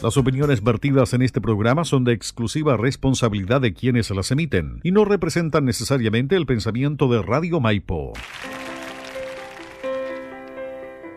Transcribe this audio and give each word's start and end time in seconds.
Las 0.00 0.16
opiniones 0.16 0.62
vertidas 0.62 1.12
en 1.12 1.22
este 1.22 1.40
programa 1.40 1.84
son 1.84 2.04
de 2.04 2.12
exclusiva 2.12 2.76
responsabilidad 2.76 3.60
de 3.60 3.74
quienes 3.74 4.08
las 4.10 4.30
emiten 4.30 4.78
y 4.84 4.92
no 4.92 5.04
representan 5.04 5.64
necesariamente 5.64 6.36
el 6.36 6.46
pensamiento 6.46 7.08
de 7.08 7.20
Radio 7.20 7.58
Maipo. 7.58 8.12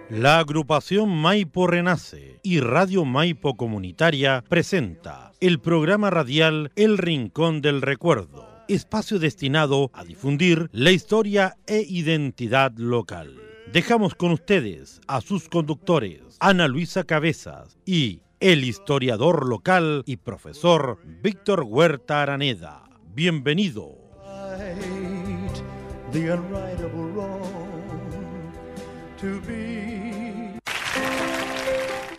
La 0.10 0.40
agrupación 0.40 1.16
Maipo 1.16 1.68
Renace 1.68 2.40
y 2.42 2.60
Radio 2.60 3.06
Maipo 3.06 3.56
Comunitaria 3.56 4.44
presenta 4.50 5.32
el 5.40 5.60
programa 5.60 6.10
radial 6.10 6.72
El 6.76 6.98
Rincón 6.98 7.62
del 7.62 7.84
Recuerdo, 7.84 8.50
espacio 8.68 9.20
destinado 9.20 9.92
a 9.94 10.04
difundir 10.04 10.70
la 10.74 10.90
historia 10.90 11.56
e 11.68 11.86
identidad 11.88 12.74
local. 12.78 13.36
Dejamos 13.72 14.16
con 14.16 14.32
ustedes 14.32 15.02
a 15.08 15.22
sus 15.22 15.50
conductores, 15.50 16.36
Ana 16.40 16.68
Luisa 16.68 17.04
Cabezas 17.04 17.78
y 17.86 18.22
el 18.42 18.64
historiador 18.64 19.48
local 19.48 20.02
y 20.08 20.18
profesor 20.18 20.98
Víctor 21.22 21.64
Huerta 21.64 22.24
Araneda. 22.24 22.90
Bienvenido. 23.14 24.00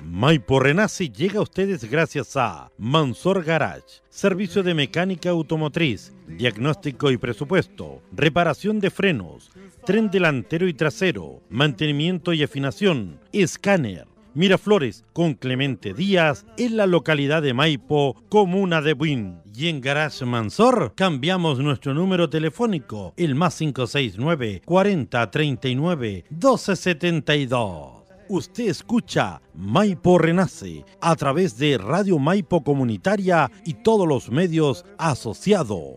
Maipo 0.05 0.61
Renace 0.61 1.09
llega 1.11 1.41
a 1.41 1.42
ustedes 1.42 1.91
gracias 1.91 2.36
a 2.36 2.70
Mansor 2.78 3.42
Garage, 3.42 3.83
servicio 4.09 4.62
de 4.62 4.75
mecánica 4.75 5.30
automotriz, 5.30 6.12
diagnóstico 6.28 7.11
y 7.11 7.16
presupuesto, 7.16 8.00
reparación 8.12 8.78
de 8.78 8.91
frenos, 8.91 9.50
tren 9.84 10.09
delantero 10.09 10.69
y 10.69 10.75
trasero, 10.75 11.41
mantenimiento 11.50 12.33
y 12.33 12.45
afinación, 12.45 13.19
escáner 13.33 14.12
Miraflores 14.34 15.04
con 15.12 15.34
Clemente 15.34 15.95
Díaz 15.95 16.46
en 16.56 16.77
la 16.77 16.86
localidad 16.86 17.42
de 17.42 17.54
Maipo, 17.54 18.16
comuna 18.28 18.80
de 18.80 18.95
Buin. 18.95 19.41
Y 19.55 19.68
en 19.68 19.80
Garage 19.80 20.24
Mansor 20.24 20.94
cambiamos 20.97 21.58
nuestro 21.58 21.92
número 21.92 22.30
telefónico, 22.30 23.12
el 23.16 23.34
más 23.34 23.58
569 23.58 24.62
40 24.64 25.30
39 25.30 26.24
1272. 26.30 28.02
Usted 28.28 28.69
escucha 28.69 29.42
Maipo 29.55 30.16
Renace 30.16 30.86
a 31.02 31.14
través 31.17 31.58
de 31.58 31.77
Radio 31.77 32.19
Maipo 32.19 32.64
Comunitaria 32.64 33.50
y 33.67 33.74
todos 33.74 34.08
los 34.08 34.30
medios 34.30 34.86
asociados. 34.96 35.96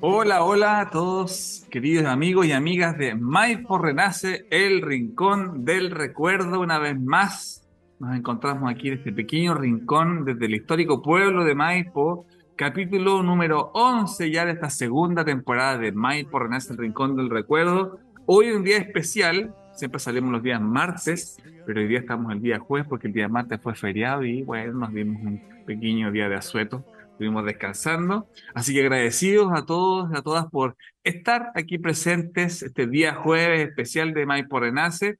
Hola, 0.00 0.44
hola 0.44 0.80
a 0.80 0.90
todos, 0.90 1.66
queridos 1.70 2.04
amigos 2.04 2.44
y 2.44 2.52
amigas 2.52 2.98
de 2.98 3.14
Maipo 3.14 3.78
Renace, 3.78 4.46
el 4.50 4.82
rincón 4.82 5.64
del 5.64 5.90
recuerdo. 5.90 6.60
Una 6.60 6.78
vez 6.78 7.00
más, 7.00 7.66
nos 7.98 8.14
encontramos 8.14 8.70
aquí 8.70 8.88
en 8.88 8.98
este 8.98 9.10
pequeño 9.10 9.54
rincón 9.54 10.26
desde 10.26 10.44
el 10.44 10.54
histórico 10.54 11.00
pueblo 11.00 11.44
de 11.44 11.54
Maipo, 11.54 12.26
capítulo 12.56 13.22
número 13.22 13.70
11 13.72 14.30
ya 14.30 14.44
de 14.44 14.52
esta 14.52 14.68
segunda 14.68 15.24
temporada 15.24 15.78
de 15.78 15.90
Maipo 15.90 16.38
Renace, 16.38 16.74
el 16.74 16.78
rincón 16.78 17.16
del 17.16 17.30
recuerdo. 17.30 18.00
Hoy 18.26 18.50
un 18.50 18.64
día 18.64 18.76
especial, 18.76 19.54
siempre 19.72 19.98
salimos 19.98 20.30
los 20.30 20.42
días 20.42 20.60
martes, 20.60 21.38
pero 21.64 21.80
hoy 21.80 21.96
estamos 21.96 22.30
el 22.34 22.42
día 22.42 22.58
jueves 22.58 22.86
porque 22.86 23.06
el 23.06 23.14
día 23.14 23.30
martes 23.30 23.62
fue 23.62 23.74
feriado 23.74 24.24
y 24.24 24.42
bueno, 24.42 24.74
nos 24.74 24.92
dimos 24.92 25.22
un 25.22 25.40
pequeño 25.64 26.12
día 26.12 26.28
de 26.28 26.34
asueto 26.34 26.84
estuvimos 27.14 27.44
descansando. 27.44 28.28
Así 28.54 28.74
que 28.74 28.80
agradecidos 28.80 29.52
a 29.54 29.64
todos 29.64 30.10
y 30.12 30.18
a 30.18 30.22
todas 30.22 30.46
por 30.46 30.76
estar 31.04 31.52
aquí 31.54 31.78
presentes 31.78 32.62
este 32.62 32.88
día 32.88 33.14
jueves 33.14 33.68
especial 33.68 34.12
de 34.12 34.26
Maipo 34.26 34.58
Renace. 34.58 35.18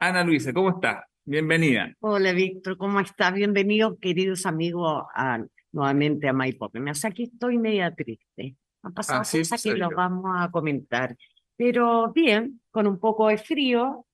Ana 0.00 0.24
Luisa, 0.24 0.52
¿cómo 0.52 0.70
estás? 0.70 1.04
Bienvenida. 1.24 1.94
Hola, 2.00 2.32
Víctor, 2.32 2.76
¿cómo 2.76 2.98
estás? 2.98 3.32
Bienvenidos, 3.34 3.96
queridos 4.00 4.46
amigos, 4.46 5.04
nuevamente 5.70 6.28
a 6.28 6.32
Maipo 6.32 6.68
Renace. 6.72 7.06
Aquí 7.06 7.22
estoy 7.22 7.56
media 7.56 7.94
triste. 7.94 8.56
Han 8.82 8.92
pasado 8.92 9.20
ah, 9.20 9.38
cosas 9.38 9.62
que 9.62 9.74
los 9.74 9.90
vamos 9.94 10.24
a 10.36 10.50
comentar. 10.50 11.16
Pero 11.56 12.12
bien, 12.12 12.60
con 12.72 12.88
un 12.88 12.98
poco 12.98 13.28
de 13.28 13.38
frío, 13.38 14.04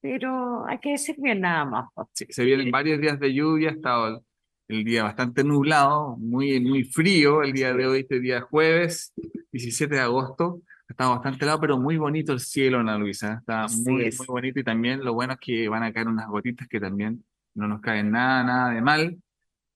pero 0.00 0.66
hay 0.66 0.78
que 0.78 0.92
decir 0.92 1.16
bien 1.18 1.42
nada 1.42 1.66
más. 1.66 1.90
Sí, 2.14 2.24
se 2.30 2.44
vienen 2.44 2.70
varios 2.70 3.00
días 3.00 3.20
de 3.20 3.34
lluvia, 3.34 3.68
ha 3.68 3.72
estado 3.72 4.24
el 4.68 4.84
día 4.84 5.02
bastante 5.02 5.42
nublado, 5.42 6.16
muy, 6.18 6.60
muy 6.60 6.84
frío 6.84 7.42
el 7.42 7.52
día 7.52 7.72
de 7.72 7.86
hoy, 7.86 8.00
este 8.00 8.20
día 8.20 8.42
jueves, 8.42 9.12
17 9.50 9.94
de 9.94 10.00
agosto. 10.00 10.60
Está 10.88 11.08
bastante 11.08 11.44
helado, 11.44 11.60
pero 11.60 11.78
muy 11.78 11.96
bonito 11.96 12.32
el 12.32 12.40
cielo, 12.40 12.78
Ana 12.78 12.98
Luisa. 12.98 13.38
Está 13.40 13.66
muy, 13.84 14.04
muy 14.04 14.26
bonito 14.26 14.60
y 14.60 14.64
también 14.64 15.04
lo 15.04 15.14
bueno 15.14 15.34
es 15.34 15.38
que 15.40 15.68
van 15.68 15.82
a 15.82 15.92
caer 15.92 16.08
unas 16.08 16.28
gotitas 16.28 16.68
que 16.68 16.80
también 16.80 17.24
no 17.54 17.66
nos 17.66 17.80
caen 17.80 18.10
nada, 18.10 18.44
nada 18.44 18.74
de 18.74 18.82
mal. 18.82 19.18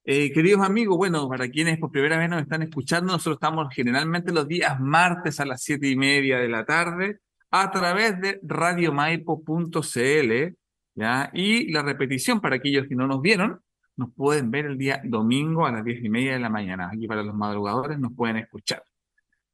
Eh, 0.05 0.33
queridos 0.33 0.63
amigos, 0.63 0.97
bueno, 0.97 1.29
para 1.29 1.49
quienes 1.49 1.79
por 1.79 1.91
primera 1.91 2.19
vez 2.19 2.29
nos 2.29 2.43
están 2.43 2.63
escuchando, 2.63 3.13
nosotros 3.13 3.37
estamos 3.37 3.73
generalmente 3.75 4.33
los 4.33 4.49
días 4.49 4.79
martes 4.81 5.39
a 5.41 5.45
las 5.45 5.63
siete 5.63 5.89
y 5.89 5.97
media 5.97 6.39
de 6.39 6.49
la 6.49 6.65
tarde 6.65 7.19
a 7.51 7.71
través 7.71 8.21
de 8.21 8.41
radiomaipo.cl, 8.43 10.57
¿ya? 10.95 11.31
Y 11.35 11.71
la 11.71 11.83
repetición 11.83 12.41
para 12.41 12.57
aquellos 12.57 12.89
que 12.89 12.97
no 12.97 13.07
nos 13.07 13.21
vieron, 13.21 13.61
nos 13.97 14.13
pueden 14.15 14.51
ver 14.51 14.67
el 14.67 14.79
día 14.79 15.01
domingo 15.05 15.67
a 15.67 15.73
las 15.73 15.85
diez 15.85 16.03
y 16.03 16.09
media 16.09 16.33
de 16.33 16.39
la 16.39 16.49
mañana. 16.49 16.91
Aquí 16.93 17.07
para 17.07 17.23
los 17.23 17.35
madrugadores 17.35 17.99
nos 17.99 18.13
pueden 18.15 18.37
escuchar. 18.37 18.83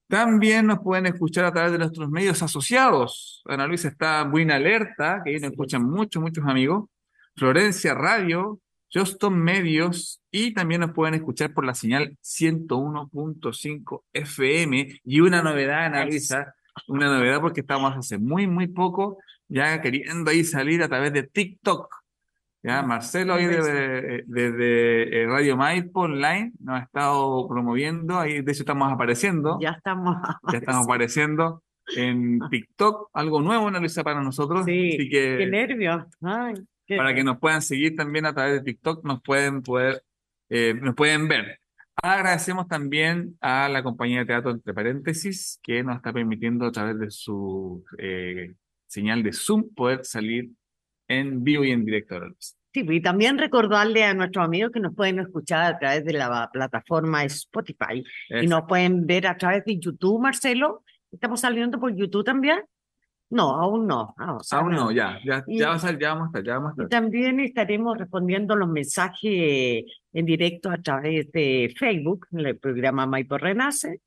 También 0.08 0.66
nos 0.66 0.78
pueden 0.78 1.06
escuchar 1.06 1.44
a 1.44 1.52
través 1.52 1.72
de 1.72 1.78
nuestros 1.78 2.08
medios 2.10 2.42
asociados. 2.42 3.42
Ana 3.46 3.66
Luisa 3.66 3.88
está 3.88 4.24
muy 4.24 4.42
en 4.42 4.50
alerta, 4.50 5.20
que 5.22 5.30
ahí 5.30 5.40
nos 5.40 5.50
escuchan 5.50 5.84
muchos, 5.84 6.22
muchos 6.22 6.44
amigos. 6.46 6.88
Florencia 7.36 7.94
Radio, 7.94 8.60
Juston 8.92 9.38
Medios 9.38 10.22
y 10.30 10.54
también 10.54 10.80
nos 10.80 10.92
pueden 10.92 11.14
escuchar 11.14 11.52
por 11.52 11.64
la 11.66 11.74
señal 11.74 12.16
101.5 12.22 14.02
FM. 14.12 15.00
Y 15.04 15.20
una 15.20 15.42
novedad, 15.42 15.84
Ana 15.86 16.04
Luisa, 16.04 16.54
una 16.86 17.06
novedad 17.06 17.40
porque 17.40 17.60
estamos 17.60 17.94
hace 17.96 18.18
muy, 18.18 18.46
muy 18.46 18.66
poco 18.66 19.18
ya 19.48 19.80
queriendo 19.80 20.30
ahí 20.30 20.44
salir 20.44 20.82
a 20.82 20.88
través 20.88 21.12
de 21.12 21.22
TikTok. 21.22 21.88
Ya, 22.62 22.82
Marcelo 22.82 23.34
ahí 23.34 23.46
desde, 23.46 25.22
eh, 25.22 25.26
Radio 25.26 25.56
Maipo 25.56 26.00
Online 26.00 26.52
nos 26.58 26.80
ha 26.80 26.84
estado 26.84 27.48
promoviendo, 27.48 28.18
ahí 28.18 28.42
de 28.42 28.52
hecho 28.52 28.62
estamos 28.62 28.92
apareciendo. 28.92 29.58
Ya 29.60 29.70
estamos 29.70 30.16
Ya 30.52 30.58
estamos 30.58 30.84
apareciendo 30.86 31.62
en 31.96 32.40
TikTok, 32.50 33.10
algo 33.12 33.40
nuevo, 33.40 33.68
Ana 33.68 33.78
Luisa, 33.78 34.02
para 34.02 34.20
nosotros. 34.22 34.64
Sí, 34.64 34.94
Así 34.94 35.08
que, 35.08 35.36
qué 35.38 35.46
nervios. 35.46 36.04
para 36.20 37.14
que 37.14 37.24
nos 37.24 37.38
puedan 37.38 37.62
seguir 37.62 37.94
también 37.94 38.26
a 38.26 38.34
través 38.34 38.54
de 38.54 38.62
TikTok, 38.62 39.04
nos 39.04 39.22
pueden 39.22 39.62
poder, 39.62 40.02
eh, 40.48 40.74
nos 40.74 40.94
pueden 40.94 41.28
ver. 41.28 41.60
Agradecemos 42.02 42.68
también 42.68 43.36
a 43.40 43.68
la 43.68 43.82
compañía 43.82 44.20
de 44.20 44.26
teatro, 44.26 44.50
entre 44.50 44.74
paréntesis, 44.74 45.58
que 45.62 45.82
nos 45.82 45.96
está 45.96 46.12
permitiendo 46.12 46.66
a 46.66 46.72
través 46.72 46.98
de 46.98 47.10
su 47.10 47.84
eh, 47.98 48.54
señal 48.86 49.22
de 49.22 49.32
Zoom 49.32 49.74
poder 49.74 50.04
salir 50.04 50.50
en 51.08 51.42
vivo 51.42 51.64
y 51.64 51.72
en 51.72 51.84
directo. 51.84 52.20
Sí, 52.72 52.86
y 52.86 53.00
también 53.00 53.38
recordarle 53.38 54.04
a 54.04 54.14
nuestros 54.14 54.44
amigos 54.44 54.70
que 54.72 54.80
nos 54.80 54.94
pueden 54.94 55.18
escuchar 55.18 55.74
a 55.74 55.78
través 55.78 56.04
de 56.04 56.12
la 56.12 56.50
plataforma 56.52 57.24
Spotify 57.24 58.04
y 58.28 58.46
nos 58.46 58.64
pueden 58.68 59.06
ver 59.06 59.26
a 59.26 59.36
través 59.36 59.64
de 59.64 59.78
YouTube, 59.78 60.20
Marcelo. 60.20 60.84
¿Estamos 61.10 61.40
saliendo 61.40 61.80
por 61.80 61.94
YouTube 61.96 62.24
también? 62.24 62.60
No, 63.30 63.50
aún 63.50 63.86
no. 63.86 64.14
Ah, 64.18 64.38
aún 64.52 64.72
no, 64.72 64.90
ya, 64.90 65.18
ya, 65.24 65.44
ya, 65.46 65.68
va 65.68 65.74
a 65.74 65.78
salir, 65.78 66.00
ya 66.00 66.14
vamos 66.14 66.26
a 66.26 66.28
estar, 66.28 66.44
ya 66.44 66.54
vamos 66.54 66.70
a 66.70 66.72
estar. 66.72 66.86
Y 66.86 66.88
también 66.88 67.40
estaremos 67.40 67.98
respondiendo 67.98 68.56
los 68.56 68.68
mensajes 68.68 69.84
en 70.12 70.24
directo 70.24 70.70
a 70.70 70.78
través 70.78 71.30
de 71.32 71.74
Facebook, 71.78 72.26
en 72.32 72.46
el 72.46 72.56
programa 72.58 73.06
Maipo 73.06 73.36
Renace, 73.36 74.00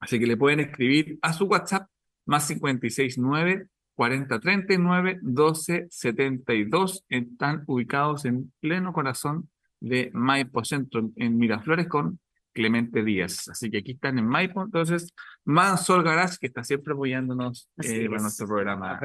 así 0.00 0.18
que 0.18 0.26
le 0.26 0.36
pueden 0.36 0.58
escribir 0.58 1.20
a 1.22 1.32
su 1.32 1.44
WhatsApp 1.44 1.88
más 2.26 2.48
569 2.48 3.68
4039 3.94 5.20
1272. 5.22 7.04
Están 7.08 7.62
ubicados 7.68 8.24
en 8.24 8.52
pleno 8.58 8.92
corazón 8.92 9.48
de 9.78 10.10
Maipo 10.12 10.64
Centro, 10.64 11.10
en 11.14 11.38
Miraflores, 11.38 11.86
con 11.86 12.18
Clemente 12.52 13.04
Díaz. 13.04 13.48
Así 13.48 13.70
que 13.70 13.78
aquí 13.78 13.92
están 13.92 14.18
en 14.18 14.26
Maipo. 14.26 14.62
Entonces, 14.62 15.14
Mansol 15.44 16.02
Garage, 16.02 16.38
que 16.40 16.48
está 16.48 16.64
siempre 16.64 16.92
apoyándonos 16.92 17.68
eh, 17.84 18.06
en 18.06 18.10
nuestro 18.10 18.48
programa. 18.48 18.98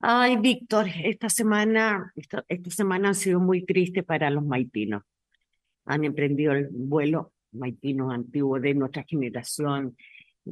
Ay, 0.00 0.36
Víctor, 0.36 0.86
esta 1.04 1.28
semana, 1.28 2.12
esta, 2.14 2.70
semana 2.70 3.10
ha 3.10 3.14
sido 3.14 3.40
muy 3.40 3.64
triste 3.64 4.02
para 4.02 4.30
los 4.30 4.44
maipinos. 4.44 5.02
Han 5.86 6.04
emprendido 6.04 6.52
el 6.52 6.68
vuelo 6.70 7.32
maipino 7.52 8.10
antiguo 8.10 8.60
de 8.60 8.74
nuestra 8.74 9.04
generación 9.04 9.96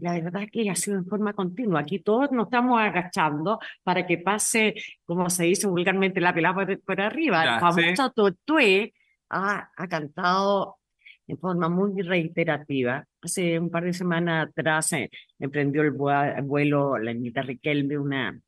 la 0.01 0.13
verdad 0.13 0.43
es 0.43 0.51
que 0.51 0.71
ha 0.71 0.75
sido 0.75 0.99
en 0.99 1.07
forma 1.07 1.33
continua. 1.33 1.81
Aquí 1.81 1.99
todos 2.01 2.31
nos 2.33 2.47
estamos 2.47 2.81
agachando 2.81 3.59
para 3.83 4.07
que 4.07 4.19
pase, 4.19 4.75
como 5.05 5.31
se 5.31 5.45
dice 5.45 5.67
vulgarmente, 5.67 6.21
la 6.21 6.35
pelada 6.35 6.67
por, 6.85 7.01
arriba. 7.01 7.55
el 7.55 7.61
famoso 7.61 8.11
Totué 8.13 8.93
ha, 9.31 9.71
ha 9.75 9.89
cantado 9.89 10.79
en 11.27 11.39
forma 11.39 11.69
muy 11.69 12.03
reiterativa. 12.03 13.05
Hace 13.23 13.59
un 13.59 13.71
par 13.71 13.85
de 13.85 13.93
semanas 13.93 14.49
atrás 14.49 14.93
eh, 14.93 15.11
emprendió 15.39 15.83
el 15.83 15.93
vuelo 15.93 16.99
la 16.99 17.11
Anita 17.11 17.43
Riquelme, 17.43 17.99
una, 17.99 18.39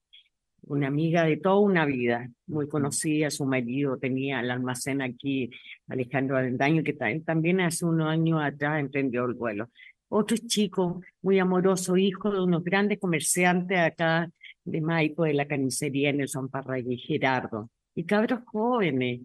una 0.69 0.89
amiga 0.89 1.25
de 1.25 1.37
toda 1.37 1.59
una 1.59 1.85
vida, 1.85 2.31
muy 2.47 2.69
conocida. 2.69 3.31
Su 3.31 3.45
marido 3.45 3.99
tenía 3.99 4.41
el 4.41 4.51
almacén 4.51 5.03
aquí, 5.03 5.51
Alejandro 5.89 6.39
Avendaño, 6.39 6.83
que 6.83 6.95
también 7.25 7.61
hace 7.61 7.85
unos 7.85 8.09
años 8.09 8.41
atrás 8.43 8.81
emprendió 8.81 9.25
el 9.25 9.35
vuelo 9.35 9.69
otro 10.09 10.37
chico 10.47 11.03
muy 11.23 11.39
amoroso, 11.39 11.97
hijo 11.97 12.31
de 12.31 12.43
unos 12.43 12.65
grandes 12.65 12.99
comerciantes 12.99 13.79
acá 13.79 14.31
de 14.65 14.81
Maipo, 14.81 15.25
de 15.25 15.35
la 15.35 15.47
carnicería 15.47 16.11
en 16.11 16.21
el 16.21 16.29
San 16.29 16.49
Parragué, 16.49 16.97
Gerardo. 16.97 17.71
Y 17.95 18.05
cabros 18.05 18.41
jóvenes. 18.47 19.21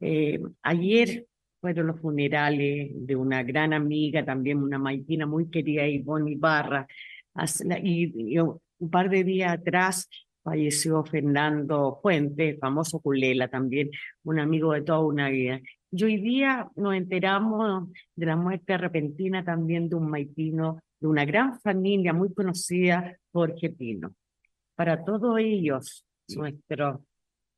Eh, 0.00 0.40
ayer 0.62 1.26
fueron 1.60 1.88
los 1.88 2.00
funerales 2.00 2.90
de 2.94 3.16
una 3.16 3.42
gran 3.42 3.72
amiga, 3.72 4.24
también 4.24 4.62
una 4.62 4.78
maitina 4.78 5.26
muy 5.26 5.50
querida, 5.50 5.86
Ivonne 5.86 6.32
Ibarra. 6.32 6.86
Y, 7.82 8.34
y 8.34 8.38
un 8.38 8.90
par 8.90 9.10
de 9.10 9.24
días 9.24 9.52
atrás 9.52 10.08
falleció 10.44 11.02
Fernando 11.04 11.98
Fuentes, 12.00 12.60
famoso 12.60 13.00
Culela 13.00 13.48
también, 13.48 13.90
un 14.22 14.38
amigo 14.38 14.72
de 14.74 14.82
toda 14.82 15.00
una 15.00 15.30
vida. 15.30 15.60
Y 15.90 16.04
hoy 16.04 16.18
día 16.18 16.68
nos 16.76 16.94
enteramos 16.94 17.88
de 18.14 18.26
la 18.26 18.36
muerte 18.36 18.76
repentina 18.76 19.42
también 19.42 19.88
de 19.88 19.96
un 19.96 20.10
maipino, 20.10 20.80
de 21.00 21.08
una 21.08 21.24
gran 21.24 21.58
familia 21.60 22.12
muy 22.12 22.32
conocida, 22.34 23.16
Jorge 23.32 23.70
Pino. 23.70 24.14
Para 24.74 25.02
todos 25.02 25.38
ellos, 25.38 26.04
nuestro, 26.36 27.04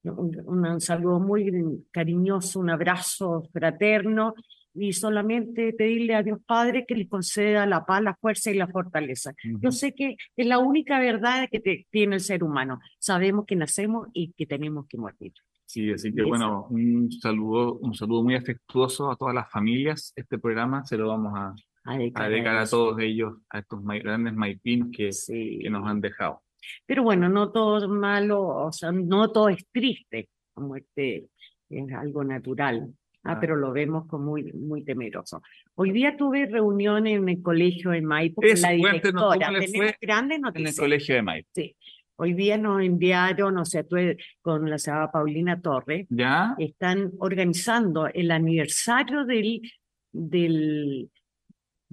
un, 0.05 0.81
saludo 0.81 1.19
muy 1.19 1.85
cariñoso, 1.91 2.61
un 2.61 2.71
abrazo 2.71 3.49
fraterno 3.53 4.35
y 4.78 4.93
solamente 4.93 5.73
pedirle 5.73 6.14
a 6.14 6.23
Dios 6.23 6.40
Padre 6.46 6.84
que 6.87 6.94
le 6.94 7.08
conceda 7.08 7.67
la 7.67 7.84
paz, 7.84 8.02
la 8.02 8.14
fuerza 8.14 8.50
y 8.50 8.55
la 8.55 8.69
fortaleza. 8.69 9.32
Yo 9.61 9.73
sé 9.73 9.94
que 9.94 10.17
es 10.37 10.46
la 10.46 10.58
única 10.58 10.99
verdad 10.99 11.49
que 11.50 11.87
tiene 11.90 12.17
el 12.17 12.20
ser 12.20 12.44
humano. 12.44 12.81
Sabemos 12.99 13.46
que 13.46 13.56
nacemos 13.56 14.08
y 14.12 14.32
que 14.32 14.46
tenemos 14.46 14.87
que 14.87 14.99
morir. 14.99 15.32
Sí, 15.64 15.90
así 15.90 16.12
que 16.12 16.23
bueno, 16.23 16.69
un 16.70 17.11
saludo, 17.11 17.75
un 17.78 17.94
saludo 17.94 18.23
muy 18.23 18.37
afectuoso 18.37 19.11
a 19.11 19.17
todas 19.17 19.34
las 19.34 19.50
familias. 19.50 20.12
Este 20.14 20.38
programa 20.38 20.84
se 20.84 20.96
lo 20.96 21.08
vamos 21.08 21.32
a, 21.37 21.55
a 21.84 21.99
dedicar 21.99 22.56
a, 22.56 22.67
todos 22.67 22.99
ellos, 23.00 23.34
a 23.50 23.58
estos 23.58 23.82
grandes 23.84 24.34
maipinos 24.34 24.88
que, 24.93 25.11
que 25.61 25.70
nos 25.70 25.87
han 25.87 26.00
dejado. 26.00 26.43
Pero 26.87 27.02
bueno, 27.02 27.28
no 27.28 27.50
todo 27.50 27.78
es 27.78 27.88
malo, 27.88 28.43
o 28.43 28.73
sea, 28.73 28.93
no 28.93 29.31
todo 29.31 29.49
es 29.49 29.67
triste, 29.73 30.28
como 30.55 30.76
este 30.76 31.28
es 31.69 31.93
algo 31.93 32.25
natural. 32.25 32.93
Ah, 33.26 33.32
ah. 33.32 33.40
pero 33.40 33.56
lo 33.56 33.73
vemos 33.73 34.06
como 34.06 34.26
muy, 34.26 34.52
muy 34.52 34.82
temeroso. 34.82 35.43
Hoy 35.75 35.93
día 35.93 36.17
tuve 36.17 36.46
reunión 36.46 37.06
en 37.06 37.28
el 37.28 37.43
colegio 37.43 37.90
de 37.90 38.02
Maipo 38.02 38.43
con 38.43 38.61
la 38.61 38.70
directora. 38.70 39.50
Grandes 40.00 40.40
noticias. 40.40 40.78
En 40.78 40.84
el 40.84 40.88
colegio 40.88 41.14
de 41.14 41.23
Maipo. 41.23 41.49
Sí. 41.55 41.76
Hoy 42.19 42.32
día 42.32 42.56
nos 42.56 42.82
enviaron, 42.82 43.58
o 43.58 43.64
sea, 43.67 43.84
tú 43.84 43.96
con 44.40 44.70
la 44.70 44.78
señora 44.78 45.11
Paulina 45.11 45.61
Torres, 45.61 46.06
¿Ya? 46.08 46.55
están 46.58 47.12
organizando 47.19 48.06
el 48.06 48.31
aniversario 48.31 49.26
del, 49.26 49.61
del, 50.12 51.11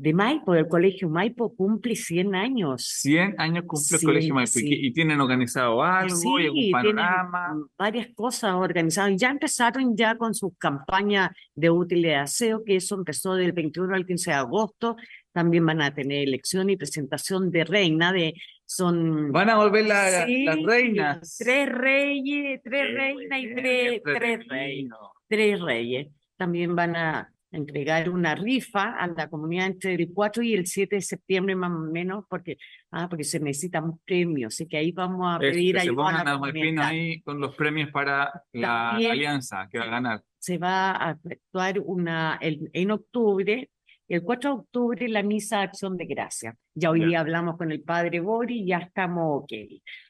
de 0.03 0.13
Maipo, 0.13 0.51
del 0.51 0.67
Colegio 0.67 1.07
Maipo, 1.07 1.55
cumple 1.55 1.95
100 1.95 2.35
años. 2.35 2.85
100 2.99 3.35
años 3.37 3.63
cumple 3.65 3.97
el 3.97 4.03
Colegio 4.03 4.33
Maipo. 4.35 4.59
Y, 4.61 4.91
tienen 4.91 5.21
organizado 5.21 5.81
algo, 5.81 6.13
sí, 6.13 6.27
y 6.53 6.71
panorama. 6.73 7.55
varias 7.77 8.07
cosas 8.13 8.53
organizadas. 8.55 9.13
Ya 9.15 9.29
empezaron 9.29 9.95
ya 9.95 10.17
con 10.17 10.35
sus 10.35 10.57
campañas 10.57 11.29
de 11.55 11.69
útiles 11.69 12.03
de 12.03 12.15
aseo, 12.17 12.65
que 12.65 12.75
eso 12.75 12.95
empezó 12.95 13.35
del 13.35 13.53
21 13.53 13.95
al 13.95 14.05
15 14.05 14.31
de 14.31 14.35
agosto. 14.35 14.97
También 15.31 15.65
van 15.65 15.81
a 15.81 15.93
tener 15.93 16.27
elección 16.27 16.69
y 16.69 16.75
presentación 16.75 17.49
de 17.49 17.63
reina 17.63 18.11
de 18.11 18.33
son... 18.65 19.31
Van 19.31 19.49
a 19.51 19.55
volver 19.55 19.85
las 19.85 20.27
reinas. 20.27 21.37
Tres 21.39 21.69
reyes, 21.69 22.59
tres 22.61 22.93
reinas 22.93 23.39
y 23.39 23.55
tres, 23.55 24.01
tres 24.03 24.47
reyes. 24.49 24.89
Tres 25.29 25.61
reyes. 25.61 26.07
También 26.35 26.75
van 26.75 26.97
a 26.97 27.32
entregar 27.53 28.09
una 28.09 28.35
rifa 28.35 28.95
a 28.97 29.07
la 29.07 29.29
comunidad 29.29 29.67
entre 29.67 29.93
el 29.95 30.11
4 30.13 30.43
y 30.43 30.53
el 30.53 30.67
7 30.67 30.95
de 30.95 31.01
septiembre 31.01 31.55
más 31.55 31.71
o 31.71 31.91
menos, 31.91 32.25
porque, 32.29 32.57
ah, 32.91 33.07
porque 33.07 33.23
se 33.23 33.39
necesitan 33.39 33.97
premios, 34.05 34.53
así 34.53 34.67
que 34.67 34.77
ahí 34.77 34.91
vamos 34.91 35.33
a 35.33 35.39
pedir 35.39 35.77
ayuda 35.77 36.21
a 36.21 36.23
la 36.23 36.87
ahí 36.87 37.21
con 37.21 37.39
los 37.39 37.55
premios 37.55 37.91
para 37.91 38.31
la 38.51 38.91
alianza 38.91 39.67
que 39.71 39.79
va 39.79 39.85
a 39.85 39.89
ganar. 39.89 40.21
Se 40.39 40.57
va 40.57 40.91
a 40.91 41.09
actuar 41.11 41.79
una, 41.79 42.37
en 42.41 42.91
octubre 42.91 43.69
el 44.09 44.21
4 44.21 44.49
de 44.49 44.59
octubre 44.59 45.07
la 45.07 45.23
misa 45.23 45.57
de 45.57 45.63
acción 45.63 45.97
de 45.97 46.05
gracia. 46.05 46.55
Ya 46.75 46.91
hoy 46.91 47.05
día 47.05 47.19
hablamos 47.19 47.57
con 47.57 47.71
el 47.71 47.81
padre 47.81 48.19
Bori 48.19 48.59
y 48.59 48.67
ya 48.67 48.77
estamos 48.77 49.43
ok. 49.43 49.53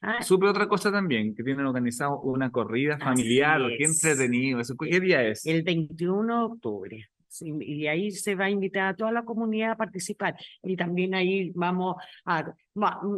Ah, 0.01 0.21
Supe 0.21 0.47
otra 0.47 0.67
cosa 0.67 0.91
también, 0.91 1.35
que 1.35 1.43
tienen 1.43 1.65
organizado 1.65 2.19
una 2.21 2.51
corrida 2.51 2.97
familiar, 2.97 3.61
qué 3.77 3.83
entretenido. 3.83 4.59
¿Qué 4.79 4.99
día 4.99 5.23
es? 5.23 5.45
El 5.45 5.63
21 5.63 6.37
de 6.37 6.43
octubre. 6.43 7.09
Y 7.41 7.87
ahí 7.87 8.11
se 8.11 8.35
va 8.35 8.45
a 8.45 8.49
invitar 8.49 8.87
a 8.87 8.95
toda 8.95 9.11
la 9.11 9.23
comunidad 9.23 9.71
a 9.71 9.77
participar. 9.77 10.35
Y 10.61 10.75
también 10.75 11.15
ahí 11.15 11.51
vamos 11.55 11.95
a, 12.25 12.53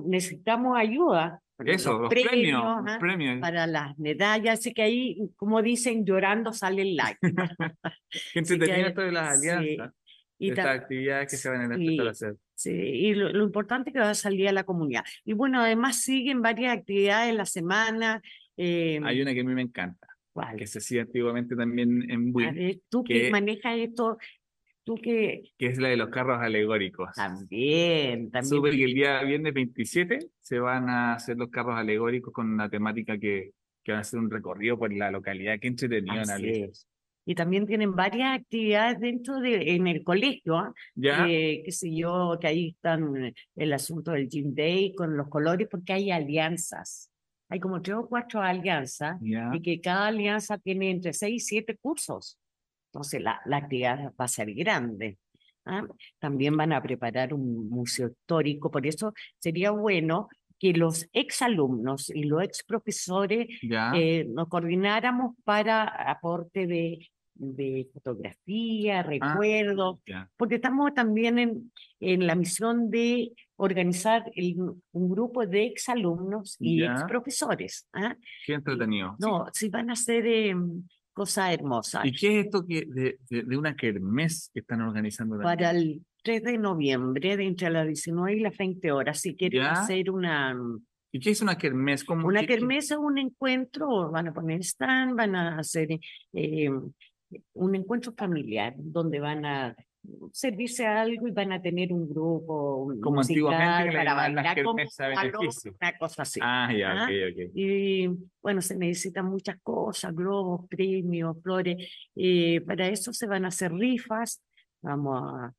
necesitamos 0.05 0.77
ayuda 0.77 1.41
eso, 1.63 2.00
los, 2.00 2.10
premios, 2.10 2.62
¿ah? 2.63 2.98
premios, 3.00 3.39
Para 3.39 3.65
las 3.65 3.98
medallas, 3.98 4.60
así 4.60 4.74
que 4.74 4.81
ahí, 4.81 5.17
como 5.38 5.62
dicen, 5.62 6.05
llorando 6.05 6.51
sale 6.51 6.81
el 6.81 6.95
like. 6.98 7.19
Qué 8.34 8.39
entretenido 8.39 8.88
esto 8.88 9.01
de 9.01 9.12
las 9.12 9.38
alianzas. 9.38 9.93
Y 10.38 10.50
estas 10.50 10.65
actividades 10.65 11.31
que 11.31 11.38
se 11.38 11.50
van 11.50 11.72
a 11.72 12.10
hacer. 12.10 12.36
Sí, 12.55 12.72
y 12.72 13.13
lo, 13.13 13.41
importante 13.41 13.89
es 13.89 13.93
que 13.93 14.00
va 14.01 14.10
a 14.10 14.15
salir 14.15 14.50
a 14.50 14.51
la 14.51 14.65
comunidad. 14.65 15.05
Y 15.24 15.31
bueno, 15.31 15.62
además 15.62 16.01
siguen 16.01 16.41
varias 16.41 16.77
actividades 16.77 17.29
en 17.29 17.38
la 17.38 17.45
semana. 17.45 18.22
Eh, 18.57 19.00
Hay 19.01 19.22
una 19.22 19.34
que 19.34 19.39
a 19.39 19.43
mí 19.45 19.55
me 19.55 19.62
encanta, 19.62 20.07
que 20.58 20.68
se 20.68 20.80
hacía 20.80 21.01
antiguamente 21.04 21.56
también 21.56 22.10
en 22.10 22.32
Buin. 22.32 22.82
tú 22.89 23.04
que, 23.04 23.30
manejas 23.32 23.77
esto, 23.77 24.18
tú 24.84 24.96
que... 24.96 25.44
Que 25.58 25.68
es 25.68 25.77
la 25.77 25.89
de 25.89 25.98
los 25.98 26.10
carros 26.10 26.42
alegóricos. 26.42 27.10
También, 27.15 28.32
también. 28.32 28.50
Súper 28.50 28.74
que 28.74 28.84
el 28.84 28.94
día 28.94 29.24
viernes 29.24 29.54
27 29.54 30.20
se 30.39 30.60
van 30.60 30.89
a 30.89 31.13
hacer 31.13 31.38
los 31.38 31.50
carros 31.50 31.75
alegóricos 31.75 32.34
con 32.34 32.51
una 32.51 32.70
temática 32.70 33.18
que, 33.18 33.51
que 33.84 33.92
van 33.92 34.00
a 34.00 34.01
hacer 34.01 34.20
un 34.20 34.30
recorrido 34.30 34.77
por 34.77 34.94
la 34.94 35.12
localidad. 35.12 35.60
Qué 35.60 35.68
entretenido, 35.68 36.24
y 37.27 37.34
también 37.34 37.65
tienen 37.65 37.96
varias 37.96 38.39
actividades 38.39 39.00
dentro 39.00 39.39
de 39.39 39.75
en 39.75 39.88
el 39.88 40.04
colegio, 40.04 40.58
¿ah? 40.58 40.74
¿Ya? 40.94 41.27
Eh, 41.27 41.63
qué 41.65 41.72
sé 41.72 41.94
yo, 41.94 42.38
que 42.39 42.48
ahí 42.48 42.70
están 42.70 43.34
el 43.56 43.74
asunto 43.74 44.12
del 44.12 44.30
Gym 44.30 44.54
Day 44.54 44.94
con 44.94 45.18
los 45.18 45.27
colores, 45.27 45.68
porque 45.70 45.94
hay 45.94 46.12
alianzas. 46.12 47.12
Hay 47.49 47.59
como 47.59 47.81
tres 47.81 47.97
o 47.97 48.07
cuatro 48.07 48.41
alianzas 48.41 49.19
y 49.21 49.61
que 49.61 49.79
cada 49.79 50.07
alianza 50.07 50.57
tiene 50.57 50.89
entre 50.89 51.13
seis 51.13 51.43
y 51.43 51.45
siete 51.45 51.77
cursos. 51.77 52.37
Entonces 52.91 53.21
la, 53.21 53.41
la 53.45 53.57
actividad 53.57 54.13
va 54.19 54.25
a 54.25 54.27
ser 54.27 54.53
grande. 54.53 55.17
¿ah? 55.65 55.83
También 56.19 56.55
van 56.57 56.73
a 56.73 56.81
preparar 56.81 57.33
un 57.33 57.69
museo 57.69 58.09
histórico, 58.09 58.71
por 58.71 58.85
eso 58.85 59.13
sería 59.37 59.71
bueno 59.71 60.29
que 60.57 60.73
los 60.73 61.07
exalumnos 61.11 62.09
y 62.09 62.23
los 62.23 62.43
ex 62.43 62.63
profesores 62.63 63.47
eh, 63.93 64.25
nos 64.29 64.47
coordináramos 64.47 65.35
para 65.43 65.83
aporte 65.83 66.65
de, 66.65 67.09
de 67.36 67.88
fotografía, 67.94 69.00
ah, 69.00 69.04
recuerdos, 69.04 70.00
porque 70.38 70.56
estamos 70.56 70.94
también 70.94 71.38
en, 71.38 71.72
en 72.00 72.25
la 72.25 72.36
misión 72.36 72.89
de 72.89 73.34
organizar 73.58 74.24
un 74.92 75.10
grupo 75.10 75.46
de 75.46 75.65
exalumnos 75.68 76.58
y 76.60 76.84
ex 76.84 77.04
profesores. 77.04 77.88
¿ah? 77.94 78.15
Qué 78.46 78.54
entretenido. 78.54 79.15
No, 79.20 79.46
si 79.54 79.70
van 79.70 79.89
a 79.89 79.94
hacer 79.94 80.25
em, 80.25 80.84
cosas 81.13 81.54
hermosas. 81.54 82.06
¿Y 82.06 82.12
qué 82.12 82.39
es 82.39 82.46
esto 82.46 82.65
que 82.65 82.86
de, 82.86 83.18
de, 83.30 83.58
una 83.58 83.75
kermés 83.75 84.51
que 84.54 84.60
están 84.60 84.82
organizando? 84.82 85.39
Para 85.39 85.72
el 85.72 86.01
3 86.24 86.44
de 86.44 86.58
noviembre, 86.58 87.38
de 87.38 87.46
entre 87.46 87.70
las 87.70 87.88
19 87.88 88.38
y 88.38 88.39
las 88.42 88.58
20 88.58 88.92
horas, 88.92 89.22
si 89.22 89.36
quieren 89.36 89.63
hacer 89.63 90.12
una... 90.12 90.56
¿Y 91.12 91.20
qué 91.22 91.30
es 91.30 91.42
una 91.42 91.58
kermés? 91.58 92.04
¿Cómo 92.04 92.27
una 92.27 92.46
kermés 92.46 92.92
es 92.92 92.98
un 92.98 93.18
encuentro, 93.18 94.12
van 94.12 94.27
a 94.27 94.34
poner 94.34 94.60
stand, 94.60 95.15
van 95.15 95.36
a 95.36 95.60
hacer 95.60 95.98
eh, 96.34 96.70
un 97.54 97.75
encuentro 97.75 98.13
familiar 98.13 98.74
donde 98.77 99.20
van 99.20 99.46
a 99.46 99.75
servirse 100.32 100.86
algo 100.86 101.27
y 101.27 101.32
van 101.32 101.51
a 101.51 101.62
tener 101.62 101.92
un 101.92 102.08
grupo 102.08 102.92
como 103.01 103.22
antiguamente 103.22 103.92
para 103.92 104.13
bailar 104.13 104.63
como 104.63 104.84
una 104.84 105.98
cosa 105.98 106.22
así. 106.24 106.39
Ah 106.44 106.72
ya 106.77 106.92
¿ah? 106.92 107.06
okay, 107.06 107.51
y 107.54 108.10
bueno 108.42 108.62
se 108.62 108.75
necesitan 108.77 109.25
muchas 109.25 109.58
cosas 109.62 110.13
globos 110.13 110.68
premios 110.68 111.42
flores 111.42 111.77
y 112.13 112.60
para 112.62 112.88
eso 112.88 113.13
se 113.13 113.27
van 113.27 113.46
a 113.46 113.50
hacer 113.50 113.74
rifas 113.74 114.42
vamos 114.82 115.22
a, 115.24 115.54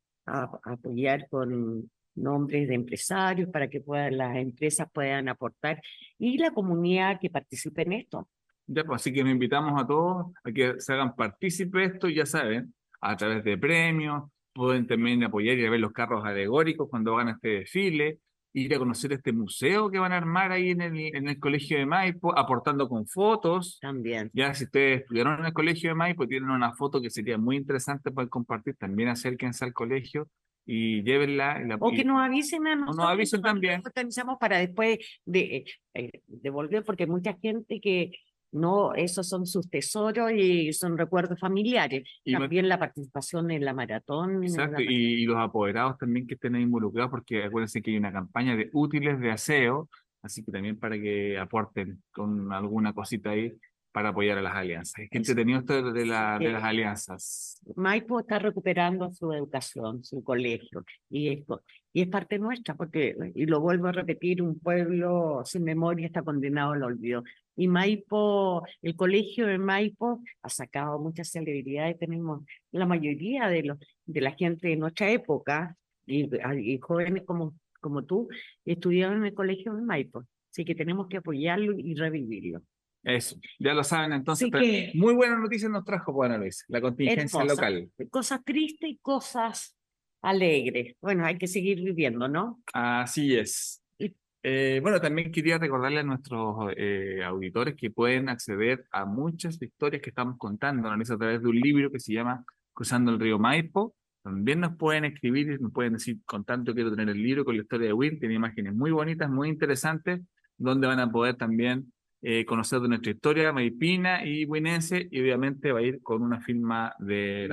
apoyar 0.64 1.28
con 1.28 1.88
nombres 2.16 2.66
de 2.66 2.75
empresarios 2.75 3.49
para 3.50 3.68
que 3.68 3.80
puedan, 3.80 4.16
las 4.16 4.37
empresas 4.37 4.88
puedan 4.92 5.28
aportar 5.28 5.80
y 6.18 6.38
la 6.38 6.50
comunidad 6.50 7.21
que 7.21 7.30
participe 7.30 7.83
en 7.83 7.92
esto 7.92 8.28
ya, 8.66 8.85
pues 8.85 9.02
así 9.02 9.12
que 9.12 9.23
nos 9.23 9.32
invitamos 9.32 9.80
a 9.80 9.87
todos 9.87 10.32
a 10.44 10.52
que 10.52 10.80
se 10.80 10.92
hagan 10.92 11.14
partícipes 11.14 11.73
de 11.73 11.94
esto, 11.94 12.08
ya 12.08 12.26
saben, 12.26 12.75
a 13.00 13.16
través 13.16 13.44
de 13.44 13.56
premios, 13.58 14.25
pueden 14.52 14.87
también 14.87 15.23
apoyar 15.23 15.58
y 15.58 15.68
ver 15.68 15.80
los 15.80 15.92
carros 15.92 16.25
alegóricos 16.25 16.88
cuando 16.88 17.14
hagan 17.14 17.28
este 17.28 17.49
desfile, 17.49 18.18
ir 18.54 18.75
a 18.75 18.78
conocer 18.78 19.12
este 19.12 19.32
museo 19.32 19.90
que 19.90 19.99
van 19.99 20.12
a 20.12 20.16
armar 20.16 20.50
ahí 20.50 20.70
en 20.70 20.80
el, 20.80 20.96
en 21.14 21.28
el 21.28 21.38
colegio 21.38 21.78
de 21.78 21.85
Maipo, 21.85 22.37
aportando 22.37 22.88
con 22.88 23.06
fotos. 23.06 23.78
También. 23.80 24.30
Ya 24.32 24.54
si 24.54 24.64
ustedes 24.64 25.02
estudiaron 25.02 25.40
en 25.40 25.46
el 25.46 25.52
colegio 25.52 25.90
de 25.90 25.94
Maipo, 25.94 26.26
tienen 26.26 26.50
una 26.50 26.73
foto 26.73 27.00
que 27.00 27.11
sería 27.11 27.37
muy 27.37 27.56
interesante 27.56 28.11
para 28.11 28.28
compartir, 28.28 28.75
también 28.76 29.11
acérquense 29.11 29.64
al 29.64 29.75
colegio 29.75 30.28
y 30.64 31.02
llévenla. 31.02 31.62
o 31.78 31.90
que 31.92 32.04
nos 32.04 32.20
avisen 32.20 32.66
a 32.66 32.75
nosotros. 32.75 32.99
O 32.99 33.02
nos 33.02 33.12
avisen 33.12 33.42
también. 33.42 33.82
Organizamos 33.85 34.38
para 34.38 34.58
después 34.58 34.99
de, 35.25 35.64
eh, 35.94 36.11
devolver, 36.26 36.82
porque 36.85 37.06
mucha 37.06 37.35
gente 37.40 37.78
que 37.80 38.11
no, 38.56 38.94
esos 38.94 39.28
son 39.28 39.46
sus 39.46 39.68
tesoros 39.68 40.32
y 40.32 40.72
son 40.72 40.98
recuerdos 40.98 41.38
familiares. 41.38 42.08
Y 42.25 42.32
también 42.32 42.68
la 42.68 42.78
participación 42.78 43.50
en 43.50 43.64
la 43.64 43.72
maratón. 43.72 44.42
Exacto, 44.42 44.82
y, 44.82 45.25
los 45.26 45.38
apoderados 45.38 45.98
también 45.98 46.26
que 46.26 46.34
estén 46.34 46.56
involucrados, 46.56 47.10
porque 47.10 47.44
acuérdense 47.44 47.82
que 47.82 47.92
hay 47.92 47.96
una 47.96 48.12
campaña 48.12 48.56
de 48.56 48.70
útiles 48.72 49.20
de 49.20 49.30
aseo, 49.30 49.88
así 50.22 50.44
que 50.44 50.52
también 50.52 50.78
para 50.78 50.98
que 50.98 51.38
aporten 51.38 52.02
con 52.12 52.52
alguna 52.52 52.92
cosita 52.92 53.30
ahí 53.30 53.52
para 53.96 54.10
apoyar 54.10 54.36
a 54.36 54.42
las 54.42 54.54
alianzas. 54.54 55.04
Es 55.04 55.08
que 55.08 55.16
entretenido 55.16 55.60
esto 55.60 55.90
de, 55.90 56.04
la, 56.04 56.38
de 56.38 56.52
las 56.52 56.62
alianzas. 56.62 57.62
Maipo 57.76 58.20
está 58.20 58.38
recuperando 58.38 59.10
su 59.10 59.32
educación, 59.32 60.04
su 60.04 60.22
colegio, 60.22 60.84
y 61.08 61.30
esto, 61.30 61.62
y 61.94 62.02
es 62.02 62.08
parte 62.08 62.38
nuestra, 62.38 62.75
porque, 62.75 63.16
y 63.34 63.46
lo 63.46 63.58
vuelvo 63.58 63.86
a 63.86 63.92
repetir, 63.92 64.42
un 64.42 64.58
pueblo 64.58 65.40
sin 65.46 65.64
memoria 65.64 66.08
está 66.08 66.20
condenado 66.20 66.72
al 66.72 66.82
olvido. 66.82 67.25
Y 67.56 67.68
Maipo, 67.68 68.64
el 68.82 68.94
colegio 68.96 69.46
de 69.46 69.58
Maipo 69.58 70.22
ha 70.42 70.48
sacado 70.48 70.98
muchas 70.98 71.30
celebridades, 71.30 71.98
tenemos 71.98 72.44
la 72.70 72.86
mayoría 72.86 73.48
de, 73.48 73.62
los, 73.62 73.78
de 74.04 74.20
la 74.20 74.32
gente 74.32 74.68
de 74.68 74.76
nuestra 74.76 75.10
época, 75.10 75.76
y, 76.06 76.28
y 76.58 76.78
jóvenes 76.78 77.25
como, 77.25 77.54
como 77.80 78.04
tú, 78.04 78.28
estudiaron 78.64 79.18
en 79.18 79.26
el 79.26 79.34
colegio 79.34 79.75
de 79.75 79.82
Maipo. 79.82 80.25
Así 80.50 80.64
que 80.64 80.75
tenemos 80.75 81.08
que 81.08 81.18
apoyarlo 81.18 81.75
y 81.76 81.94
revivirlo. 81.94 82.62
Eso, 83.06 83.36
ya 83.60 83.72
lo 83.72 83.84
saben 83.84 84.12
entonces. 84.12 84.50
muy 84.94 85.14
buenas 85.14 85.38
noticias 85.38 85.70
nos 85.70 85.84
trajo 85.84 86.12
Juana 86.12 86.38
Luis, 86.38 86.64
la 86.66 86.80
contingencia 86.80 87.44
local. 87.44 87.88
Cosas 88.10 88.42
tristes 88.44 88.90
y 88.90 88.96
cosas 88.96 89.76
alegres. 90.22 90.96
Bueno, 91.00 91.25
hay 91.25 91.38
que 91.38 91.46
seguir 91.46 91.82
viviendo, 91.82 92.26
¿no? 92.26 92.60
Así 92.72 93.36
es. 93.36 93.80
Eh, 94.48 94.78
bueno, 94.80 95.00
también 95.00 95.32
quería 95.32 95.58
recordarle 95.58 95.98
a 95.98 96.02
nuestros 96.04 96.72
eh, 96.76 97.20
auditores 97.24 97.74
que 97.74 97.90
pueden 97.90 98.28
acceder 98.28 98.86
a 98.92 99.04
muchas 99.04 99.60
historias 99.60 100.00
que 100.00 100.10
estamos 100.10 100.38
contando, 100.38 100.88
a 100.88 100.96
través 101.02 101.42
de 101.42 101.48
un 101.48 101.56
libro 101.58 101.90
que 101.90 101.98
se 101.98 102.12
llama 102.12 102.44
Cruzando 102.72 103.10
el 103.10 103.18
río 103.18 103.40
Maipo. 103.40 103.96
También 104.22 104.60
nos 104.60 104.76
pueden 104.76 105.04
escribir 105.04 105.50
y 105.50 105.58
nos 105.60 105.72
pueden 105.72 105.94
decir, 105.94 106.18
con 106.24 106.44
tanto 106.44 106.74
quiero 106.74 106.92
tener 106.92 107.08
el 107.08 107.20
libro 107.20 107.44
con 107.44 107.56
la 107.56 107.62
historia 107.62 107.88
de 107.88 107.92
Win, 107.92 108.20
tiene 108.20 108.34
imágenes 108.34 108.72
muy 108.72 108.92
bonitas, 108.92 109.28
muy 109.28 109.48
interesantes, 109.48 110.20
donde 110.56 110.86
van 110.86 111.00
a 111.00 111.10
poder 111.10 111.34
también 111.34 111.92
eh, 112.22 112.44
conocer 112.44 112.78
de 112.78 112.86
nuestra 112.86 113.10
historia 113.10 113.52
maipina 113.52 114.24
y 114.24 114.44
buinense 114.44 115.08
y 115.10 115.22
obviamente 115.22 115.72
va 115.72 115.80
a 115.80 115.82
ir 115.82 116.00
con 116.02 116.22
una 116.22 116.40
firma 116.40 116.94
de, 117.00 117.48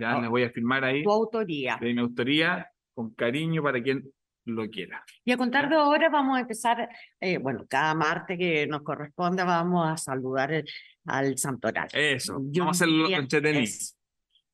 ya 0.00 0.18
les 0.18 0.30
voy 0.30 0.44
a 0.44 0.50
firmar 0.50 0.84
ahí 0.84 1.02
tu 1.02 1.10
autoría. 1.10 1.76
de 1.78 1.92
mi 1.92 2.00
autoría 2.00 2.66
con 2.94 3.10
cariño 3.10 3.62
para 3.62 3.82
quien 3.82 4.10
lo 4.50 4.68
quiera. 4.68 5.04
Y 5.24 5.32
a 5.32 5.36
contar 5.36 5.68
de 5.68 5.76
ahora 5.76 6.08
vamos 6.08 6.36
a 6.36 6.40
empezar 6.40 6.88
eh, 7.20 7.38
bueno 7.38 7.66
cada 7.68 7.94
martes 7.94 8.38
que 8.38 8.66
nos 8.66 8.82
corresponda 8.82 9.44
vamos 9.44 9.88
a 9.88 9.96
saludar 9.96 10.64
al 11.06 11.38
santoral. 11.38 11.88
Eso 11.92 12.38
vamos 12.40 12.68
a 12.68 12.70
hacerlo 12.70 13.08
entretenido 13.08 13.66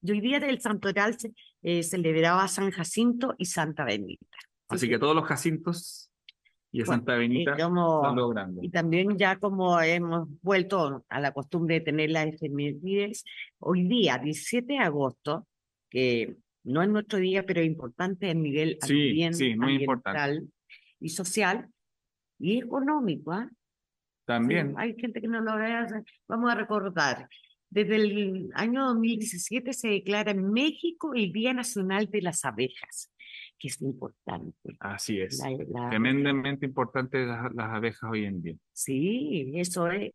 y 0.07 0.13
hoy 0.13 0.21
día 0.21 0.41
del 0.41 0.61
santoral 0.61 1.19
se 1.19 1.33
eh, 1.63 1.83
celebraba 1.83 2.47
San 2.49 2.71
Jacinto 2.71 3.35
y 3.39 3.47
Santa 3.47 3.85
Benita. 3.85 4.39
Así 4.69 4.89
que 4.89 4.99
todos 4.99 5.17
los 5.17 5.25
Jacintos 5.25 6.11
y 6.71 6.85
Santa 6.85 7.17
Benita 7.17 7.57
y, 8.61 8.71
también 8.71 9.17
ya 9.17 9.37
como 9.37 9.81
hemos 9.81 10.29
vuelto 10.43 11.05
a 11.09 11.21
la 11.21 11.33
costumbre 11.33 11.77
de 11.77 11.81
tener 11.81 12.11
las 12.11 12.27
efemérides, 12.27 13.25
hoy 13.59 13.85
día, 13.85 14.19
17 14.19 14.75
de 14.75 14.79
agosto, 14.79 15.47
que 15.89 16.37
no 16.67 16.83
es 16.83 16.89
nuestro 16.89 17.19
día, 17.19 17.45
pero 17.47 17.63
importante 17.63 18.29
a 18.29 18.35
nivel 18.35 18.79
sí, 18.83 19.23
ambiental 19.23 20.49
y 21.01 21.09
social 21.09 21.69
y 22.39 22.59
económico. 22.59 23.33
¿ah? 23.33 23.49
También. 24.25 24.75
hay 24.77 24.95
gente 24.99 25.21
que 25.21 25.29
no 25.29 25.41
lo 25.41 25.57
ve. 25.57 25.73
Vamos 26.29 26.51
a 26.51 26.57
recordar. 26.57 27.29
Desde 27.71 27.97
el 27.97 28.51
año 28.55 28.85
2017 28.87 29.73
se 29.73 29.89
declara 29.89 30.33
en 30.33 30.51
México 30.53 31.15
el 31.15 31.33
Día 31.33 31.53
Nacional 31.53 32.11
de 32.11 32.23
las 32.23 32.45
Abejas 32.45 33.13
que 33.59 33.69
es 33.69 33.81
importante. 33.81 34.77
Así 34.81 35.21
es. 35.21 35.43
Tremendamente 35.91 36.67
importante 36.67 37.25
las, 37.25 37.53
abejas 37.57 38.11
hoy 38.11 38.25
en 38.25 38.43
día. 38.43 38.57
Sí, 38.73 39.53
eso 39.55 39.91
es. 39.91 40.13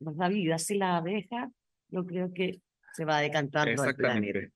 La 0.00 0.28
vida 0.28 0.58
sin 0.58 0.78
la 0.78 0.96
abeja, 0.96 1.50
yo 1.88 2.06
creo 2.06 2.32
que 2.32 2.60
se 2.94 3.04
va 3.04 3.20
decantando 3.20 3.84
el 3.84 3.94
planeta. 3.94 4.48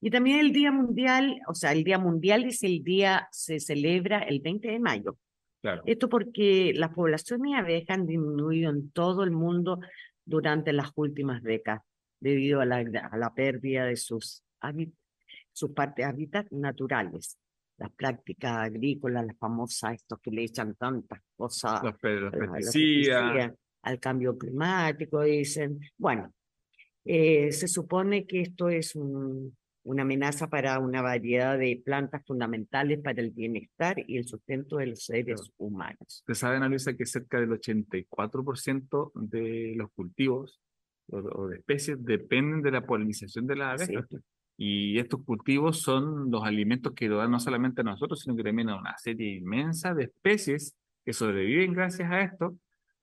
Y 0.00 0.10
también 0.10 0.40
el 0.40 0.52
Día 0.52 0.72
Mundial, 0.72 1.40
o 1.46 1.54
sea, 1.54 1.72
el 1.72 1.84
Día 1.84 1.98
Mundial 1.98 2.44
es 2.44 2.62
el 2.62 2.82
día, 2.82 3.28
se 3.32 3.60
celebra 3.60 4.20
el 4.20 4.40
20 4.40 4.68
de 4.68 4.78
mayo. 4.78 5.18
Claro. 5.60 5.82
Esto 5.84 6.08
porque 6.08 6.72
las 6.74 6.94
poblaciones 6.94 7.52
de 7.52 7.58
abejas 7.58 7.98
han 7.98 8.06
disminuido 8.06 8.70
en 8.70 8.90
todo 8.92 9.24
el 9.24 9.30
mundo 9.30 9.78
durante 10.24 10.72
las 10.72 10.90
últimas 10.94 11.42
décadas 11.42 11.82
debido 12.18 12.60
a 12.60 12.64
la, 12.64 12.78
a 12.78 13.16
la 13.18 13.34
pérdida 13.34 13.84
de 13.84 13.96
sus, 13.96 14.42
sus 15.52 15.70
partes 15.72 16.06
hábitats 16.06 16.50
naturales 16.50 17.38
las 17.80 17.90
prácticas 17.92 18.58
agrícolas, 18.58 19.24
las 19.24 19.38
famosas, 19.38 19.94
estos 19.94 20.20
que 20.20 20.30
le 20.30 20.44
echan 20.44 20.74
tantas 20.74 21.20
cosas, 21.34 21.82
los, 21.82 21.96
pesticidas, 21.96 23.52
al 23.82 23.98
cambio 23.98 24.36
climático, 24.36 25.22
dicen. 25.22 25.80
Bueno, 25.96 26.30
eh, 27.06 27.50
se 27.50 27.66
supone 27.66 28.26
que 28.26 28.42
esto 28.42 28.68
es 28.68 28.94
una 29.82 30.02
amenaza 30.02 30.48
para 30.48 30.78
una 30.78 31.02
variedad 31.02 31.58
de 31.58 31.80
plantas 31.84 32.22
fundamentales 32.26 33.00
para 33.00 33.20
el 33.20 33.30
bienestar 33.30 33.96
y 34.06 34.18
el 34.18 34.26
sustento 34.26 34.76
de 34.76 34.86
los 34.86 35.04
seres 35.04 35.52
humanos. 35.56 36.20
Ustedes 36.20 36.38
saben, 36.38 36.68
Luisa, 36.68 36.94
que 36.94 37.06
cerca 37.06 37.40
del 37.40 37.50
84% 37.50 39.12
de 39.14 39.74
los 39.76 39.90
cultivos 39.92 40.60
o, 41.08 41.48
de 41.48 41.56
especies 41.56 42.04
dependen 42.04 42.62
de 42.62 42.70
la 42.70 42.86
polinización 42.86 43.46
de 43.46 43.56
las 43.56 43.82
abejas. 43.82 44.06
Y 44.56 44.98
estos 44.98 45.24
cultivos 45.24 45.80
son 45.80 46.30
los 46.30 46.44
alimentos 46.44 46.92
que 46.92 47.08
lo 47.08 47.16
dan 47.16 47.30
no 47.30 47.40
solamente 47.40 47.80
a 47.80 47.84
nosotros, 47.84 48.20
sino 48.20 48.36
que 48.36 48.44
también 48.44 48.68
a 48.68 48.78
una 48.78 48.96
serie 48.98 49.36
inmensa 49.36 49.94
de 49.94 50.04
especies 50.04 50.76
que 51.02 51.14
sobreviven 51.14 51.72
gracias 51.72 52.10
a 52.10 52.20
esto. 52.20 52.56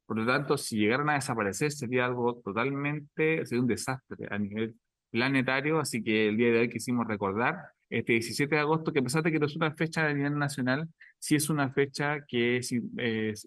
Por 0.05 0.19
lo 0.19 0.25
tanto, 0.25 0.55
si 0.55 0.77
llegaran 0.77 1.09
a 1.09 1.15
desaparecer, 1.15 1.71
sería 1.71 2.05
algo 2.05 2.39
totalmente, 2.45 3.43
sería 3.45 3.61
un 3.61 3.67
desastre 3.67 4.27
a 4.29 4.37
nivel 4.37 4.75
planetario. 5.11 5.79
Así 5.79 6.03
que 6.03 6.29
el 6.29 6.37
día 6.37 6.51
de 6.51 6.59
hoy 6.59 6.69
quisimos 6.69 7.07
recordar 7.07 7.55
este 7.89 8.13
17 8.13 8.53
de 8.53 8.61
agosto, 8.61 8.91
que 8.91 8.99
a 8.99 9.03
pesar 9.03 9.23
de 9.23 9.31
que 9.31 9.39
no 9.39 9.45
es 9.45 9.55
una 9.55 9.71
fecha 9.71 10.05
a 10.05 10.13
nivel 10.13 10.37
nacional, 10.37 10.89
sí 11.19 11.35
es 11.35 11.49
una 11.49 11.69
fecha 11.69 12.25
que 12.27 12.57
es, 12.57 12.71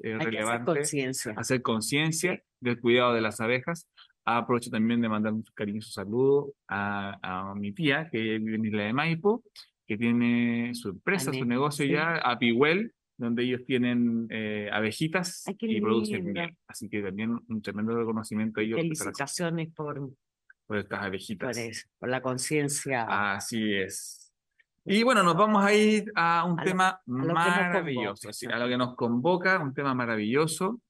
relevante. 0.02 0.80
Hacer 1.36 1.62
conciencia 1.62 2.42
del 2.60 2.80
cuidado 2.80 3.14
de 3.14 3.20
las 3.20 3.40
abejas. 3.40 3.88
Aprovecho 4.24 4.70
también 4.70 5.00
de 5.00 5.08
mandar 5.08 5.32
un 5.32 5.44
cariñoso 5.54 5.90
saludo 5.90 6.54
a, 6.68 7.18
a 7.22 7.54
mi 7.54 7.72
tía, 7.72 8.08
que 8.10 8.38
vive 8.38 8.56
en 8.56 8.64
Isla 8.66 8.82
de 8.84 8.92
Maipo, 8.92 9.42
que 9.86 9.96
tiene 9.96 10.72
su 10.74 10.90
empresa, 10.90 11.32
su 11.32 11.44
negocio 11.44 11.84
ya, 11.84 12.16
a 12.16 12.38
Pihuel, 12.38 12.92
donde 13.16 13.42
ellos 13.42 13.64
tienen 13.66 14.26
eh, 14.30 14.70
abejitas 14.72 15.44
y 15.60 15.80
producen 15.80 16.32
miel. 16.32 16.56
Así 16.66 16.88
que 16.88 17.02
también 17.02 17.38
un 17.48 17.60
tremendo 17.60 17.96
reconocimiento 17.96 18.60
a 18.60 18.62
ellos. 18.62 18.80
Felicitaciones 18.80 19.68
por, 19.74 20.10
por 20.70 20.78
estas 20.78 21.02
abejitas. 21.02 21.84
Por, 21.98 22.08
la 22.08 22.22
conciencia. 22.22 23.34
Así 23.34 23.74
es. 23.74 24.32
Y 24.84 25.02
bueno, 25.02 25.24
nos 25.24 25.34
vamos 25.34 25.64
a 25.64 25.74
ir 25.74 26.12
a 26.14 26.44
un 26.44 26.56
tema 26.58 27.00
maravilloso, 27.06 28.28
a 28.48 28.56
lo 28.56 28.68
que 28.68 28.76
nos 28.76 28.94
convoca, 28.94 29.58
un 29.58 29.74
tema 29.74 29.96
maravilloso 29.96 30.80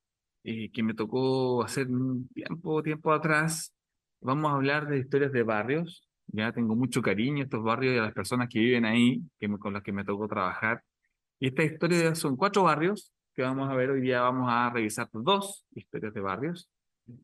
eh, 0.45 0.71
que 0.71 0.83
me 0.83 0.93
tocó 0.93 1.65
hacer 1.65 1.87
un 1.87 2.29
tiempo, 2.29 2.83
tiempo 2.83 3.11
atrás. 3.11 3.75
Vamos 4.21 4.53
a 4.53 4.57
hablar 4.57 4.87
de 4.87 4.99
historias 4.99 5.33
de 5.33 5.45
barrios. 5.45 6.07
Ya 6.27 6.53
tengo 6.53 6.77
mucho 6.77 7.01
cariño 7.01 7.41
a 7.41 7.45
estos 7.45 7.65
barrios 7.65 7.95
y 7.95 7.99
a 7.99 8.03
las 8.03 8.13
personas 8.13 8.51
que 8.51 8.59
viven 8.59 8.85
ahí, 8.85 9.23
que 9.39 9.49
con 9.49 9.73
las 9.73 9.83
que 9.83 9.93
me 9.93 10.05
tocó 10.05 10.29
trabajar. 10.29 10.85
Y 11.39 11.47
esta 11.47 11.63
historia 11.63 12.15
son 12.15 12.37
cuatro 12.37 12.65
barrios 12.65 13.15
que 13.35 13.41
vamos 13.41 13.71
a 13.71 13.75
ver 13.75 13.93
hoy 13.93 14.03
día. 14.03 14.21
Vamos 14.21 14.47
a 14.51 14.69
revisar 14.69 15.09
dos 15.11 15.65
historias 15.75 16.13
de 16.13 16.21
barrios. 16.21 16.69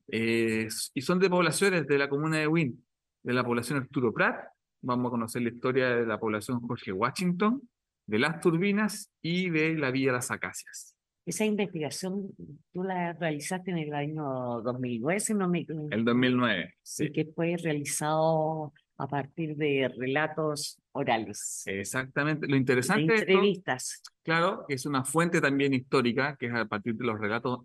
Eh, 0.09 0.69
y 0.95 1.00
son 1.02 1.19
de 1.19 1.31
poblaciones 1.31 1.87
de 1.87 1.99
la 1.99 2.09
comuna 2.09 2.38
de 2.38 2.47
Wynn, 2.47 2.85
de 3.23 3.33
la 3.33 3.45
población 3.45 3.78
Arturo 3.78 4.12
Prat. 4.12 4.49
Vamos 4.83 5.09
a 5.09 5.11
conocer 5.11 5.43
la 5.43 5.50
historia 5.50 5.97
de 5.97 6.07
la 6.07 6.19
población 6.19 6.61
Jorge 6.61 6.93
Washington, 6.93 7.61
de 8.07 8.19
las 8.19 8.40
turbinas 8.40 9.12
y 9.23 9.50
de 9.50 9.76
la 9.76 9.90
Villa 9.90 10.12
Las 10.12 10.31
Acacias. 10.31 10.97
Esa 11.26 11.45
investigación 11.45 12.31
tú 12.73 12.85
la 12.85 13.12
realizaste 13.14 13.73
en 13.73 13.78
el 13.78 13.95
año 13.95 14.62
2009, 14.62 15.19
si 15.19 15.35
no 15.35 15.49
me 15.49 15.66
El 15.90 16.05
2009, 16.05 16.75
sí. 16.83 17.07
Y 17.07 17.12
que 17.12 17.25
fue 17.35 17.57
realizado 17.57 18.73
a 18.99 19.07
partir 19.09 19.57
de 19.57 19.93
relatos 19.97 20.78
orales. 20.93 21.64
Exactamente. 21.66 22.47
Lo 22.47 22.57
interesante. 22.57 23.12
De 23.12 23.19
entrevistas. 23.19 24.02
claro, 24.23 24.64
es 24.69 24.87
una 24.87 25.05
fuente 25.05 25.40
también 25.40 25.75
histórica, 25.75 26.37
que 26.37 26.47
es 26.47 26.55
a 26.55 26.64
partir 26.64 26.95
de 26.95 27.05
los 27.05 27.19
relatos. 27.19 27.61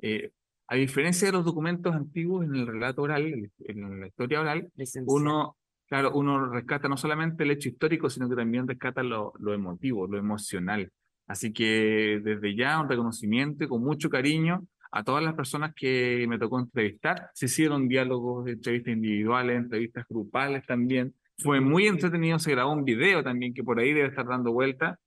Eh, 0.00 0.30
a 0.70 0.76
diferencia 0.76 1.26
de 1.26 1.32
los 1.32 1.44
documentos 1.44 1.92
antiguos, 1.96 2.44
en 2.44 2.54
el 2.54 2.64
relato 2.64 3.02
oral, 3.02 3.50
en 3.58 4.00
la 4.00 4.06
historia 4.06 4.40
oral, 4.40 4.70
uno, 5.04 5.56
claro, 5.88 6.12
uno 6.14 6.48
rescata 6.48 6.88
no 6.88 6.96
solamente 6.96 7.42
el 7.42 7.50
hecho 7.50 7.68
histórico, 7.68 8.08
sino 8.08 8.28
que 8.28 8.36
también 8.36 8.68
rescata 8.68 9.02
lo, 9.02 9.32
lo 9.40 9.52
emotivo, 9.52 10.06
lo 10.06 10.16
emocional. 10.16 10.92
Así 11.26 11.52
que 11.52 12.20
desde 12.22 12.54
ya 12.54 12.80
un 12.80 12.88
reconocimiento 12.88 13.64
y 13.64 13.68
con 13.68 13.82
mucho 13.82 14.08
cariño 14.10 14.64
a 14.92 15.02
todas 15.02 15.24
las 15.24 15.34
personas 15.34 15.74
que 15.74 16.24
me 16.28 16.38
tocó 16.38 16.60
entrevistar. 16.60 17.30
Se 17.34 17.46
hicieron 17.46 17.88
diálogos, 17.88 18.46
entrevistas 18.46 18.94
individuales, 18.94 19.56
entrevistas 19.56 20.06
grupales 20.08 20.64
también. 20.66 21.16
Fue 21.38 21.60
muy 21.60 21.88
entretenido, 21.88 22.38
se 22.38 22.52
grabó 22.52 22.72
un 22.72 22.84
video 22.84 23.24
también 23.24 23.54
que 23.54 23.64
por 23.64 23.80
ahí 23.80 23.92
debe 23.92 24.06
estar 24.06 24.26
dando 24.26 24.52
vuelta, 24.52 25.00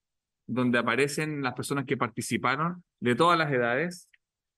donde 0.45 0.77
aparecen 0.77 1.41
las 1.41 1.53
personas 1.53 1.85
que 1.85 1.95
participaron 1.95 2.83
de 2.99 3.15
todas 3.15 3.37
las 3.37 3.49
edades, 3.49 4.09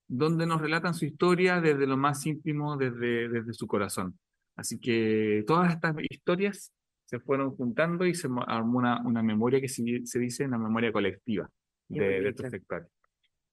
donde 0.08 0.46
nos 0.46 0.62
relatan 0.62 0.94
su 0.94 1.06
historia 1.06 1.62
desde 1.62 1.88
lo 1.88 1.98
más 1.98 2.26
íntimo, 2.26 2.78
desde, 2.78 3.30
desde 3.30 3.54
su 3.54 3.68
corazón. 3.68 4.18
Así 4.56 4.80
que 4.80 5.44
todas 5.48 5.74
estas 5.74 5.96
historias 6.10 6.72
se 7.06 7.20
fueron 7.20 7.52
juntando 7.56 8.06
y 8.06 8.16
se 8.16 8.28
armó 8.48 8.80
una, 8.80 9.02
una 9.06 9.22
memoria 9.22 9.62
que 9.62 9.68
se, 9.68 9.84
se 10.06 10.20
dice 10.20 10.46
una 10.46 10.58
memoria 10.58 10.92
colectiva 10.92 11.50
de, 11.88 12.22
de 12.22 12.30
estos 12.30 12.50
sectores. 12.50 12.88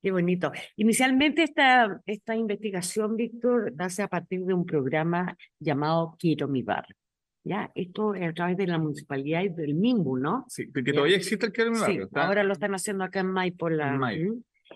Qué 0.02 0.10
bonito. 0.10 0.50
Inicialmente 0.76 1.44
esta, 1.44 2.00
esta 2.06 2.34
investigación, 2.34 3.16
Víctor, 3.16 3.72
nace 3.76 4.02
a 4.02 4.08
partir 4.08 4.40
de 4.44 4.52
un 4.52 4.66
programa 4.66 5.36
llamado 5.60 6.16
Quiero 6.18 6.48
mi 6.48 6.62
barrio. 6.62 6.96
Ya, 7.44 7.70
esto 7.74 8.14
es 8.14 8.28
a 8.28 8.32
través 8.32 8.56
de 8.56 8.66
la 8.66 8.78
municipalidad 8.78 9.42
y 9.42 9.48
del 9.48 9.74
MIMBU, 9.74 10.16
¿no? 10.16 10.44
Sí, 10.48 10.70
que 10.72 10.92
todavía 10.92 11.16
existe 11.16 11.46
el 11.46 11.52
Quiero 11.52 11.72
mi 11.72 11.78
barrio. 11.78 12.06
Sí, 12.06 12.10
ahora 12.14 12.42
lo 12.44 12.52
están 12.52 12.74
haciendo 12.74 13.04
acá 13.04 13.20
en 13.20 13.28
Maipo. 13.28 13.68
La, 13.68 13.96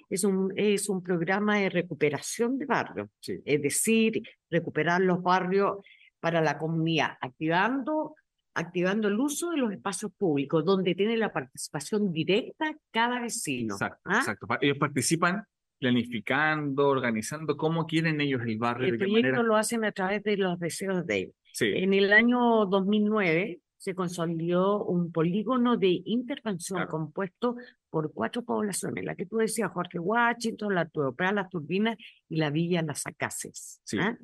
Es 0.08 0.24
un, 0.24 0.52
es 0.56 0.88
un 0.88 1.02
programa 1.02 1.58
de 1.58 1.70
recuperación 1.70 2.58
de 2.58 2.66
barrios, 2.66 3.08
sí. 3.20 3.40
es 3.44 3.62
decir, 3.62 4.22
recuperar 4.50 5.00
los 5.00 5.22
barrios 5.22 5.78
para 6.20 6.40
la 6.40 6.58
comunidad, 6.58 7.16
activando 7.20 8.14
activando 8.56 9.08
el 9.08 9.20
uso 9.20 9.50
de 9.50 9.58
los 9.58 9.70
espacios 9.70 10.10
públicos, 10.16 10.64
donde 10.64 10.94
tiene 10.94 11.16
la 11.18 11.30
participación 11.30 12.10
directa 12.10 12.74
cada 12.90 13.20
vecino. 13.20 13.74
Exacto, 13.74 14.00
¿ah? 14.06 14.18
exacto. 14.18 14.46
Ellos 14.62 14.78
participan 14.78 15.44
planificando, 15.78 16.88
organizando 16.88 17.54
cómo 17.56 17.86
quieren 17.86 18.18
ellos 18.20 18.40
el 18.46 18.56
barrio. 18.56 18.88
El 18.88 18.98
proyecto 18.98 19.42
lo 19.42 19.56
hacen 19.56 19.84
a 19.84 19.92
través 19.92 20.22
de 20.22 20.38
los 20.38 20.58
deseos 20.58 21.06
de 21.06 21.16
ellos. 21.16 21.34
Sí. 21.52 21.66
En 21.74 21.92
el 21.92 22.12
año 22.12 22.64
2009 22.64 23.60
se 23.76 23.94
consolidó 23.94 24.84
un 24.84 25.12
polígono 25.12 25.76
de 25.76 26.02
intervención 26.04 26.86
compuesto 26.86 27.56
por 27.90 28.12
cuatro 28.12 28.42
poblaciones, 28.42 29.04
la 29.04 29.14
que 29.14 29.26
tú 29.26 29.36
decías, 29.36 29.70
Jorge 29.70 29.98
Washington, 29.98 30.74
la 30.74 30.86
Tuopra, 30.86 31.32
las 31.32 31.48
Turbinas 31.48 31.96
y 32.28 32.36
la 32.36 32.50
Villa 32.50 32.82
Las 32.82 33.06
Acaces. 33.06 33.80
Sí. 33.84 33.98
¿ah? 33.98 34.16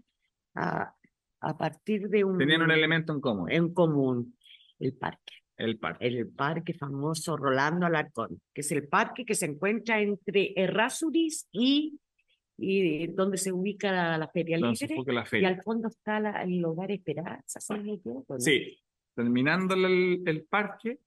Ah, 0.55 0.95
a 1.41 1.57
partir 1.57 2.09
de 2.09 2.25
un... 2.25 2.39
Tenían 2.39 2.63
un 2.63 2.71
elemento 2.71 3.13
en 3.13 3.21
común. 3.21 3.51
En 3.51 3.75
común, 3.75 4.37
el 4.79 4.95
parque. 4.95 5.35
El 5.57 5.79
parque. 5.79 6.07
El 6.07 6.29
parque 6.29 6.75
famoso 6.75 7.37
Rolando 7.37 7.87
Alarcón, 7.87 8.41
que 8.53 8.63
es 8.63 8.73
el 8.73 8.89
parque 8.89 9.25
que 9.25 9.35
se 9.35 9.47
encuentra 9.47 10.01
entre 10.01 10.53
Errázuriz 10.57 11.47
y, 11.53 12.01
y 12.57 13.07
donde 13.09 13.37
se 13.37 13.53
ubica 13.53 14.19
la, 14.19 14.29
Feria 14.29 14.57
Libre. 14.57 15.13
La 15.13 15.25
feria. 15.25 15.51
Y 15.51 15.53
al 15.53 15.63
fondo 15.63 15.89
está 15.89 16.19
el 16.43 16.65
Hogar 16.65 16.91
Esperanza, 16.91 17.61
Sí, 18.39 18.79
terminando 19.15 19.75
el, 19.75 20.23
el 20.27 20.45
parque, 20.45 20.99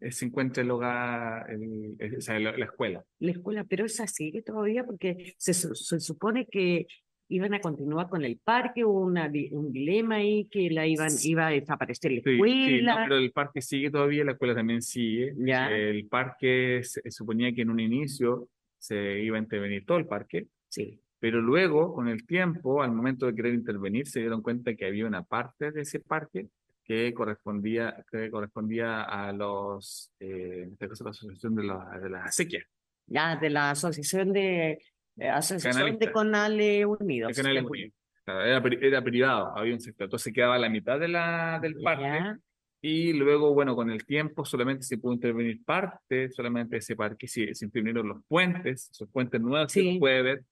eh, 0.00 0.10
se 0.10 0.26
encuentra 0.26 0.62
el 0.62 0.70
hogar, 0.70 1.50
el, 1.50 1.96
o 2.16 2.20
sea, 2.20 2.38
la, 2.38 2.50
escuela. 2.50 3.04
La 3.18 3.30
escuela, 3.30 3.64
pero 3.64 3.84
es 3.84 4.00
así 4.00 4.42
todavía 4.42 4.84
porque 4.84 5.34
se, 5.38 5.54
se 5.54 6.00
supone 6.00 6.46
que 6.46 6.86
iban 7.28 7.54
a 7.54 7.60
continuar 7.60 8.08
con 8.08 8.24
el 8.24 8.38
parque, 8.38 8.84
hubo 8.84 9.00
una, 9.00 9.30
un 9.50 9.72
dilema 9.72 10.16
ahí 10.16 10.46
que 10.46 10.70
la 10.70 10.86
iban, 10.86 11.10
iba 11.22 11.48
a 11.48 11.50
desaparecer 11.50 12.12
la 12.12 12.18
escuela. 12.18 12.94
Sí, 12.94 13.02
pero 13.04 13.16
el 13.16 13.32
parque 13.32 13.60
sigue 13.60 13.90
todavía, 13.90 14.24
la 14.24 14.32
escuela 14.32 14.54
también 14.54 14.82
sigue. 14.82 15.34
Ya. 15.38 15.70
El 15.70 16.06
parque 16.06 16.80
se, 16.82 17.10
suponía 17.10 17.52
que 17.52 17.62
en 17.62 17.70
un 17.70 17.80
inicio 17.80 18.48
se 18.78 19.20
iba 19.20 19.36
a 19.36 19.40
intervenir 19.40 19.84
todo 19.84 19.98
el 19.98 20.06
parque. 20.06 20.46
Sí. 20.68 21.00
Pero 21.18 21.40
luego, 21.40 21.94
con 21.94 22.08
el 22.08 22.26
tiempo, 22.26 22.82
al 22.82 22.92
momento 22.92 23.26
de 23.26 23.34
querer 23.34 23.54
intervenir, 23.54 24.06
se 24.06 24.20
dieron 24.20 24.42
cuenta 24.42 24.74
que 24.74 24.86
había 24.86 25.06
una 25.06 25.22
parte 25.22 25.72
de 25.72 25.80
ese 25.80 25.98
parque 25.98 26.48
que 26.86 27.12
correspondía, 27.12 28.04
que 28.10 28.30
correspondía 28.30 29.02
a 29.02 29.32
los, 29.32 30.12
eh, 30.20 30.70
la 30.78 31.10
asociación 31.10 31.56
de, 31.56 31.64
la, 31.64 31.98
de 32.00 32.10
las 32.10 32.28
acequias. 32.28 32.64
Ya, 33.08 33.36
de 33.36 33.50
la 33.50 33.72
asociación 33.72 34.32
de 34.32 34.78
eh, 35.16 35.28
Asociación 35.28 35.98
de 35.98 36.12
Conales 36.12 36.86
Unidos. 36.86 37.36
Era, 37.38 38.62
era, 38.80 39.02
privado, 39.02 39.56
había 39.56 39.74
un 39.74 39.80
sector. 39.80 40.04
Entonces 40.04 40.32
quedaba 40.32 40.58
la 40.58 40.68
mitad 40.68 40.98
de 40.98 41.08
la, 41.08 41.58
del 41.60 41.74
parque. 41.82 42.40
Y 42.82 43.12
luego, 43.14 43.52
bueno, 43.52 43.74
con 43.74 43.90
el 43.90 44.04
tiempo 44.04 44.44
solamente 44.44 44.84
se 44.84 44.98
pudo 44.98 45.14
intervenir 45.14 45.64
parte, 45.64 46.30
solamente 46.30 46.76
ese 46.76 46.94
parque, 46.94 47.26
se, 47.26 47.52
se 47.54 47.64
intervinieron 47.64 48.06
los 48.08 48.18
puentes, 48.28 48.90
esos 48.90 49.08
puentes 49.10 49.40
nuevos 49.40 49.72
sí. 49.72 49.94
se 49.94 49.98
puede 49.98 50.22
ver. 50.22 50.42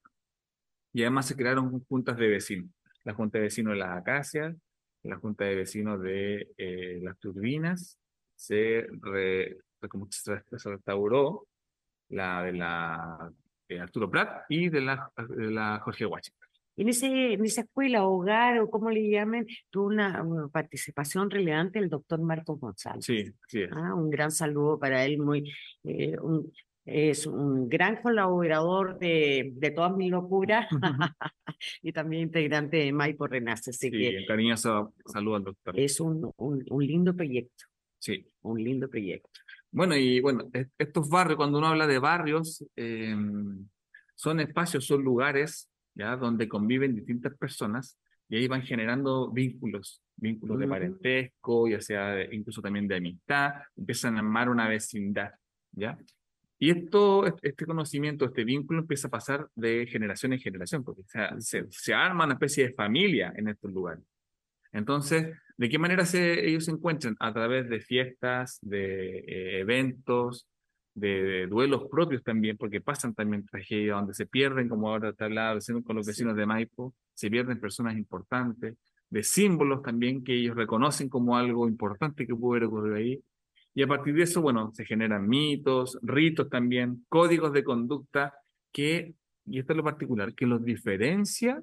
Y 0.91 1.03
además 1.03 1.27
se 1.27 1.35
crearon 1.35 1.79
juntas 1.85 2.17
de 2.17 2.27
vecinos. 2.27 2.69
La 3.03 3.13
Junta 3.13 3.37
de 3.37 3.43
Vecinos 3.43 3.73
de 3.73 3.79
las 3.79 3.97
Acacias, 3.97 4.55
la 5.05 5.17
Junta 5.17 5.45
de 5.45 5.55
Vecinos 5.55 6.01
de 6.01 6.49
eh, 6.57 6.99
las 7.01 7.17
Turbinas, 7.19 7.97
se, 8.35 8.87
re, 9.01 9.57
se 10.11 10.69
restauró 10.69 11.47
la 12.09 12.43
de 12.43 12.53
la 12.53 13.31
eh, 13.69 13.79
Arturo 13.79 14.09
Prat 14.09 14.45
y 14.49 14.69
de 14.69 14.81
la, 14.81 15.11
de 15.29 15.51
la 15.51 15.79
Jorge 15.79 16.05
Washington. 16.05 16.47
En, 16.77 16.89
ese, 16.89 17.33
en 17.33 17.45
esa 17.45 17.61
escuela, 17.61 18.05
hogar 18.05 18.59
o 18.59 18.69
como 18.69 18.89
le 18.89 19.09
llamen, 19.09 19.47
tuvo 19.69 19.87
una, 19.87 20.23
participación 20.51 21.29
relevante 21.29 21.79
el 21.79 21.89
doctor 21.89 22.19
Marcos 22.21 22.59
González. 22.59 23.05
Sí, 23.05 23.31
sí. 23.47 23.63
Ah, 23.71 23.93
un 23.93 24.09
gran 24.09 24.31
saludo 24.31 24.77
para 24.77 25.05
él, 25.05 25.19
muy, 25.19 25.51
eh, 25.83 26.17
un, 26.19 26.51
es 26.85 27.25
un 27.25 27.67
gran 27.67 28.01
colaborador 28.01 28.99
de, 28.99 29.53
de 29.55 29.71
todas 29.71 29.95
mis 29.95 30.11
locuras 30.11 30.67
y 31.81 31.91
también 31.91 32.23
integrante 32.23 32.77
de 32.77 32.93
Maipo 32.93 33.27
Renace. 33.27 33.71
Así 33.71 33.89
sí, 33.89 33.91
que, 33.91 34.25
cariñoso 34.25 34.93
saludo 35.05 35.35
al 35.35 35.43
doctor. 35.43 35.79
Es 35.79 35.99
un, 35.99 36.31
un, 36.37 36.63
un 36.69 36.85
lindo 36.85 37.15
proyecto. 37.15 37.65
Sí. 37.99 38.25
Un 38.41 38.63
lindo 38.63 38.89
proyecto. 38.89 39.29
Bueno, 39.71 39.95
y 39.95 40.19
bueno, 40.19 40.49
estos 40.77 41.09
barrios, 41.09 41.37
cuando 41.37 41.57
uno 41.57 41.67
habla 41.67 41.87
de 41.87 41.99
barrios, 41.99 42.63
eh, 42.75 43.15
son 44.15 44.39
espacios, 44.39 44.85
son 44.85 45.03
lugares 45.03 45.69
¿ya? 45.95 46.15
Donde 46.15 46.47
conviven 46.47 46.95
distintas 46.95 47.35
personas 47.35 47.97
y 48.29 48.37
ahí 48.37 48.47
van 48.47 48.61
generando 48.61 49.31
vínculos, 49.31 50.03
vínculos 50.15 50.59
de 50.59 50.67
parentesco, 50.67 51.67
ya 51.67 51.79
sea 51.79 52.21
incluso 52.33 52.61
también 52.61 52.87
de 52.87 52.97
amistad, 52.97 53.53
empiezan 53.75 54.17
a 54.17 54.19
armar 54.19 54.49
una 54.49 54.67
vecindad, 54.67 55.31
¿ya? 55.71 55.97
Y 56.57 56.71
esto, 56.71 57.25
este 57.25 57.65
conocimiento, 57.65 58.25
este 58.25 58.45
vínculo 58.45 58.79
empieza 58.79 59.07
a 59.07 59.11
pasar 59.11 59.49
de 59.55 59.87
generación 59.87 60.33
en 60.33 60.39
generación, 60.39 60.83
porque 60.83 61.03
se, 61.39 61.65
se, 61.69 61.93
arma 61.93 62.25
una 62.25 62.35
especie 62.35 62.67
de 62.67 62.73
familia 62.73 63.33
en 63.35 63.49
estos 63.49 63.71
lugares. 63.71 64.03
Entonces, 64.71 65.35
¿de 65.57 65.69
qué 65.69 65.77
manera 65.77 66.05
se, 66.05 66.47
ellos 66.47 66.65
se 66.65 66.71
encuentran? 66.71 67.15
A 67.19 67.33
través 67.33 67.69
de 67.69 67.81
fiestas, 67.81 68.57
de 68.61 69.19
eh, 69.19 69.59
eventos, 69.59 70.47
de, 70.95 71.47
duelos 71.47 71.83
propios 71.91 72.23
también, 72.23 72.57
porque 72.57 72.81
pasan 72.81 73.13
también 73.13 73.45
tragedias 73.45 73.97
donde 73.97 74.13
se 74.13 74.25
pierden, 74.25 74.69
como 74.69 74.89
ahora 74.89 75.09
está 75.09 75.25
hablando 75.25 75.61
con 75.83 75.95
los 75.95 76.07
vecinos 76.07 76.35
de 76.35 76.45
Maipo, 76.45 76.95
se 77.13 77.29
pierden 77.29 77.59
personas 77.59 77.95
importantes, 77.97 78.75
de 79.09 79.23
símbolos 79.23 79.81
también 79.83 80.23
que 80.23 80.33
ellos 80.33 80.55
reconocen 80.55 81.09
como 81.09 81.37
algo 81.37 81.67
importante 81.67 82.25
que 82.25 82.35
pudo 82.35 82.53
haber 82.53 82.63
ocurrido 82.65 82.95
ahí. 82.95 83.21
Y 83.75 83.83
a 83.83 83.87
partir 83.87 84.15
de 84.15 84.23
eso, 84.23 84.41
bueno, 84.41 84.71
se 84.73 84.85
generan 84.85 85.27
mitos, 85.27 85.99
ritos 86.01 86.49
también, 86.49 87.05
códigos 87.09 87.51
de 87.51 87.63
conducta 87.63 88.33
que, 88.71 89.13
y 89.45 89.59
esto 89.59 89.73
es 89.73 89.77
lo 89.77 89.83
particular, 89.83 90.33
que 90.33 90.45
los 90.45 90.63
diferencia 90.63 91.61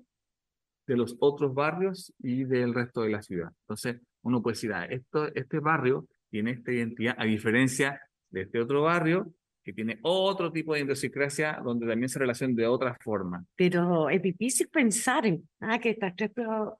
de 0.87 0.96
los 0.96 1.16
otros 1.20 1.55
barrios 1.55 2.12
y 2.18 2.44
del 2.44 2.75
resto 2.75 3.01
de 3.01 3.11
la 3.11 3.22
ciudad. 3.22 3.51
Entonces, 3.62 4.01
uno 4.22 4.42
puede 4.42 4.55
decir, 4.55 4.72
ah, 4.75 4.85
esto, 4.85 5.33
este 5.35 5.59
barrio 5.59 6.07
tiene 6.31 6.53
esta 6.53 6.70
identidad, 6.70 7.14
a 7.18 7.25
diferencia 7.25 8.01
de 8.31 8.42
este 8.42 8.61
otro 8.61 8.83
barrio 8.83 9.33
que 9.64 9.72
tiene 9.72 9.98
otro 10.03 10.51
tipo 10.51 10.75
de 10.75 10.81
idiosincrasia 10.81 11.61
donde 11.64 11.87
también 11.87 12.09
se 12.09 12.18
relaciona 12.18 12.55
de 12.55 12.66
otra 12.66 12.96
forma. 13.01 13.44
Pero 13.57 14.11
es 14.11 14.20
difícil 14.20 14.68
pensar 14.68 15.25
en 15.27 15.48
ah, 15.61 15.79
que 15.79 15.90
estas 15.90 16.14
tres 16.16 16.31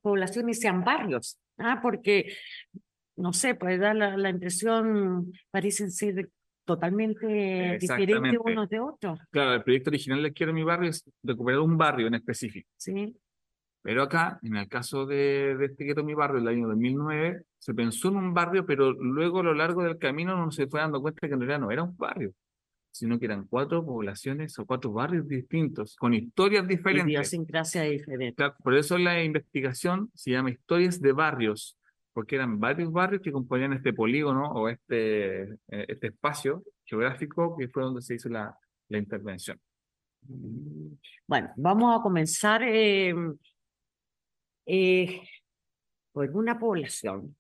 poblaciones 0.03 0.61
sean 0.61 0.83
barrios, 0.85 1.39
ah, 1.59 1.79
porque, 1.81 2.35
no 3.23 3.33
sé, 3.33 3.55
puede 3.55 3.79
dar 3.79 3.95
la, 3.95 4.29
impresión, 4.29 5.33
parecen 5.53 5.93
ser 5.93 6.29
totalmente 6.65 7.79
diferentes 7.81 8.37
unos 8.45 8.69
de 8.69 8.81
otros. 8.81 9.21
Claro, 9.31 9.55
el 9.55 9.63
proyecto 9.63 9.91
original 9.91 10.25
de 10.25 10.33
Quiero 10.33 10.53
mi 10.53 10.65
barrio 10.65 10.91
es 10.91 11.09
recuperar 11.23 11.61
un 11.61 11.79
barrio 11.79 12.09
en 12.09 12.15
específico. 12.15 12.69
Sí. 12.77 13.17
Pero 13.81 14.03
acá, 14.03 14.41
en 14.43 14.57
el 14.57 14.69
caso 14.69 15.07
de, 15.07 15.57
de 15.57 15.67
este 15.67 15.85
Quiero 15.85 16.03
mi 16.03 16.15
barrio, 16.15 16.39
el 16.39 16.49
año 16.49 16.67
2009, 16.67 17.45
se 17.59 17.75
pensó 17.75 18.09
en 18.09 18.17
un 18.17 18.35
barrio, 18.35 18.67
pero 18.67 18.93
luego 18.93 19.39
a 19.39 19.45
lo 19.45 19.55
largo 19.55 19.85
del 19.85 19.99
camino 19.99 20.35
uno 20.35 20.51
se 20.51 20.67
fue 20.67 20.81
dando 20.81 21.01
cuenta 21.01 21.29
que 21.29 21.35
en 21.35 21.41
realidad 21.41 21.61
no 21.61 21.71
era 21.71 21.85
un 21.85 21.97
barrio, 21.97 22.33
sino 22.91 23.21
que 23.21 23.27
eran 23.27 23.47
cuatro 23.47 23.87
poblaciones 23.87 24.59
o 24.59 24.67
cuatro 24.67 24.93
barrios 24.93 25.29
distintos, 25.29 25.95
con 25.95 26.13
historias 26.13 26.67
diferentes. 26.67 27.07
Idiosincrasia 27.07 27.83
diferente. 27.83 28.51
por 28.65 28.75
eso 28.75 28.99
la 28.99 29.23
investigación 29.23 30.11
se 30.13 30.33
llama 30.33 30.51
Historias 30.51 31.01
de 31.01 31.13
Barrios, 31.13 31.79
porque 32.13 32.37
eran 32.37 32.61
varios 32.61 32.93
barrios 32.93 33.23
que 33.23 33.33
componían 33.33 33.73
este 33.73 33.93
polígono 33.93 34.51
o 34.53 34.69
este, 34.69 35.43
eh, 35.43 35.57
este 35.69 36.09
espacio 36.09 36.63
geográfico 36.85 37.57
que 37.57 37.69
fue 37.69 37.83
donde 37.83 38.03
se 38.03 38.15
hizo 38.15 38.29
la, 38.29 38.57
la 38.89 38.99
intervención. 38.99 39.59
Bueno, 41.27 41.53
vamos 41.57 41.99
a 41.99 42.03
comenzar 42.03 42.63
eh, 42.63 43.15
eh, 44.67 45.21
por 46.13 46.31
una 46.37 46.59
población 46.59 47.37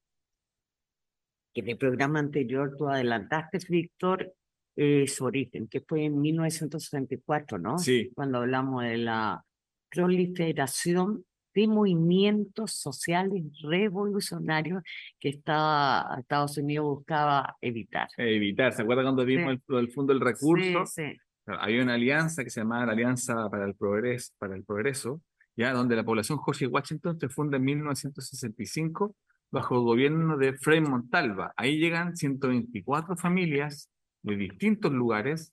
que 1.54 1.60
en 1.60 1.68
el 1.68 1.76
programa 1.76 2.18
anterior 2.18 2.74
tú 2.76 2.88
adelantaste, 2.88 3.58
Víctor, 3.68 4.34
eh, 4.74 5.06
su 5.06 5.24
origen, 5.24 5.68
que 5.68 5.82
fue 5.82 6.06
en 6.06 6.20
1964, 6.20 7.58
¿no? 7.58 7.78
Sí. 7.78 8.10
Cuando 8.14 8.38
hablamos 8.38 8.82
de 8.84 8.96
la 8.96 9.44
proliferación 9.90 11.26
de 11.54 11.68
movimientos 11.68 12.72
sociales 12.72 13.42
revolucionarios 13.62 14.82
que 15.18 15.30
Estados 15.30 16.58
Unidos 16.58 16.86
buscaba 16.86 17.56
evitar. 17.60 18.08
Evitar, 18.16 18.72
¿se 18.72 18.82
acuerda 18.82 19.02
cuando 19.02 19.24
vimos 19.24 19.58
el, 19.68 19.92
Fondo 19.92 20.12
del 20.12 20.20
Recurso? 20.20 20.86
Sí, 20.86 21.02
sí. 21.10 21.18
Había 21.46 21.82
una 21.82 21.94
alianza 21.94 22.44
que 22.44 22.50
se 22.50 22.60
llamaba 22.60 22.86
la 22.86 22.92
Alianza 22.92 23.48
para 23.50 23.64
el 23.64 23.74
Progreso, 23.74 24.32
para 24.38 24.54
el 24.54 24.64
Progreso 24.64 25.20
ya 25.56 25.72
donde 25.72 25.96
la 25.96 26.04
población 26.04 26.38
Jorge 26.38 26.66
Washington 26.66 27.18
se 27.18 27.28
funda 27.28 27.56
en 27.56 27.64
1965 27.64 29.14
bajo 29.50 29.74
el 29.74 29.82
gobierno 29.82 30.36
de 30.38 30.54
Frei 30.54 30.80
Montalva. 30.80 31.52
Ahí 31.56 31.78
llegan 31.78 32.16
124 32.16 33.16
familias 33.16 33.90
de 34.22 34.36
distintos 34.36 34.92
lugares, 34.92 35.52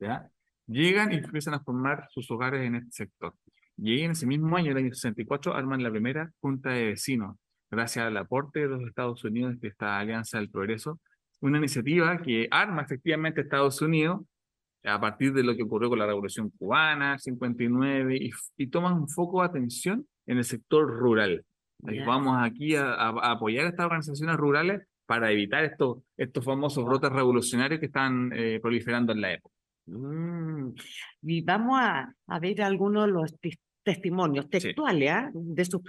¿ya? 0.00 0.28
llegan 0.66 1.12
y 1.12 1.16
empiezan 1.16 1.54
a 1.54 1.60
formar 1.60 2.08
sus 2.10 2.28
hogares 2.30 2.62
en 2.62 2.74
este 2.76 3.04
sector. 3.04 3.34
Y 3.78 4.00
en 4.00 4.12
ese 4.12 4.26
mismo 4.26 4.56
año, 4.56 4.72
el 4.72 4.78
año 4.78 4.94
64, 4.94 5.54
arman 5.54 5.82
la 5.82 5.90
primera 5.90 6.30
junta 6.40 6.70
de 6.70 6.86
vecinos, 6.86 7.36
gracias 7.70 8.06
al 8.06 8.16
aporte 8.16 8.60
de 8.60 8.68
los 8.68 8.82
Estados 8.82 9.22
Unidos 9.24 9.60
de 9.60 9.68
esta 9.68 9.98
Alianza 9.98 10.38
del 10.38 10.50
Progreso, 10.50 11.00
una 11.40 11.58
iniciativa 11.58 12.18
que 12.22 12.48
arma 12.50 12.82
efectivamente 12.82 13.40
a 13.40 13.44
Estados 13.44 13.82
Unidos 13.82 14.20
a 14.84 15.00
partir 15.00 15.32
de 15.32 15.42
lo 15.42 15.54
que 15.56 15.64
ocurrió 15.64 15.88
con 15.88 15.98
la 15.98 16.06
Revolución 16.06 16.50
Cubana, 16.50 17.18
59, 17.18 18.16
y, 18.16 18.30
y 18.56 18.66
toman 18.68 18.94
un 18.94 19.08
foco 19.08 19.42
de 19.42 19.48
atención 19.48 20.06
en 20.26 20.38
el 20.38 20.44
sector 20.44 20.86
rural. 20.86 21.44
Vamos 21.78 22.36
aquí 22.40 22.74
a, 22.74 22.94
apoyar 23.08 23.66
a 23.66 23.68
estas 23.68 23.86
organizaciones 23.86 24.36
rurales 24.36 24.82
para 25.06 25.30
evitar 25.30 25.64
estos, 25.64 25.98
estos 26.16 26.44
famosos 26.44 26.84
brotes 26.84 27.10
revolucionarios 27.10 27.78
que 27.80 27.86
están 27.86 28.32
eh, 28.34 28.58
proliferando 28.60 29.12
en 29.12 29.20
la 29.20 29.32
época. 29.34 29.54
Mm. 29.86 30.74
Y 31.22 31.42
vamos 31.42 31.78
a, 31.80 32.12
a, 32.26 32.40
ver 32.40 32.62
algunos 32.62 33.06
de 33.06 33.12
los 33.12 33.32
testimonios 33.86 34.50
textuales 34.50 35.10
¿ah? 35.12 35.30
de 35.32 35.64
sus 35.64 35.80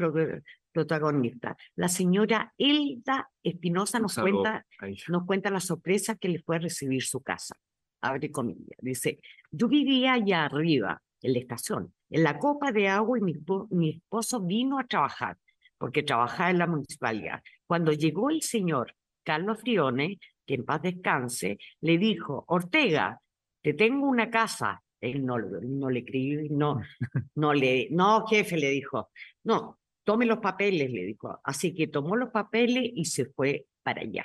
protagonistas. 0.71 1.57
La 1.75 1.88
señora 1.88 2.53
Elda 2.55 3.27
Espinosa 3.41 3.99
nos 3.99 4.13
cuenta, 4.13 4.67
nos 5.07 5.25
cuenta 5.25 5.49
la 5.49 5.60
sorpresa 5.60 6.15
que 6.15 6.29
le 6.29 6.39
fue 6.43 6.60
recibir 6.60 7.01
su 7.01 7.21
casa. 7.21 7.55
Abre 8.01 8.31
comillas. 8.31 8.77
Dice, 8.79 9.17
yo 9.49 9.67
vivía 9.67 10.13
allá 10.13 10.45
arriba, 10.45 11.01
en 11.23 11.33
la 11.33 11.39
estación, 11.39 11.91
en 12.12 12.21
la 12.21 12.38
copa 12.38 12.71
de 12.71 12.88
agua 12.88 13.17
y 13.17 13.21
mi, 13.21 13.33
mi 13.71 13.89
esposo 13.89 14.41
vino 14.41 14.77
a 14.77 14.83
trabajar 14.83 15.36
porque 15.79 16.03
trabajaba 16.03 16.51
en 16.51 16.60
la 16.60 16.67
municipalidad. 16.67 17.41
Cuando 17.65 17.93
llegó 17.93 18.29
el 18.29 18.43
señor 18.43 18.93
Carlos 19.23 19.60
Frione, 19.60 20.19
que 20.45 20.53
en 20.53 20.65
paz 20.65 20.83
descanse, 20.83 21.57
le 21.81 21.97
dijo, 21.97 22.45
Ortega, 22.47 23.19
te 23.63 23.73
tengo 23.73 24.07
una 24.07 24.29
casa. 24.29 24.83
Él 25.01 25.25
no, 25.25 25.38
no 25.38 25.89
le 25.89 26.03
creí, 26.03 26.49
no, 26.49 26.81
no 27.36 27.53
le, 27.53 27.88
no, 27.91 28.25
jefe, 28.27 28.57
le 28.57 28.71
dijo, 28.71 29.10
no, 29.43 29.79
tome 30.03 30.25
los 30.25 30.39
papeles, 30.39 30.91
le 30.91 31.05
dijo. 31.05 31.39
Así 31.43 31.73
que 31.73 31.88
tomó 31.88 32.15
los 32.15 32.29
papeles 32.29 32.89
y 32.95 33.05
se 33.05 33.25
fue 33.25 33.65
para 33.83 34.01
allá. 34.01 34.23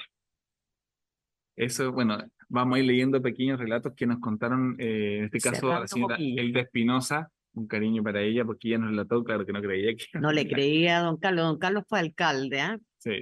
Eso, 1.57 1.93
bueno, 1.93 2.19
vamos 2.49 2.77
a 2.77 2.79
ir 2.81 2.87
leyendo 2.87 3.21
pequeños 3.21 3.59
relatos 3.59 3.93
que 3.95 4.07
nos 4.07 4.19
contaron, 4.21 4.77
eh, 4.79 5.19
en 5.19 5.25
este 5.25 5.41
caso, 5.41 5.69
la 5.69 5.87
señora 5.87 6.17
Elda 6.19 6.61
Espinosa, 6.61 7.31
un 7.55 7.67
cariño 7.67 8.03
para 8.03 8.23
ella, 8.23 8.45
porque 8.45 8.69
ella 8.69 8.79
nos 8.79 8.91
relató, 8.91 9.23
claro 9.23 9.45
que 9.45 9.53
no 9.53 9.61
creía 9.61 9.95
que... 9.95 10.19
No 10.19 10.33
le 10.33 10.49
creía 10.49 10.99
a 10.99 11.03
don 11.03 11.19
Carlos, 11.19 11.45
don 11.45 11.59
Carlos 11.59 11.85
fue 11.87 11.99
alcalde, 11.99 12.59
¿eh? 12.59 12.79
Sí. 12.99 13.21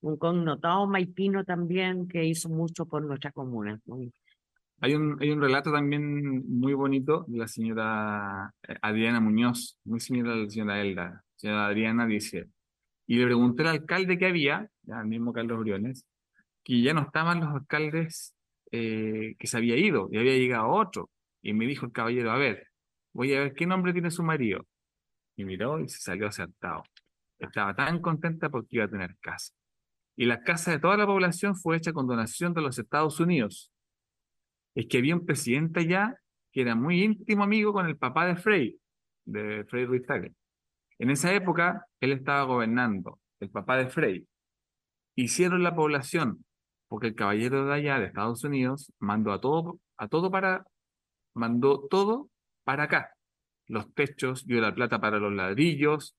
un 0.00 0.16
connotado 0.16 0.86
maipino 0.86 1.44
también 1.44 2.08
que 2.08 2.24
hizo 2.24 2.48
mucho 2.48 2.86
por 2.86 3.04
nuestra 3.04 3.32
comuna. 3.32 3.80
Hay 4.80 4.94
un, 4.94 5.16
hay 5.20 5.30
un 5.30 5.40
relato 5.40 5.72
también 5.72 6.44
muy 6.48 6.72
bonito 6.72 7.24
de 7.26 7.38
la 7.38 7.48
señora 7.48 8.54
eh, 8.62 8.76
Adriana 8.80 9.20
Muñoz, 9.20 9.76
muy 9.84 9.98
similar 9.98 10.34
a 10.34 10.36
la 10.36 10.50
señora 10.50 10.80
Elda. 10.80 11.24
señora 11.34 11.66
Adriana 11.66 12.06
dice, 12.06 12.48
y 13.06 13.16
le 13.16 13.24
pregunté 13.24 13.62
al 13.62 13.68
alcalde 13.68 14.18
que 14.18 14.26
había, 14.26 14.70
ya 14.82 15.00
el 15.00 15.06
mismo 15.06 15.32
Carlos 15.32 15.58
Briones, 15.60 16.06
que 16.62 16.80
ya 16.80 16.94
no 16.94 17.02
estaban 17.02 17.40
los 17.40 17.48
alcaldes 17.48 18.34
eh, 18.70 19.34
que 19.38 19.46
se 19.46 19.56
había 19.56 19.76
ido, 19.76 20.08
y 20.12 20.18
había 20.18 20.34
llegado 20.36 20.68
otro. 20.68 21.10
Y 21.42 21.54
me 21.54 21.66
dijo 21.66 21.86
el 21.86 21.92
caballero, 21.92 22.30
a 22.30 22.36
ver, 22.36 22.68
voy 23.12 23.34
a 23.34 23.40
ver 23.40 23.54
qué 23.54 23.66
nombre 23.66 23.92
tiene 23.92 24.10
su 24.10 24.22
marido. 24.22 24.66
Y 25.36 25.44
miró 25.44 25.80
y 25.80 25.88
se 25.88 26.00
salió 26.00 26.28
acertado. 26.28 26.82
Estaba 27.38 27.74
tan 27.74 28.00
contenta 28.00 28.50
porque 28.50 28.76
iba 28.76 28.84
a 28.84 28.90
tener 28.90 29.16
casa. 29.20 29.54
Y 30.16 30.26
la 30.26 30.42
casa 30.42 30.72
de 30.72 30.78
toda 30.80 30.96
la 30.96 31.06
población 31.06 31.56
fue 31.56 31.76
hecha 31.76 31.92
con 31.92 32.06
donación 32.06 32.52
de 32.54 32.60
los 32.62 32.78
Estados 32.78 33.20
Unidos. 33.20 33.72
Es 34.74 34.86
que 34.86 34.98
había 34.98 35.16
un 35.16 35.26
presidente 35.26 35.80
allá 35.80 36.16
que 36.52 36.62
era 36.62 36.74
muy 36.74 37.02
íntimo 37.02 37.44
amigo 37.44 37.72
con 37.72 37.86
el 37.86 37.96
papá 37.96 38.26
de 38.26 38.36
Frey, 38.36 38.78
de 39.24 39.64
Frey 39.64 39.84
Ruiz 39.84 40.06
Tagle. 40.06 40.34
En 40.98 41.10
esa 41.10 41.32
época, 41.34 41.86
él 42.00 42.12
estaba 42.12 42.42
gobernando, 42.42 43.20
el 43.40 43.50
papá 43.50 43.76
de 43.76 43.88
Frey. 43.88 44.26
Hicieron 45.14 45.62
la 45.62 45.74
población 45.74 46.44
porque 46.88 47.08
el 47.08 47.14
caballero 47.14 47.66
de 47.66 47.74
allá, 47.74 48.00
de 48.00 48.06
Estados 48.06 48.42
Unidos, 48.44 48.92
mandó 48.98 49.32
a 49.32 49.40
todo, 49.40 49.78
a 49.98 50.08
todo 50.08 50.30
para, 50.30 50.64
mandó 51.34 51.86
todo 51.88 52.30
para 52.64 52.84
acá. 52.84 53.12
Los 53.66 53.92
techos, 53.94 54.46
dio 54.46 54.60
la 54.60 54.74
plata 54.74 54.98
para 54.98 55.18
los 55.18 55.32
ladrillos, 55.32 56.16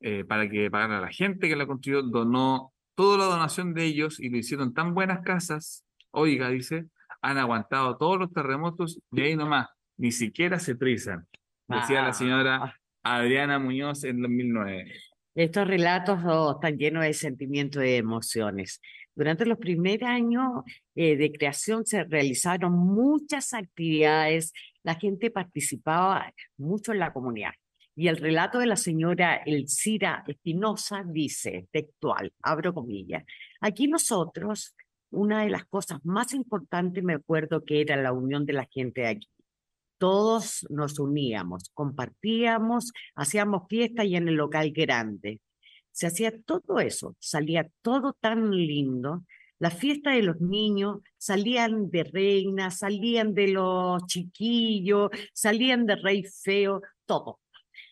eh, 0.00 0.24
para 0.24 0.48
que 0.48 0.70
pagara 0.70 0.98
a 0.98 1.00
la 1.00 1.10
gente 1.10 1.48
que 1.48 1.56
la 1.56 1.66
construyó, 1.66 2.02
donó 2.02 2.72
toda 2.94 3.16
la 3.18 3.24
donación 3.24 3.72
de 3.74 3.84
ellos 3.84 4.20
y 4.20 4.28
lo 4.28 4.36
hicieron 4.36 4.74
tan 4.74 4.94
buenas 4.94 5.20
casas, 5.24 5.84
oiga, 6.10 6.50
dice, 6.50 6.86
han 7.22 7.38
aguantado 7.38 7.96
todos 7.96 8.18
los 8.18 8.32
terremotos 8.32 9.00
y 9.12 9.20
ahí 9.20 9.36
nomás, 9.36 9.68
ni 9.96 10.12
siquiera 10.12 10.58
se 10.58 10.74
trizan. 10.74 11.26
decía 11.66 12.02
la 12.02 12.12
señora 12.12 12.60
ah. 12.64 12.74
Adriana 13.02 13.58
Muñoz 13.58 14.04
en 14.04 14.22
2009. 14.22 14.92
Estos 15.34 15.68
relatos 15.68 16.18
oh, 16.24 16.52
están 16.56 16.76
llenos 16.76 17.04
de 17.04 17.12
sentimientos 17.14 17.84
y 17.84 17.94
emociones. 17.94 18.80
Durante 19.14 19.46
los 19.46 19.58
primeros 19.58 20.08
años 20.08 20.62
eh, 20.94 21.16
de 21.16 21.32
creación 21.32 21.84
se 21.84 22.04
realizaron 22.04 22.72
muchas 22.72 23.52
actividades, 23.52 24.52
la 24.82 24.94
gente 24.94 25.30
participaba 25.30 26.32
mucho 26.56 26.92
en 26.92 27.00
la 27.00 27.12
comunidad. 27.12 27.52
Y 27.96 28.06
el 28.06 28.16
relato 28.16 28.60
de 28.60 28.66
la 28.66 28.76
señora 28.76 29.42
Elcira 29.44 30.22
Espinosa 30.26 31.02
dice, 31.04 31.66
textual, 31.72 32.32
abro 32.42 32.72
comillas, 32.72 33.24
aquí 33.60 33.88
nosotros, 33.88 34.76
una 35.10 35.42
de 35.42 35.50
las 35.50 35.64
cosas 35.66 36.04
más 36.04 36.32
importantes 36.34 37.02
me 37.02 37.14
acuerdo 37.14 37.64
que 37.64 37.80
era 37.80 37.96
la 37.96 38.12
unión 38.12 38.46
de 38.46 38.52
la 38.52 38.68
gente 38.70 39.02
de 39.02 39.08
aquí. 39.08 39.28
Todos 39.98 40.66
nos 40.70 40.98
uníamos, 40.98 41.70
compartíamos, 41.74 42.92
hacíamos 43.16 43.62
fiesta 43.68 44.04
y 44.04 44.16
en 44.16 44.28
el 44.28 44.34
local 44.36 44.70
grande. 44.70 45.40
Se 45.90 46.06
hacía 46.06 46.32
todo 46.42 46.78
eso, 46.78 47.16
salía 47.18 47.68
todo 47.82 48.16
tan 48.20 48.50
lindo. 48.50 49.24
La 49.58 49.70
fiesta 49.70 50.12
de 50.12 50.22
los 50.22 50.40
niños 50.40 50.98
salían 51.16 51.90
de 51.90 52.04
reina, 52.04 52.70
salían 52.70 53.34
de 53.34 53.48
los 53.48 54.06
chiquillos, 54.06 55.10
salían 55.32 55.84
de 55.86 55.96
rey 55.96 56.22
feo, 56.22 56.80
todo. 57.06 57.40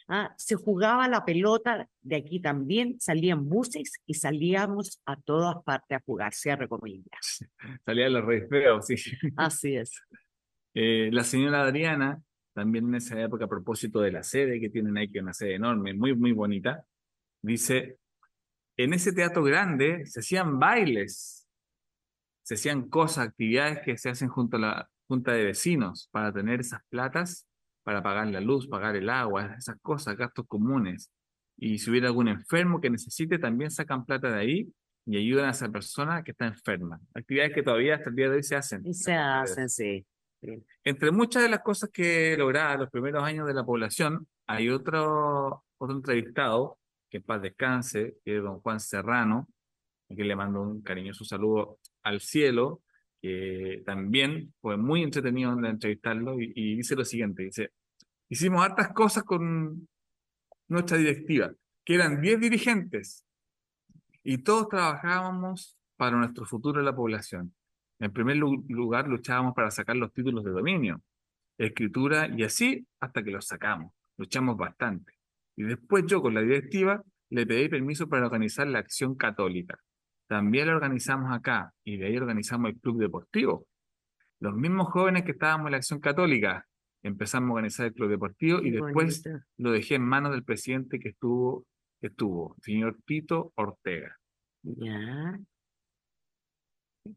¿Ah? 0.08 0.34
se 0.36 0.54
jugaba 0.54 1.08
la 1.08 1.24
pelota, 1.24 1.88
de 2.02 2.16
aquí 2.16 2.40
también 2.40 2.96
salían 3.00 3.48
buses 3.48 3.94
y 4.06 4.14
salíamos 4.14 5.00
a 5.06 5.20
todas 5.20 5.62
partes 5.64 5.98
a 5.98 6.02
jugar, 6.04 6.34
cierre 6.34 6.68
comillas. 6.68 7.44
Salían 7.84 8.12
los 8.12 8.24
reyes 8.24 8.48
feos, 8.48 8.86
sí. 8.86 8.96
Así 9.36 9.76
es. 9.76 9.92
Eh, 10.74 11.10
la 11.12 11.24
señora 11.24 11.62
Adriana, 11.62 12.22
también 12.52 12.86
en 12.88 12.96
esa 12.96 13.20
época, 13.20 13.46
a 13.46 13.48
propósito 13.48 14.00
de 14.00 14.12
la 14.12 14.22
sede 14.22 14.60
que 14.60 14.70
tienen 14.70 14.96
ahí, 14.96 15.10
que 15.10 15.18
es 15.18 15.22
una 15.22 15.32
sede 15.32 15.54
enorme, 15.54 15.94
muy, 15.94 16.14
muy 16.14 16.32
bonita, 16.32 16.84
dice, 17.42 17.98
en 18.76 18.92
ese 18.92 19.12
teatro 19.12 19.42
grande 19.42 20.04
se 20.06 20.20
hacían 20.20 20.58
bailes, 20.58 21.48
se 22.42 22.54
hacían 22.54 22.88
cosas, 22.88 23.28
actividades 23.28 23.80
que 23.80 23.96
se 23.96 24.10
hacen 24.10 24.28
junto 24.28 24.56
a 24.56 24.60
la 24.60 24.90
junta 25.08 25.32
de 25.32 25.44
vecinos 25.44 26.08
para 26.12 26.32
tener 26.32 26.60
esas 26.60 26.82
platas 26.88 27.46
para 27.86 28.02
pagar 28.02 28.26
la 28.26 28.40
luz, 28.40 28.66
pagar 28.66 28.96
el 28.96 29.08
agua, 29.08 29.54
esas 29.56 29.76
cosas, 29.80 30.16
gastos 30.16 30.44
comunes. 30.48 31.12
Y 31.56 31.78
si 31.78 31.88
hubiera 31.88 32.08
algún 32.08 32.26
enfermo 32.26 32.80
que 32.80 32.90
necesite, 32.90 33.38
también 33.38 33.70
sacan 33.70 34.04
plata 34.04 34.28
de 34.28 34.40
ahí 34.40 34.72
y 35.06 35.16
ayudan 35.16 35.46
a 35.46 35.50
esa 35.52 35.68
persona 35.68 36.24
que 36.24 36.32
está 36.32 36.46
enferma. 36.46 37.00
Actividades 37.14 37.54
que 37.54 37.62
todavía 37.62 37.94
hasta 37.94 38.10
el 38.10 38.16
día 38.16 38.28
de 38.28 38.36
hoy 38.38 38.42
se 38.42 38.56
hacen. 38.56 38.84
Y 38.84 38.92
se 38.92 39.14
hacen, 39.14 39.68
sí. 39.68 40.04
Entre 40.82 41.12
muchas 41.12 41.44
de 41.44 41.48
las 41.48 41.60
cosas 41.60 41.88
que 41.92 42.36
lograba 42.36 42.76
los 42.76 42.90
primeros 42.90 43.22
años 43.22 43.46
de 43.46 43.54
la 43.54 43.64
población, 43.64 44.26
hay 44.48 44.68
otro, 44.68 45.62
otro 45.78 45.96
entrevistado, 45.96 46.80
que 47.08 47.18
en 47.18 47.22
paz 47.22 47.40
descanse, 47.40 48.16
que 48.24 48.38
es 48.38 48.42
don 48.42 48.58
Juan 48.62 48.80
Serrano, 48.80 49.46
que 50.08 50.24
le 50.24 50.34
mando 50.34 50.60
un 50.60 50.82
cariñoso 50.82 51.24
saludo 51.24 51.78
al 52.02 52.18
cielo, 52.20 52.82
también 53.84 54.52
fue 54.60 54.76
muy 54.76 55.02
entretenido 55.02 55.52
entrevistarlo 55.66 56.40
y, 56.40 56.52
y 56.54 56.76
dice 56.76 56.96
lo 56.96 57.04
siguiente, 57.04 57.44
dice, 57.44 57.70
hicimos 58.28 58.64
hartas 58.64 58.92
cosas 58.92 59.24
con 59.24 59.88
nuestra 60.68 60.96
directiva, 60.96 61.52
que 61.84 61.94
eran 61.94 62.20
10 62.20 62.40
dirigentes, 62.40 63.26
y 64.22 64.38
todos 64.38 64.68
trabajábamos 64.68 65.78
para 65.96 66.16
nuestro 66.16 66.44
futuro 66.44 66.80
en 66.80 66.86
la 66.86 66.96
población. 66.96 67.54
En 68.00 68.12
primer 68.12 68.36
lugar, 68.36 69.06
luchábamos 69.08 69.54
para 69.54 69.70
sacar 69.70 69.96
los 69.96 70.12
títulos 70.12 70.44
de 70.44 70.50
dominio, 70.50 71.00
escritura 71.56 72.28
y 72.28 72.42
así 72.42 72.86
hasta 72.98 73.22
que 73.22 73.30
los 73.30 73.46
sacamos. 73.46 73.92
Luchamos 74.16 74.56
bastante. 74.56 75.12
Y 75.54 75.62
después 75.62 76.04
yo 76.06 76.20
con 76.20 76.34
la 76.34 76.40
directiva 76.40 77.02
le 77.30 77.46
pedí 77.46 77.68
permiso 77.68 78.08
para 78.08 78.26
organizar 78.26 78.66
la 78.66 78.80
acción 78.80 79.14
católica. 79.14 79.78
También 80.26 80.66
lo 80.66 80.74
organizamos 80.74 81.32
acá 81.32 81.72
y 81.84 81.96
de 81.96 82.06
ahí 82.06 82.16
organizamos 82.16 82.70
el 82.70 82.80
club 82.80 82.98
deportivo. 83.00 83.66
Los 84.40 84.54
mismos 84.54 84.88
jóvenes 84.88 85.24
que 85.24 85.32
estábamos 85.32 85.66
en 85.66 85.72
la 85.72 85.76
acción 85.78 86.00
católica 86.00 86.66
empezamos 87.02 87.50
a 87.50 87.52
organizar 87.52 87.86
el 87.86 87.94
club 87.94 88.10
deportivo 88.10 88.60
y 88.60 88.70
después 88.70 89.22
lo 89.56 89.70
dejé 89.70 89.94
en 89.94 90.02
manos 90.02 90.32
del 90.32 90.44
presidente 90.44 90.98
que 90.98 91.10
estuvo, 91.10 91.64
que 92.00 92.08
estuvo, 92.08 92.56
señor 92.60 92.98
Tito 93.06 93.52
Ortega. 93.54 94.16
Ya 94.62 95.38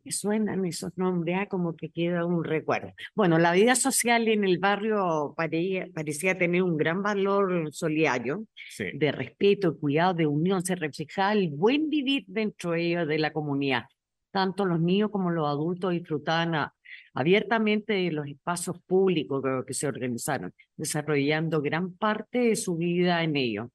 suenan 0.10 0.66
esos 0.66 0.98
nombres, 0.98 1.38
ah, 1.40 1.46
como 1.48 1.76
que 1.76 1.90
queda 1.90 2.26
un 2.26 2.44
recuerdo. 2.44 2.94
Bueno, 3.16 3.38
la 3.38 3.54
vida 3.54 3.76
social 3.76 4.28
en 4.28 4.44
el 4.44 4.58
barrio 4.60 5.34
parecía, 5.36 6.38
tener 6.38 6.64
un 6.64 6.78
gran 6.78 7.02
valor 7.02 7.70
solidario, 7.72 8.46
de 8.94 9.12
respeto, 9.12 9.78
cuidado, 9.78 10.14
de 10.14 10.28
unión, 10.28 10.64
se 10.64 10.76
reflejaba 10.76 11.34
el 11.34 11.50
buen 11.50 11.90
vivir 11.90 12.26
dentro 12.28 12.72
de 12.72 12.82
ellos, 12.88 13.08
de 13.08 13.20
la 13.20 13.32
comunidad. 13.32 13.84
Tanto 14.32 14.66
los 14.66 14.80
niños 14.80 15.10
como 15.12 15.32
los 15.32 15.48
adultos 15.48 15.92
disfrutaban 15.92 16.72
abiertamente 17.14 17.94
de 17.94 18.12
los 18.12 18.28
espacios 18.28 18.78
públicos 18.86 19.44
que 19.66 19.74
se 19.74 19.88
organizaron, 19.88 20.54
desarrollando 20.78 21.62
gran 21.62 21.94
parte 21.94 22.40
de 22.40 22.56
su 22.56 22.78
vida 22.78 23.24
en 23.24 23.36
ellos. 23.36 23.68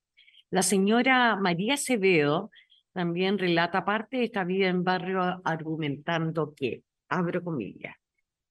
La 0.50 0.62
señora 0.62 1.34
María 1.34 1.74
Acevedo 1.74 2.50
también 2.94 3.38
relata 3.38 3.84
parte 3.84 4.18
de 4.18 4.24
esta 4.24 4.44
vida 4.44 4.68
en 4.68 4.84
barrio 4.84 5.42
argumentando 5.44 6.54
que, 6.54 6.84
abro 7.08 7.42
comillas, 7.42 7.96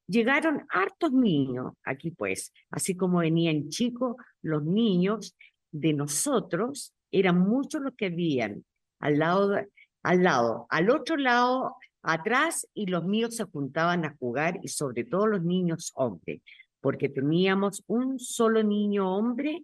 llegaron 0.06 0.66
hartos 0.70 1.14
niños 1.14 1.74
aquí 1.84 2.12
pues, 2.12 2.52
así 2.70 2.96
como 2.96 3.20
venían 3.20 3.70
chicos, 3.70 4.18
los 4.42 4.62
niños 4.64 5.36
de 5.72 5.94
nosotros 5.94 6.94
eran 7.10 7.40
muchos 7.40 7.82
los 7.82 7.96
que 7.96 8.08
habían 8.08 8.66
al 9.00 9.20
lado, 9.20 9.56
al 10.04 10.24
lado, 10.24 10.68
al 10.70 10.90
otro 10.90 11.16
lado, 11.16 11.78
atrás 12.02 12.68
y 12.74 12.88
los 12.88 13.06
míos 13.06 13.38
se 13.38 13.46
juntaban 13.46 14.04
a 14.04 14.14
jugar 14.20 14.60
y 14.62 14.68
sobre 14.68 15.06
todo 15.06 15.26
los 15.26 15.44
niños 15.44 15.94
hombres, 15.96 16.42
porque 16.82 17.08
teníamos 17.08 17.82
un 17.88 18.20
solo 18.20 18.62
niño 18.62 19.16
hombre, 19.16 19.64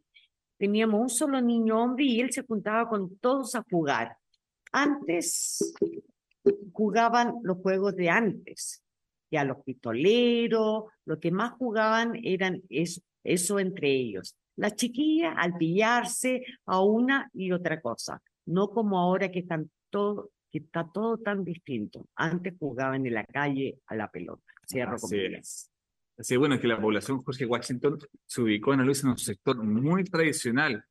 teníamos 0.57 1.01
un 1.01 1.09
solo 1.09 1.41
niño 1.41 1.83
hombre 1.83 2.05
y 2.05 2.21
él 2.21 2.31
se 2.31 2.43
juntaba 2.43 2.87
con 2.87 3.17
todos 3.17 3.55
a 3.55 3.65
jugar 3.69 4.15
antes 4.71 5.73
jugaban 6.71 7.35
los 7.43 7.57
juegos 7.57 7.95
de 7.95 8.09
antes, 8.09 8.83
ya 9.31 9.43
los 9.43 9.57
pistoleros, 9.63 10.85
lo 11.05 11.19
que 11.19 11.31
más 11.31 11.51
jugaban 11.53 12.19
eran 12.23 12.61
eso, 12.69 13.01
eso 13.23 13.59
entre 13.59 13.89
ellos. 13.91 14.35
Las 14.55 14.75
chiquillas 14.75 15.33
al 15.37 15.57
pillarse 15.57 16.43
a 16.65 16.81
una 16.81 17.29
y 17.33 17.51
otra 17.51 17.81
cosa, 17.81 18.21
no 18.45 18.69
como 18.69 18.99
ahora 18.99 19.31
que 19.31 19.39
están 19.39 19.69
todo, 19.89 20.31
que 20.51 20.59
está 20.59 20.89
todo 20.91 21.17
tan 21.17 21.43
distinto. 21.43 22.07
Antes 22.15 22.55
jugaban 22.59 23.05
en 23.05 23.13
la 23.13 23.25
calle 23.25 23.79
a 23.87 23.95
la 23.95 24.09
pelota. 24.09 24.43
Cierro 24.67 24.95
Así 24.95 25.17
es. 25.17 25.71
Así 26.17 26.35
bueno, 26.35 26.55
es 26.55 26.61
que 26.61 26.67
la 26.67 26.81
población 26.81 27.23
Jorge 27.23 27.45
Washington 27.45 27.97
se 28.25 28.41
ubicó 28.41 28.73
en, 28.73 28.81
en 28.81 28.89
un 28.89 29.17
sector 29.17 29.63
muy 29.63 30.03
tradicional 30.03 30.83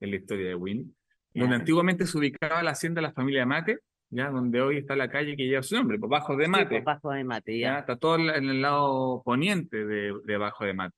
en 0.00 0.10
la 0.10 0.16
historia 0.16 0.48
de 0.48 0.54
Wynn, 0.54 0.96
donde 1.34 1.56
antiguamente 1.56 2.06
se 2.06 2.18
ubicaba 2.18 2.62
la 2.62 2.72
hacienda 2.72 3.00
de 3.00 3.08
la 3.08 3.12
familia 3.12 3.46
Mate, 3.46 3.78
ya 4.10 4.30
donde 4.30 4.60
hoy 4.60 4.78
está 4.78 4.96
la 4.96 5.08
calle 5.08 5.36
que 5.36 5.46
lleva 5.46 5.62
su 5.62 5.76
nombre, 5.76 5.98
por 5.98 6.08
Bajo 6.08 6.36
de 6.36 6.48
Mate. 6.48 6.78
Sí, 6.78 6.84
Bajo 6.84 7.10
de 7.10 7.24
Mate, 7.24 7.58
ya. 7.58 7.78
Está 7.78 7.96
todo 7.96 8.16
en 8.16 8.48
el 8.48 8.62
lado 8.62 9.22
poniente 9.24 9.84
de, 9.84 10.14
de 10.24 10.36
Bajo 10.36 10.64
de 10.64 10.74
Mate. 10.74 10.96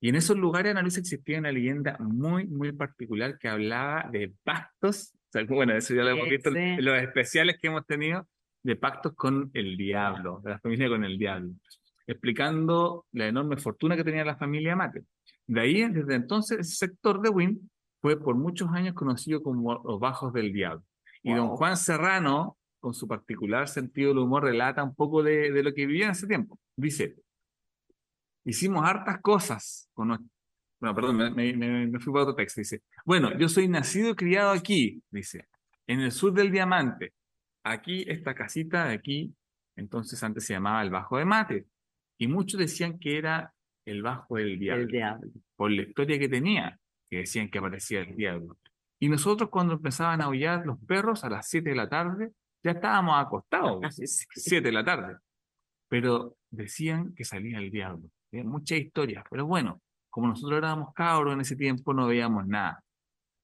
Y 0.00 0.08
en 0.08 0.16
esos 0.16 0.36
lugares, 0.36 0.70
Ana 0.70 0.82
Luisa, 0.82 1.00
existía 1.00 1.38
una 1.38 1.52
leyenda 1.52 1.96
muy, 1.98 2.46
muy 2.46 2.72
particular 2.72 3.38
que 3.38 3.48
hablaba 3.48 4.08
de 4.10 4.32
pactos, 4.42 5.12
bueno, 5.48 5.74
eso 5.74 5.94
ya 5.94 6.02
lo 6.02 6.10
hemos 6.10 6.28
visto 6.28 6.50
en 6.50 6.84
los 6.84 7.00
especiales 7.00 7.58
que 7.60 7.68
hemos 7.68 7.86
tenido, 7.86 8.26
de 8.62 8.76
pactos 8.76 9.14
con 9.14 9.50
el 9.54 9.76
diablo, 9.76 10.40
de 10.42 10.50
la 10.50 10.58
familia 10.58 10.88
con 10.88 11.04
el 11.04 11.18
diablo, 11.18 11.52
explicando 12.06 13.06
la 13.12 13.28
enorme 13.28 13.56
fortuna 13.56 13.96
que 13.96 14.04
tenía 14.04 14.24
la 14.24 14.36
familia 14.36 14.74
Mate. 14.74 15.04
De 15.46 15.60
ahí, 15.60 15.88
desde 15.88 16.14
entonces, 16.14 16.60
ese 16.60 16.86
sector 16.86 17.20
de 17.20 17.28
Wynn 17.28 17.70
fue 18.00 18.18
por 18.18 18.34
muchos 18.34 18.70
años 18.70 18.94
conocido 18.94 19.42
como 19.42 19.82
los 19.84 20.00
bajos 20.00 20.32
del 20.32 20.52
diablo. 20.52 20.84
Y 21.22 21.34
don 21.34 21.48
Juan 21.48 21.76
Serrano, 21.76 22.56
con 22.78 22.94
su 22.94 23.06
particular 23.06 23.68
sentido 23.68 24.08
del 24.08 24.18
humor, 24.18 24.44
relata 24.44 24.82
un 24.82 24.94
poco 24.94 25.22
de, 25.22 25.50
de 25.52 25.62
lo 25.62 25.74
que 25.74 25.86
vivía 25.86 26.06
en 26.06 26.12
ese 26.12 26.26
tiempo. 26.26 26.58
Dice, 26.76 27.16
hicimos 28.44 28.84
hartas 28.84 29.20
cosas 29.20 29.90
con 29.92 30.08
Bueno, 30.80 30.94
perdón, 30.94 31.34
me, 31.34 31.52
me, 31.52 32.00
fui 32.00 32.12
para 32.12 32.24
otro 32.24 32.34
texto. 32.34 32.60
Dice, 32.60 32.82
bueno, 33.04 33.36
yo 33.38 33.48
soy 33.48 33.68
nacido 33.68 34.10
y 34.10 34.14
criado 34.14 34.50
aquí, 34.52 35.02
dice, 35.10 35.46
en 35.86 36.00
el 36.00 36.12
sur 36.12 36.32
del 36.32 36.50
Diamante. 36.50 37.12
Aquí, 37.62 38.04
esta 38.08 38.34
casita 38.34 38.86
de 38.86 38.94
aquí, 38.94 39.34
entonces 39.76 40.22
antes 40.22 40.46
se 40.46 40.54
llamaba 40.54 40.82
el 40.82 40.88
Bajo 40.88 41.18
de 41.18 41.26
Mate. 41.26 41.66
Y 42.16 42.26
muchos 42.26 42.58
decían 42.58 42.98
que 42.98 43.18
era 43.18 43.52
el 43.84 44.02
Bajo 44.02 44.36
del 44.36 44.58
diablo. 44.58 44.84
El 44.84 44.88
diablo. 44.88 45.30
Por 45.56 45.70
la 45.70 45.82
historia 45.82 46.18
que 46.18 46.28
tenía 46.28 46.79
que 47.10 47.18
decían 47.18 47.50
que 47.50 47.58
aparecía 47.58 48.00
el 48.00 48.16
diablo. 48.16 48.56
Y 49.00 49.08
nosotros 49.08 49.50
cuando 49.50 49.74
empezaban 49.74 50.20
a 50.20 50.26
aullar 50.26 50.64
los 50.64 50.78
perros 50.86 51.24
a 51.24 51.30
las 51.30 51.48
7 51.48 51.70
de 51.70 51.76
la 51.76 51.88
tarde, 51.88 52.32
ya 52.62 52.72
estábamos 52.72 53.14
acostados, 53.18 53.80
7 53.90 54.60
de 54.60 54.72
la 54.72 54.84
tarde. 54.84 55.16
Pero 55.88 56.36
decían 56.50 57.12
que 57.14 57.24
salía 57.24 57.58
el 57.58 57.70
diablo. 57.70 58.08
Muchas 58.32 58.78
historias, 58.78 59.24
pero 59.28 59.44
bueno, 59.44 59.82
como 60.08 60.28
nosotros 60.28 60.58
éramos 60.58 60.94
cabros 60.94 61.34
en 61.34 61.40
ese 61.40 61.56
tiempo, 61.56 61.92
no 61.92 62.06
veíamos 62.06 62.46
nada. 62.46 62.84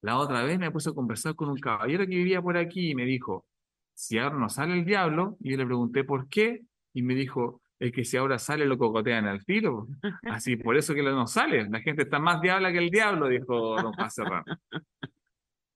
La 0.01 0.19
otra 0.19 0.45
vez 0.45 0.59
me 0.59 0.71
puse 0.71 0.91
a 0.91 0.93
conversar 0.93 1.35
con 1.35 1.49
un 1.49 1.59
caballero 1.59 2.05
que 2.05 2.15
vivía 2.15 2.41
por 2.41 2.57
aquí 2.57 2.91
y 2.91 2.95
me 2.95 3.05
dijo, 3.05 3.47
si 3.95 4.19
ahora 4.19 4.37
no 4.37 4.49
sale 4.49 4.75
el 4.75 4.85
diablo, 4.85 5.37
y 5.41 5.51
yo 5.51 5.57
le 5.57 5.67
pregunté 5.67 6.05
por 6.05 6.29
qué, 6.29 6.63
y 6.93 7.03
me 7.03 7.15
dijo, 7.15 7.63
es 7.79 7.93
que 7.93 8.05
si 8.05 8.17
ahora 8.17 8.39
sale 8.39 8.65
lo 8.65 8.79
cocotean 8.79 9.27
al 9.27 9.45
tiro. 9.45 9.87
Así, 10.23 10.57
por 10.57 10.77
eso 10.77 10.95
que 10.95 11.03
no 11.03 11.27
sale. 11.27 11.69
La 11.69 11.81
gente 11.81 12.03
está 12.03 12.19
más 12.19 12.41
diabla 12.41 12.73
que 12.73 12.79
el 12.79 12.91
diablo, 12.91 13.29
dijo 13.29 13.81
don 13.81 13.93
Juan 13.93 14.11
Serrano. 14.11 14.45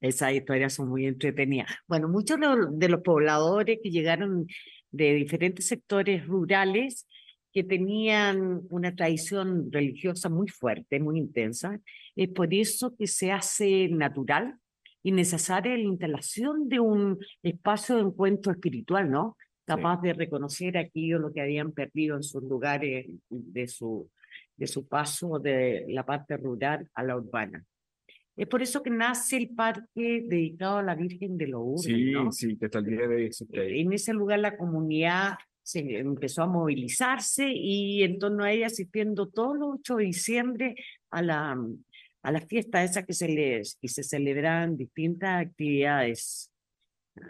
Esas 0.01 0.33
historias 0.33 0.73
son 0.73 0.89
muy 0.89 1.05
entretenidas. 1.05 1.71
Bueno, 1.87 2.07
muchos 2.07 2.37
de 2.71 2.89
los 2.89 3.01
pobladores 3.01 3.79
que 3.81 3.89
llegaron 3.89 4.47
de 4.91 5.13
diferentes 5.13 5.67
sectores 5.67 6.27
rurales 6.27 7.07
que 7.51 7.63
tenían 7.63 8.61
una 8.69 8.93
tradición 8.93 9.71
religiosa 9.71 10.29
muy 10.29 10.49
fuerte, 10.49 10.99
muy 10.99 11.17
intensa, 11.17 11.79
es 12.15 12.27
por 12.29 12.53
eso 12.53 12.93
que 12.97 13.07
se 13.07 13.31
hace 13.31 13.87
natural 13.87 14.57
y 15.01 15.13
necesaria 15.13 15.73
la 15.73 15.83
instalación 15.83 16.67
de 16.67 16.81
un 16.81 17.17
espacio 17.43 17.95
de 17.95 18.01
encuentro 18.01 18.51
espiritual, 18.51 19.09
¿no? 19.09 19.37
Capaz 19.65 20.01
de 20.01 20.13
reconocer 20.13 20.77
aquello 20.77 21.19
lo 21.19 21.33
que 21.33 21.41
habían 21.41 21.71
perdido 21.71 22.15
en 22.15 22.23
sus 22.23 22.43
lugares 22.43 23.07
de 23.29 23.67
su, 23.67 24.09
de 24.55 24.67
su 24.67 24.87
paso 24.87 25.39
de 25.39 25.85
la 25.89 26.05
parte 26.05 26.37
rural 26.37 26.89
a 26.93 27.03
la 27.03 27.17
urbana. 27.17 27.65
Es 28.35 28.47
por 28.47 28.61
eso 28.61 28.83
que 28.83 28.89
nace 28.89 29.37
el 29.37 29.49
parque 29.49 30.23
dedicado 30.27 30.77
a 30.77 30.83
la 30.83 30.95
Virgen 30.95 31.37
de 31.37 31.47
Lourdes. 31.47 31.83
Sí, 31.83 32.13
sí, 32.31 32.57
que 32.57 32.65
está 32.65 32.79
el 32.79 32.85
día 32.85 33.07
de 33.07 33.31
En 33.53 33.93
ese 33.93 34.13
lugar 34.13 34.39
la 34.39 34.57
comunidad 34.57 35.35
se 35.63 35.79
empezó 35.97 36.43
a 36.43 36.47
movilizarse 36.47 37.49
y 37.51 38.03
en 38.03 38.19
torno 38.19 38.43
a 38.43 38.51
ella 38.51 38.67
asistiendo 38.67 39.29
todos 39.29 39.57
los 39.57 39.79
8 39.79 39.95
de 39.95 40.03
diciembre 40.03 40.75
a 41.09 41.21
la, 41.21 41.57
a 42.21 42.31
las 42.31 42.45
fiestas 42.45 42.91
esas 42.91 43.05
que 43.05 43.13
se, 43.13 43.29
les, 43.29 43.77
que 43.81 43.87
se 43.87 44.03
celebran 44.03 44.77
distintas 44.77 45.45
actividades. 45.45 46.51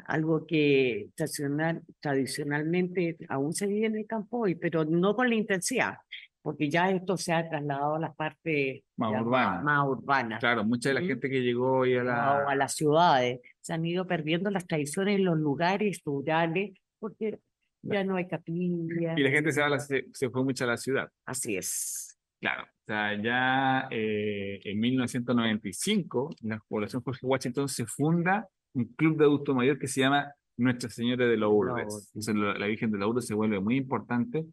Algo 0.07 0.45
que 0.45 1.09
tradicional, 1.15 1.81
tradicionalmente 1.99 3.17
aún 3.29 3.53
se 3.53 3.67
vive 3.67 3.87
en 3.87 3.97
el 3.97 4.07
campo 4.07 4.39
hoy, 4.39 4.55
pero 4.55 4.83
no 4.85 5.15
con 5.15 5.29
la 5.29 5.35
intensidad 5.35 5.97
porque 6.45 6.69
ya 6.69 6.91
esto 6.91 7.17
se 7.17 7.33
ha 7.33 7.49
trasladado 7.49 7.95
a 7.95 7.99
la 7.99 8.13
parte 8.13 8.83
más 8.97 9.19
urbana. 9.19 9.61
Más, 9.63 9.87
urbana. 9.87 10.37
Claro, 10.37 10.63
mucha 10.63 10.89
de 10.89 10.93
la 10.93 11.01
gente 11.01 11.27
que 11.27 11.41
llegó 11.41 11.79
hoy 11.79 11.95
a, 11.95 12.03
la... 12.03 12.47
a 12.47 12.55
las 12.55 12.75
ciudades 12.75 13.39
se 13.61 13.73
han 13.73 13.83
ido 13.83 14.05
perdiendo 14.05 14.51
las 14.51 14.67
tradiciones 14.67 15.15
en 15.15 15.25
los 15.25 15.39
lugares 15.39 16.03
rurales 16.05 16.73
porque 16.99 17.39
ya 17.81 18.03
no 18.03 18.15
hay 18.15 18.27
capilla. 18.27 19.15
Y 19.17 19.23
la 19.23 19.31
gente 19.31 19.51
se, 19.51 19.61
va 19.61 19.79
se, 19.79 20.29
fue 20.31 20.43
mucho 20.43 20.65
a 20.65 20.67
la 20.67 20.77
ciudad. 20.77 21.09
Así 21.25 21.57
es. 21.57 22.15
Claro, 22.39 22.65
o 22.65 22.85
sea, 22.85 23.19
ya 23.19 23.87
eh, 23.89 24.59
en 24.63 24.79
1995, 24.79 26.35
en 26.43 26.49
la 26.49 26.59
población 26.67 27.01
Jorge 27.01 27.25
Washington 27.25 27.67
se 27.67 27.87
funda 27.87 28.47
un 28.75 28.85
club 28.85 29.17
de 29.17 29.25
adulto 29.25 29.55
mayor 29.55 29.79
que 29.79 29.87
se 29.87 30.01
llama 30.01 30.31
Nuestra 30.57 30.89
Señora 30.89 31.25
de 31.25 31.37
Lourdes. 31.37 32.11
Entonces, 32.13 32.35
la 32.35 32.67
Virgen 32.67 32.91
de 32.91 32.99
Lourdes 32.99 33.25
se 33.25 33.33
vuelve 33.33 33.59
muy 33.59 33.75
importante 33.77 34.45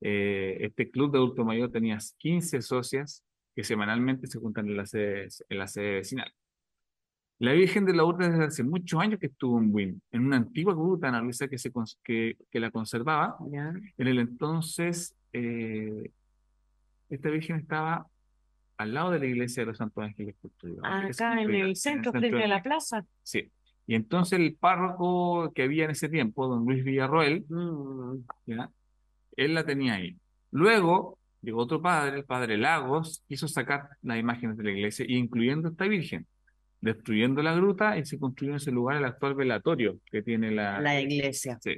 eh, 0.00 0.58
este 0.60 0.90
club 0.90 1.12
de 1.12 1.18
adulto 1.18 1.44
mayor 1.44 1.70
tenía 1.70 1.98
15 2.18 2.60
socias 2.62 3.24
que 3.54 3.64
semanalmente 3.64 4.26
se 4.26 4.38
juntan 4.38 4.66
en 4.66 4.76
la 4.76 4.86
sede, 4.86 5.28
en 5.48 5.58
la 5.58 5.66
sede 5.66 5.94
vecinal. 5.94 6.30
La 7.38 7.52
Virgen 7.52 7.84
de 7.84 7.92
la 7.92 8.04
Urbe 8.04 8.28
desde 8.28 8.44
hace 8.44 8.62
muchos 8.62 9.00
años 9.00 9.20
que 9.20 9.26
estuvo 9.26 9.58
en 9.58 9.74
Wynn, 9.74 10.02
en 10.10 10.24
una 10.24 10.36
antigua 10.36 10.74
gruta, 10.74 11.08
Ana 11.08 11.20
Luisa, 11.20 11.48
que, 11.48 11.58
se, 11.58 11.70
que, 12.02 12.36
que 12.50 12.60
la 12.60 12.70
conservaba. 12.70 13.36
En 13.52 14.06
el 14.06 14.18
entonces, 14.18 15.14
eh, 15.32 16.10
esta 17.10 17.28
Virgen 17.28 17.56
estaba 17.56 18.06
al 18.78 18.94
lado 18.94 19.10
de 19.10 19.18
la 19.18 19.26
iglesia 19.26 19.62
de 19.62 19.66
los 19.66 19.78
Santos 19.78 20.04
Ángeles 20.04 20.34
acá 20.82 21.40
en 21.40 21.54
el 21.54 21.76
centro, 21.76 22.12
frente 22.12 22.42
a 22.42 22.48
la 22.48 22.62
plaza. 22.62 23.04
Sí. 23.22 23.50
Y 23.86 23.94
entonces 23.94 24.38
el 24.38 24.56
párroco 24.56 25.52
que 25.54 25.62
había 25.62 25.84
en 25.84 25.92
ese 25.92 26.08
tiempo, 26.08 26.48
don 26.48 26.64
Luis 26.64 26.82
Villarroel, 26.82 27.44
mm. 27.48 28.24
¿ya? 28.46 28.70
él 29.36 29.54
la 29.54 29.64
tenía 29.64 29.94
ahí. 29.94 30.16
Luego 30.50 31.18
llegó 31.42 31.62
otro 31.62 31.80
padre, 31.80 32.16
el 32.16 32.24
padre 32.24 32.56
Lagos, 32.56 33.22
quiso 33.28 33.46
sacar 33.46 33.88
las 34.02 34.18
imágenes 34.18 34.56
de 34.56 34.64
la 34.64 34.70
iglesia, 34.72 35.06
incluyendo 35.08 35.68
esta 35.68 35.86
virgen, 35.86 36.26
destruyendo 36.80 37.42
la 37.42 37.54
gruta 37.54 37.96
y 37.96 38.04
se 38.04 38.18
construyó 38.18 38.52
en 38.52 38.56
ese 38.56 38.72
lugar 38.72 38.96
el 38.96 39.04
actual 39.04 39.34
velatorio 39.34 39.98
que 40.10 40.22
tiene 40.22 40.50
la, 40.50 40.80
la 40.80 41.00
iglesia. 41.00 41.58
Sí. 41.60 41.76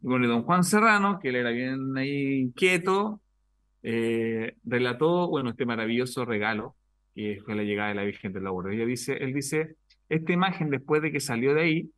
Bueno, 0.00 0.28
don 0.28 0.42
Juan 0.44 0.64
Serrano, 0.64 1.18
que 1.20 1.28
él 1.28 1.36
era 1.36 1.50
bien 1.50 1.96
ahí 1.96 2.40
inquieto, 2.40 3.20
eh, 3.82 4.54
relató, 4.64 5.28
bueno, 5.28 5.50
este 5.50 5.66
maravilloso 5.66 6.24
regalo 6.24 6.76
que 7.14 7.40
fue 7.44 7.56
la 7.56 7.64
llegada 7.64 7.88
de 7.88 7.96
la 7.96 8.04
Virgen 8.04 8.32
de 8.32 8.40
la 8.40 8.50
Ella 8.70 8.86
dice, 8.86 9.14
él 9.14 9.34
dice, 9.34 9.74
esta 10.08 10.32
imagen 10.32 10.70
después 10.70 11.02
de 11.02 11.12
que 11.12 11.20
salió 11.20 11.54
de 11.54 11.62
ahí, 11.62 11.90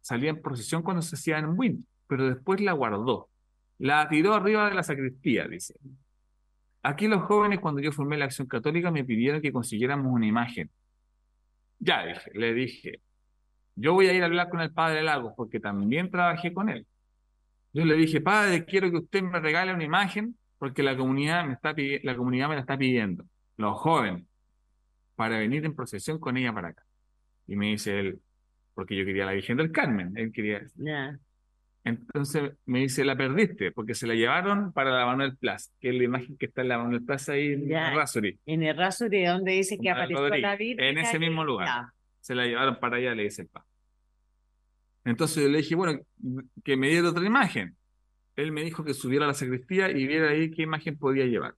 salía 0.00 0.30
en 0.30 0.42
procesión 0.42 0.82
cuando 0.82 1.02
se 1.02 1.16
hacía 1.16 1.38
en 1.38 1.58
Wynn, 1.58 1.86
pero 2.06 2.28
después 2.28 2.60
la 2.60 2.72
guardó 2.72 3.30
la 3.80 4.06
tiró 4.08 4.34
arriba 4.34 4.68
de 4.68 4.74
la 4.74 4.82
sacristía, 4.82 5.48
dice. 5.48 5.74
Aquí 6.82 7.08
los 7.08 7.22
jóvenes, 7.22 7.60
cuando 7.60 7.80
yo 7.80 7.92
formé 7.92 8.18
la 8.18 8.26
Acción 8.26 8.46
Católica, 8.46 8.90
me 8.90 9.04
pidieron 9.04 9.40
que 9.40 9.52
consiguiéramos 9.52 10.12
una 10.12 10.26
imagen. 10.26 10.70
Ya 11.78 12.04
dije, 12.04 12.30
le 12.34 12.52
dije, 12.52 13.00
yo 13.76 13.94
voy 13.94 14.08
a 14.08 14.12
ir 14.12 14.22
a 14.22 14.26
hablar 14.26 14.50
con 14.50 14.60
el 14.60 14.70
padre 14.70 15.02
Lagos 15.02 15.32
porque 15.34 15.60
también 15.60 16.10
trabajé 16.10 16.52
con 16.52 16.68
él. 16.68 16.86
Yo 17.72 17.86
le 17.86 17.94
dije, 17.94 18.20
padre, 18.20 18.66
quiero 18.66 18.90
que 18.90 18.98
usted 18.98 19.22
me 19.22 19.40
regale 19.40 19.72
una 19.72 19.84
imagen 19.84 20.36
porque 20.58 20.82
la 20.82 20.94
comunidad 20.94 21.46
me, 21.46 21.54
está 21.54 21.74
la 22.02 22.16
comunidad 22.16 22.50
me 22.50 22.56
la 22.56 22.60
está 22.60 22.76
pidiendo, 22.76 23.24
los 23.56 23.78
jóvenes, 23.78 24.24
para 25.14 25.38
venir 25.38 25.64
en 25.64 25.74
procesión 25.74 26.18
con 26.18 26.36
ella 26.36 26.52
para 26.52 26.68
acá. 26.68 26.84
Y 27.50 27.56
me 27.56 27.66
dice 27.66 27.98
él, 27.98 28.20
porque 28.74 28.96
yo 28.96 29.04
quería 29.04 29.26
la 29.26 29.32
Virgen 29.32 29.56
del 29.56 29.72
Carmen, 29.72 30.12
él 30.16 30.30
quería... 30.32 30.62
Entonces 31.82 32.52
me 32.64 32.78
dice, 32.78 33.04
la 33.04 33.16
perdiste, 33.16 33.72
porque 33.72 33.94
se 33.94 34.06
la 34.06 34.14
llevaron 34.14 34.72
para 34.72 34.92
la 34.92 35.04
Manuel 35.04 35.36
Plaza, 35.36 35.72
que 35.80 35.88
es 35.88 35.96
la 35.96 36.04
imagen 36.04 36.36
que 36.36 36.46
está 36.46 36.62
en 36.62 36.68
la 36.68 36.78
Manuel 36.78 37.02
Plaza 37.02 37.32
ahí 37.32 37.54
en 37.54 37.72
el 37.72 37.94
Rasuri. 37.96 38.38
En 38.46 38.62
el 38.62 38.76
Rasuri, 38.76 39.24
donde 39.24 39.52
dice 39.52 39.78
que 39.78 39.90
apareció 39.90 40.28
la 40.28 40.54
Virgen. 40.54 40.84
En 40.84 40.98
ese 40.98 41.18
mismo 41.18 41.44
lugar. 41.44 41.86
Se 42.20 42.36
la 42.36 42.46
llevaron 42.46 42.78
para 42.78 42.98
allá, 42.98 43.16
le 43.16 43.24
dice 43.24 43.42
el 43.42 43.48
papá. 43.48 43.66
Entonces 45.04 45.42
yo 45.42 45.48
le 45.48 45.58
dije, 45.58 45.74
bueno, 45.74 45.98
que 46.62 46.76
me 46.76 46.88
diera 46.88 47.08
otra 47.08 47.26
imagen. 47.26 47.74
Él 48.36 48.52
me 48.52 48.62
dijo 48.62 48.84
que 48.84 48.94
subiera 48.94 49.24
a 49.24 49.28
la 49.28 49.34
sacristía 49.34 49.90
y 49.90 50.06
viera 50.06 50.28
ahí 50.28 50.52
qué 50.52 50.62
imagen 50.62 50.96
podía 50.96 51.26
llevar. 51.26 51.54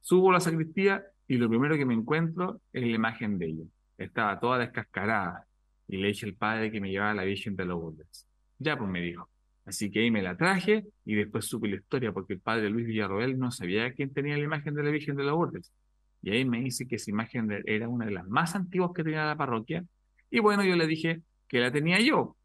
Subo 0.00 0.30
a 0.30 0.34
la 0.34 0.40
sacristía 0.40 1.04
y 1.28 1.36
lo 1.36 1.50
primero 1.50 1.76
que 1.76 1.84
me 1.84 1.92
encuentro 1.92 2.62
es 2.72 2.82
la 2.82 2.94
imagen 2.94 3.38
de 3.38 3.46
ella. 3.46 3.64
Estaba 3.98 4.38
toda 4.38 4.58
descascarada. 4.58 5.46
Y 5.88 5.98
le 5.98 6.08
dije 6.08 6.26
al 6.26 6.34
padre 6.34 6.70
que 6.70 6.80
me 6.80 6.90
llevaba 6.90 7.14
la 7.14 7.24
Virgen 7.24 7.56
de 7.56 7.64
los 7.64 7.80
Burdes. 7.80 8.26
Ya, 8.58 8.76
pues 8.76 8.90
me 8.90 9.00
dijo. 9.00 9.28
Así 9.64 9.90
que 9.90 10.00
ahí 10.00 10.10
me 10.10 10.22
la 10.22 10.36
traje 10.36 10.84
y 11.04 11.14
después 11.14 11.44
supe 11.44 11.68
la 11.68 11.76
historia 11.76 12.12
porque 12.12 12.34
el 12.34 12.40
padre 12.40 12.70
Luis 12.70 12.86
Villarroel 12.86 13.38
no 13.38 13.50
sabía 13.50 13.92
quién 13.92 14.12
tenía 14.12 14.36
la 14.36 14.44
imagen 14.44 14.74
de 14.74 14.82
la 14.82 14.90
Virgen 14.90 15.16
de 15.16 15.24
la 15.24 15.32
Lourdes. 15.32 15.72
Y 16.22 16.30
ahí 16.30 16.44
me 16.44 16.60
dice 16.60 16.86
que 16.86 16.96
esa 16.96 17.10
imagen 17.10 17.62
era 17.66 17.88
una 17.88 18.06
de 18.06 18.12
las 18.12 18.26
más 18.28 18.54
antiguas 18.54 18.92
que 18.94 19.02
tenía 19.02 19.26
la 19.26 19.36
parroquia. 19.36 19.84
Y 20.30 20.38
bueno, 20.38 20.64
yo 20.64 20.76
le 20.76 20.86
dije 20.86 21.22
que 21.48 21.60
la 21.60 21.72
tenía 21.72 22.00
yo, 22.00 22.36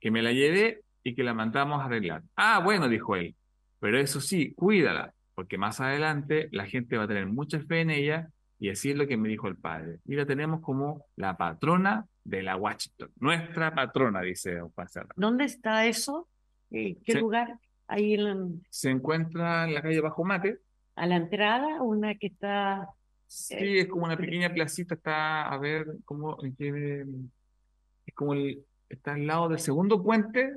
que 0.00 0.10
me 0.10 0.22
la 0.22 0.32
llevé 0.32 0.82
y 1.02 1.14
que 1.14 1.22
la 1.22 1.34
mandamos 1.34 1.80
a 1.80 1.86
arreglar. 1.86 2.22
Ah, 2.36 2.60
bueno, 2.60 2.88
dijo 2.88 3.16
él, 3.16 3.34
pero 3.80 3.98
eso 3.98 4.20
sí, 4.20 4.52
cuídala, 4.54 5.12
porque 5.34 5.58
más 5.58 5.80
adelante 5.80 6.48
la 6.52 6.66
gente 6.66 6.96
va 6.96 7.04
a 7.04 7.08
tener 7.08 7.26
mucha 7.26 7.60
fe 7.60 7.80
en 7.80 7.90
ella 7.90 8.28
y 8.58 8.70
así 8.70 8.90
es 8.90 8.96
lo 8.96 9.06
que 9.06 9.16
me 9.16 9.28
dijo 9.28 9.48
el 9.48 9.56
padre. 9.56 9.98
Y 10.06 10.14
la 10.14 10.26
tenemos 10.26 10.60
como 10.60 11.04
la 11.16 11.36
patrona 11.36 12.06
de 12.24 12.42
la 12.42 12.56
Washington. 12.56 13.10
Nuestra 13.20 13.74
patrona, 13.74 14.22
dice 14.22 14.56
don 14.56 14.72
¿Dónde 15.16 15.44
está 15.44 15.86
eso? 15.86 16.28
¿Qué 16.70 17.14
lugar? 17.20 17.58
Ahí 17.86 18.14
en... 18.14 18.62
Se 18.70 18.90
encuentra 18.90 19.64
en 19.64 19.74
la 19.74 19.82
calle 19.82 20.00
Bajo 20.00 20.24
Mate. 20.24 20.58
A 20.96 21.06
la 21.06 21.16
entrada, 21.16 21.82
una 21.82 22.14
que 22.16 22.28
está... 22.28 22.88
Sí, 23.28 23.78
es 23.78 23.88
como 23.88 24.06
una 24.06 24.16
pequeña 24.16 24.52
placita, 24.52 24.94
está, 24.94 25.48
a 25.48 25.58
ver, 25.58 25.84
cómo, 26.04 26.38
es 26.42 28.14
como 28.14 28.34
el, 28.34 28.64
está 28.88 29.14
al 29.14 29.26
lado 29.26 29.48
del 29.48 29.58
segundo 29.58 30.00
puente, 30.00 30.52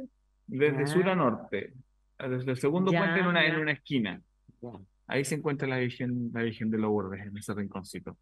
desde 0.45 0.86
sur 0.86 1.10
a 1.10 1.16
norte, 1.16 1.74
desde 2.20 2.52
el 2.52 2.58
segundo 2.58 2.91
puente 2.91 3.20
en 3.22 3.26
una, 3.26 3.43
en 3.43 3.56
una 3.56 3.72
esquina. 3.72 4.22
Ahí 5.10 5.26
se 5.26 5.36
encuentra 5.36 5.68
la 5.68 5.80
Virgen, 5.80 6.30
la 6.34 6.43
Virgen 6.43 6.70
de 6.70 6.78
Lourdes, 6.78 7.26
en 7.26 7.36
ese 7.36 7.53
rinconcito. 7.53 8.16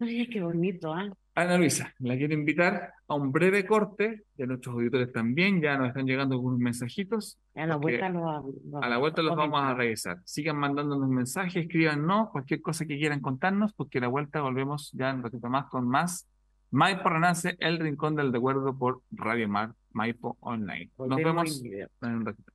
Ay, 0.00 0.28
qué 0.28 0.40
bonito, 0.40 0.94
¿ah? 0.94 1.12
Ana 1.34 1.58
Luisa, 1.58 1.92
la 1.98 2.16
quiero 2.16 2.32
invitar 2.32 2.92
a 3.08 3.14
un 3.14 3.32
breve 3.32 3.66
corte 3.66 4.22
de 4.36 4.46
nuestros 4.46 4.76
auditores 4.76 5.12
también. 5.12 5.60
Ya 5.60 5.76
nos 5.76 5.88
están 5.88 6.06
llegando 6.06 6.36
algunos 6.36 6.60
mensajitos. 6.60 7.38
A 7.56 7.66
la 7.66 7.76
vuelta 7.76 8.08
los, 8.08 8.44
A 8.80 8.88
la 8.88 8.98
vuelta 8.98 9.22
los 9.22 9.36
vamos 9.36 9.60
a 9.60 9.74
revisar. 9.74 10.18
Sigan 10.24 10.56
mandándonos 10.56 11.08
mensajes, 11.08 11.56
escríbanos 11.56 12.30
cualquier 12.30 12.62
cosa 12.62 12.86
que 12.86 12.96
quieran 12.96 13.20
contarnos, 13.20 13.72
porque 13.72 13.98
a 13.98 14.02
la 14.02 14.08
vuelta 14.08 14.40
volvemos 14.40 14.92
ya 14.92 15.12
un 15.12 15.24
ratito 15.24 15.48
más 15.48 15.66
con 15.66 15.88
más 15.88 16.28
Maipo 16.70 17.08
Renace, 17.08 17.56
el 17.60 17.78
rincón 17.78 18.14
del 18.14 18.32
recuerdo 18.32 18.76
por 18.76 19.02
Radio 19.10 19.48
Mar, 19.48 19.72
Maipo 19.92 20.36
Online. 20.40 20.90
Nos 20.98 21.16
vemos 21.16 21.62
en 21.64 22.10
un 22.14 22.26
ratito 22.26 22.52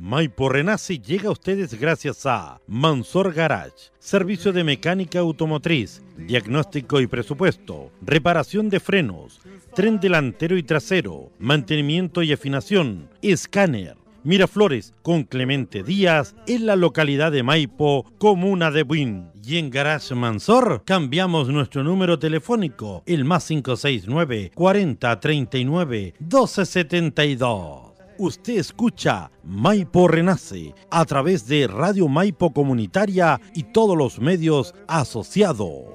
Maipo 0.00 0.48
Renace 0.48 0.98
llega 0.98 1.28
a 1.28 1.32
ustedes 1.32 1.78
gracias 1.78 2.24
a 2.24 2.58
Mansor 2.66 3.34
Garage, 3.34 3.90
servicio 3.98 4.50
de 4.50 4.64
mecánica 4.64 5.18
automotriz, 5.18 6.02
diagnóstico 6.16 7.02
y 7.02 7.06
presupuesto, 7.06 7.92
reparación 8.00 8.70
de 8.70 8.80
frenos, 8.80 9.42
tren 9.74 10.00
delantero 10.00 10.56
y 10.56 10.62
trasero, 10.62 11.30
mantenimiento 11.38 12.22
y 12.22 12.32
afinación, 12.32 13.10
escáner. 13.20 13.98
Miraflores 14.22 14.94
con 15.02 15.24
Clemente 15.24 15.82
Díaz 15.82 16.34
en 16.46 16.66
la 16.66 16.76
localidad 16.76 17.30
de 17.32 17.42
Maipo, 17.42 18.04
comuna 18.18 18.70
de 18.70 18.82
Buin. 18.82 19.28
Y 19.42 19.58
en 19.58 19.70
Garage 19.70 20.14
Mansor 20.14 20.82
cambiamos 20.84 21.48
nuestro 21.48 21.84
número 21.84 22.18
telefónico, 22.18 23.02
el 23.06 23.24
más 23.24 23.46
569 23.46 24.52
40 24.54 25.20
39 25.20 26.14
1272 26.18 27.89
usted 28.20 28.58
escucha 28.58 29.30
Maipo 29.42 30.06
Renace 30.06 30.74
a 30.90 31.04
través 31.06 31.46
de 31.46 31.66
Radio 31.66 32.06
Maipo 32.06 32.52
Comunitaria 32.52 33.40
y 33.54 33.62
todos 33.64 33.96
los 33.96 34.20
medios 34.20 34.74
asociados. 34.86 35.86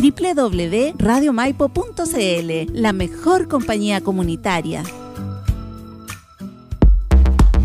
www.radiomaipo.cl, 0.00 2.80
la 2.80 2.92
mejor 2.92 3.46
compañía 3.46 4.00
comunitaria. 4.00 4.82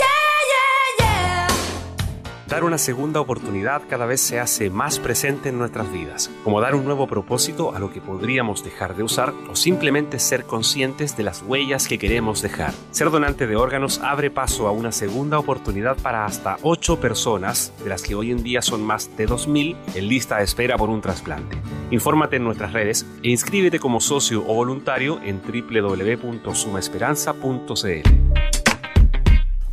Dar 2.53 2.63
una 2.63 2.77
segunda 2.77 3.19
oportunidad 3.19 3.81
cada 3.89 4.05
vez 4.05 4.21
se 4.21 4.39
hace 4.39 4.69
más 4.69 4.99
presente 4.99 5.49
en 5.49 5.57
nuestras 5.57 5.91
vidas, 5.91 6.29
como 6.43 6.61
dar 6.61 6.75
un 6.75 6.85
nuevo 6.85 7.07
propósito 7.07 7.73
a 7.73 7.79
lo 7.79 7.91
que 7.91 7.99
podríamos 7.99 8.63
dejar 8.63 8.95
de 8.95 9.01
usar 9.01 9.33
o 9.49 9.55
simplemente 9.55 10.19
ser 10.19 10.43
conscientes 10.43 11.17
de 11.17 11.23
las 11.23 11.41
huellas 11.41 11.87
que 11.87 11.97
queremos 11.97 12.43
dejar. 12.43 12.71
Ser 12.91 13.09
donante 13.09 13.47
de 13.47 13.55
órganos 13.55 13.99
abre 14.03 14.29
paso 14.29 14.67
a 14.67 14.71
una 14.71 14.91
segunda 14.91 15.39
oportunidad 15.39 15.97
para 15.97 16.25
hasta 16.25 16.59
8 16.61 16.99
personas, 16.99 17.73
de 17.83 17.89
las 17.89 18.03
que 18.03 18.13
hoy 18.13 18.29
en 18.29 18.43
día 18.43 18.61
son 18.61 18.83
más 18.83 19.17
de 19.17 19.27
2.000 19.27 19.75
en 19.95 20.07
lista 20.07 20.37
de 20.37 20.43
espera 20.43 20.77
por 20.77 20.91
un 20.91 21.01
trasplante. 21.01 21.57
Infórmate 21.89 22.35
en 22.35 22.43
nuestras 22.43 22.71
redes 22.71 23.07
e 23.23 23.31
inscríbete 23.31 23.79
como 23.79 23.99
socio 23.99 24.43
o 24.45 24.53
voluntario 24.53 25.19
en 25.23 25.41
www.sumaesperanza.cl. 25.41 28.32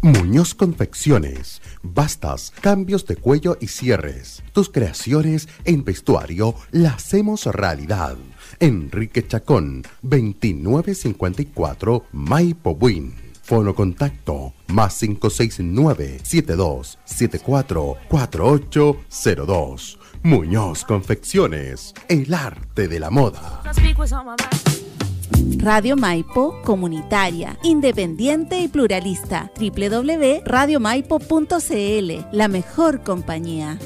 Muñoz 0.03 0.55
Confecciones. 0.55 1.61
Bastas, 1.82 2.53
cambios 2.62 3.05
de 3.07 3.16
cuello 3.16 3.59
y 3.61 3.66
cierres. 3.66 4.42
Tus 4.53 4.70
creaciones 4.70 5.46
en 5.64 5.84
vestuario 5.84 6.55
las 6.70 6.94
hacemos 6.94 7.44
realidad. 7.46 8.16
Enrique 8.61 9.26
Chacón, 9.26 9.82
2954 10.03 12.07
Maipo 12.12 12.74
Buin. 12.74 13.14
Fono 13.42 13.74
contacto 13.74 14.55
más 14.68 14.98
569 14.98 16.20
7274 16.22 17.96
4802. 18.09 19.98
Muñoz 20.22 20.84
Confecciones, 20.84 21.92
el 22.09 22.32
arte 22.32 22.88
de 22.88 23.01
la 23.01 23.11
moda. 23.11 23.62
Radio 25.59 25.97
Maipo, 25.97 26.61
comunitaria, 26.62 27.59
independiente 27.62 28.61
y 28.61 28.68
pluralista. 28.68 29.51
www.radiomaipo.cl, 29.59 32.26
la 32.33 32.49
mejor 32.49 33.03
compañía. 33.03 33.78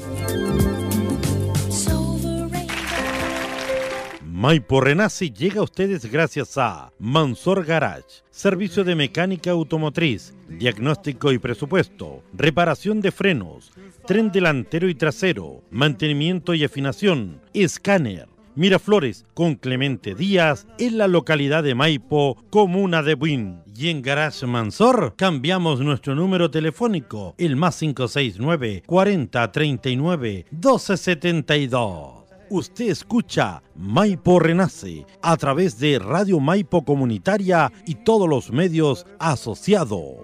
Maipo 4.23 4.79
Renace 4.79 5.31
llega 5.31 5.61
a 5.61 5.63
ustedes 5.63 6.05
gracias 6.11 6.57
a 6.57 6.91
Mansor 6.99 7.65
Garage, 7.65 8.23
servicio 8.31 8.83
de 8.83 8.95
mecánica 8.95 9.51
automotriz, 9.51 10.33
diagnóstico 10.47 11.31
y 11.31 11.39
presupuesto, 11.39 12.21
reparación 12.33 13.01
de 13.01 13.11
frenos, 13.11 13.71
tren 14.05 14.31
delantero 14.31 14.87
y 14.87 14.95
trasero, 14.95 15.61
mantenimiento 15.71 16.53
y 16.53 16.63
afinación, 16.63 17.41
escáner 17.53 18.27
Miraflores 18.55 19.25
con 19.33 19.55
Clemente 19.55 20.15
Díaz 20.15 20.65
en 20.77 20.97
la 20.97 21.07
localidad 21.07 21.63
de 21.63 21.75
Maipo, 21.75 22.37
comuna 22.49 23.03
de 23.03 23.15
Buin. 23.15 23.61
Y 23.75 23.89
en 23.89 24.01
Garage 24.01 24.45
Mansor 24.45 25.15
cambiamos 25.17 25.81
nuestro 25.81 26.15
número 26.15 26.49
telefónico, 26.49 27.35
el 27.37 27.57
más 27.57 27.77
569 27.79 28.83
40 28.85 29.51
39 29.51 30.45
1272. 30.51 32.25
Usted 32.49 32.89
escucha 32.89 33.61
Maipo 33.75 34.39
Renace 34.39 35.05
a 35.21 35.35
través 35.35 35.77
de 35.79 35.99
Radio 35.99 36.39
Maipo 36.39 36.85
Comunitaria 36.85 37.71
y 37.85 37.95
todos 37.95 38.29
los 38.29 38.51
medios 38.51 39.05
asociados. 39.19 40.15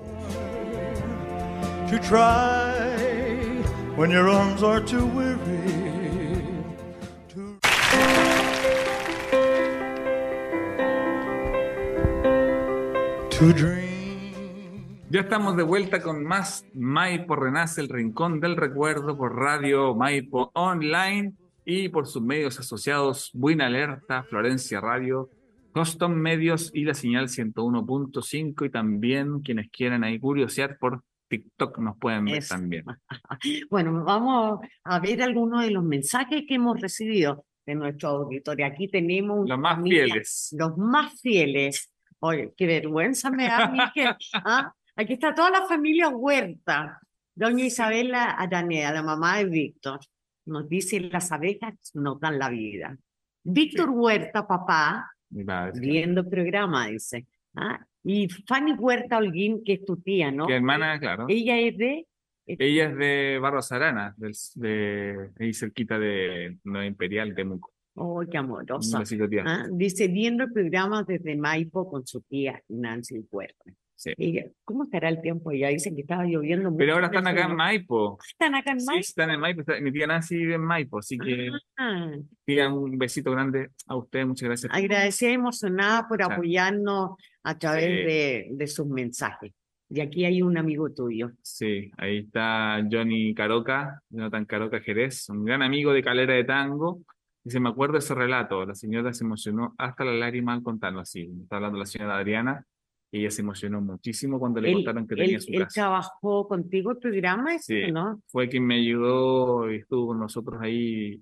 Ya 15.10 15.22
estamos 15.22 15.58
de 15.58 15.64
vuelta 15.64 16.00
con 16.00 16.24
más 16.24 16.64
Maipo 16.76 17.36
Renace, 17.36 17.82
el 17.82 17.90
rincón 17.90 18.40
del 18.40 18.56
recuerdo 18.56 19.18
por 19.18 19.36
Radio 19.36 19.96
Maipo 19.96 20.52
Online 20.54 21.34
y 21.66 21.90
por 21.90 22.06
sus 22.06 22.22
medios 22.22 22.60
asociados 22.60 23.32
Buena 23.34 23.66
Alerta, 23.66 24.22
Florencia 24.26 24.80
Radio, 24.80 25.32
Custom 25.74 26.14
Medios 26.14 26.70
y 26.72 26.84
la 26.84 26.94
señal 26.94 27.30
101.5 27.30 28.68
y 28.68 28.70
también 28.70 29.40
quienes 29.40 29.72
quieran 29.72 30.04
ahí 30.04 30.20
curiosear 30.20 30.78
por 30.78 31.02
TikTok 31.28 31.80
nos 31.80 31.98
pueden 31.98 32.26
ver 32.26 32.48
también. 32.48 32.86
Bueno, 33.72 34.04
vamos 34.04 34.60
a 34.84 35.00
ver 35.00 35.24
algunos 35.24 35.64
de 35.64 35.72
los 35.72 35.84
mensajes 35.84 36.44
que 36.48 36.56
hemos 36.56 36.80
recibido 36.80 37.44
de 37.66 37.74
nuestro 37.74 38.10
auditorio. 38.10 38.68
Aquí 38.68 38.88
tenemos 38.88 39.50
los 39.50 39.58
más 39.58 39.82
fieles. 39.82 40.56
Los 40.56 40.78
más 40.78 41.20
fieles. 41.20 41.92
Oye, 42.24 42.54
qué 42.56 42.68
vergüenza 42.68 43.32
me 43.32 43.48
da 43.48 43.92
que... 43.94 44.06
¿ah? 44.34 44.74
Aquí 44.96 45.14
está 45.14 45.34
toda 45.34 45.50
la 45.50 45.64
familia 45.64 46.10
Huerta. 46.10 47.00
Doña 47.34 47.66
Isabela 47.66 48.32
Aranea, 48.32 48.92
la 48.92 49.02
mamá 49.02 49.38
de 49.38 49.46
Víctor, 49.46 50.00
nos 50.46 50.68
dice, 50.70 51.00
las 51.00 51.32
abejas 51.32 51.74
nos 51.96 52.20
dan 52.20 52.38
la 52.38 52.50
vida. 52.50 52.98
Víctor 53.44 53.90
Huerta, 53.90 54.46
papá, 54.46 55.12
viendo 55.30 56.22
el 56.22 56.28
programa, 56.28 56.88
dice. 56.88 57.26
¿ah? 57.56 57.80
Y 58.04 58.28
Fanny 58.30 58.74
Huerta 58.74 59.18
Holguín, 59.18 59.64
que 59.64 59.74
es 59.74 59.86
tu 59.86 59.98
tía, 59.98 60.30
¿no? 60.30 60.46
Que 60.46 60.56
hermana, 60.56 61.00
claro. 61.00 61.26
Ella 61.30 61.58
es 61.60 61.78
de... 61.78 62.08
Ella 62.46 62.90
es 62.90 62.98
de 62.98 63.40
Barros 63.40 63.72
Arana, 63.72 64.14
de, 64.18 65.32
ahí 65.40 65.54
cerquita 65.54 65.98
de 65.98 66.58
Nueva 66.64 66.86
Imperial, 66.86 67.34
Temuco. 67.34 67.71
Oh, 67.96 68.24
qué 68.30 68.38
amorosa. 68.38 69.04
¿Ah? 69.46 69.68
Dice, 69.72 70.08
viendo 70.08 70.46
el 70.46 70.52
programa 70.52 71.04
desde 71.04 71.36
Maipo 71.36 71.90
con 71.90 72.06
su 72.08 72.22
tía 72.22 72.62
Nancy 72.70 73.22
Puerta. 73.22 73.72
Sí. 73.96 74.16
¿Cómo 74.64 74.86
estará 74.86 75.10
el 75.10 75.22
tiempo 75.22 75.52
ya? 75.52 75.68
Dicen 75.68 75.94
que 75.94 76.02
estaba 76.02 76.24
lloviendo 76.24 76.72
mucho. 76.72 76.80
Pero 76.80 76.94
ahora 76.94 77.08
están 77.08 77.28
acá 77.28 77.46
en 77.46 77.56
Maipo. 77.56 78.18
¿Están 78.28 78.56
acá 78.56 78.72
en 78.72 78.78
Maipo? 78.78 79.04
Sí, 79.04 79.10
están 79.10 79.30
en 79.30 79.40
Maipo. 79.40 79.62
Mi 79.80 79.92
tía 79.92 80.08
Nancy 80.08 80.38
vive 80.38 80.56
en 80.56 80.62
Maipo, 80.62 80.98
así 80.98 81.20
que 81.20 81.50
ah. 81.78 82.74
un 82.74 82.98
besito 82.98 83.30
grande 83.30 83.70
a 83.86 83.96
ustedes. 83.96 84.26
Muchas 84.26 84.48
gracias. 84.48 84.74
Agradecemos 84.74 85.62
emocionada 85.62 86.08
por 86.08 86.24
apoyarnos 86.24 87.12
a 87.44 87.60
través 87.60 87.84
de, 87.84 88.48
de 88.52 88.68
sus 88.68 88.88
mensajes. 88.88 89.54
Y 89.88 90.00
aquí 90.00 90.26
hay 90.26 90.42
un 90.42 90.58
amigo 90.58 90.90
tuyo. 90.92 91.32
Sí, 91.44 91.92
ahí 91.98 92.20
está 92.20 92.82
Johnny 92.90 93.36
Caroca, 93.36 94.02
Jonathan 94.10 94.46
Caroca 94.46 94.80
Jerez, 94.80 95.30
un 95.30 95.44
gran 95.46 95.62
amigo 95.62 95.94
de 95.94 96.02
Calera 96.02 96.34
de 96.34 96.46
Tango 96.46 97.02
Dice, 97.44 97.60
me 97.60 97.70
acuerdo 97.70 97.94
de 97.94 98.00
ese 98.00 98.14
relato, 98.14 98.66
la 98.66 98.76
señora 98.76 99.14
se 99.14 99.24
emocionó 99.24 99.74
hasta 99.78 100.06
la 100.06 100.14
lágrima 100.14 100.54
al 100.54 100.62
contarlo 100.62 101.00
así. 101.00 101.32
Está 101.42 101.56
hablando 101.56 101.80
la 101.80 101.86
señora 101.86 102.18
Adriana, 102.18 102.66
ella 103.12 103.30
se 103.30 103.42
emocionó 103.42 103.82
muchísimo 103.82 104.40
cuando 104.40 104.62
le 104.62 104.72
contaron 104.72 105.06
que 105.06 105.16
tenía 105.16 105.40
su 105.40 105.52
casa. 105.52 105.64
¿Él 105.64 105.68
trabajó 105.74 106.48
contigo 106.48 106.92
el 106.92 106.98
programa? 106.98 107.58
Sí, 107.60 107.92
¿no? 107.92 108.22
fue 108.28 108.48
quien 108.48 108.66
me 108.66 108.76
ayudó 108.76 109.72
y 109.72 109.78
estuvo 109.78 110.08
con 110.08 110.20
nosotros 110.20 110.62
ahí 110.62 111.22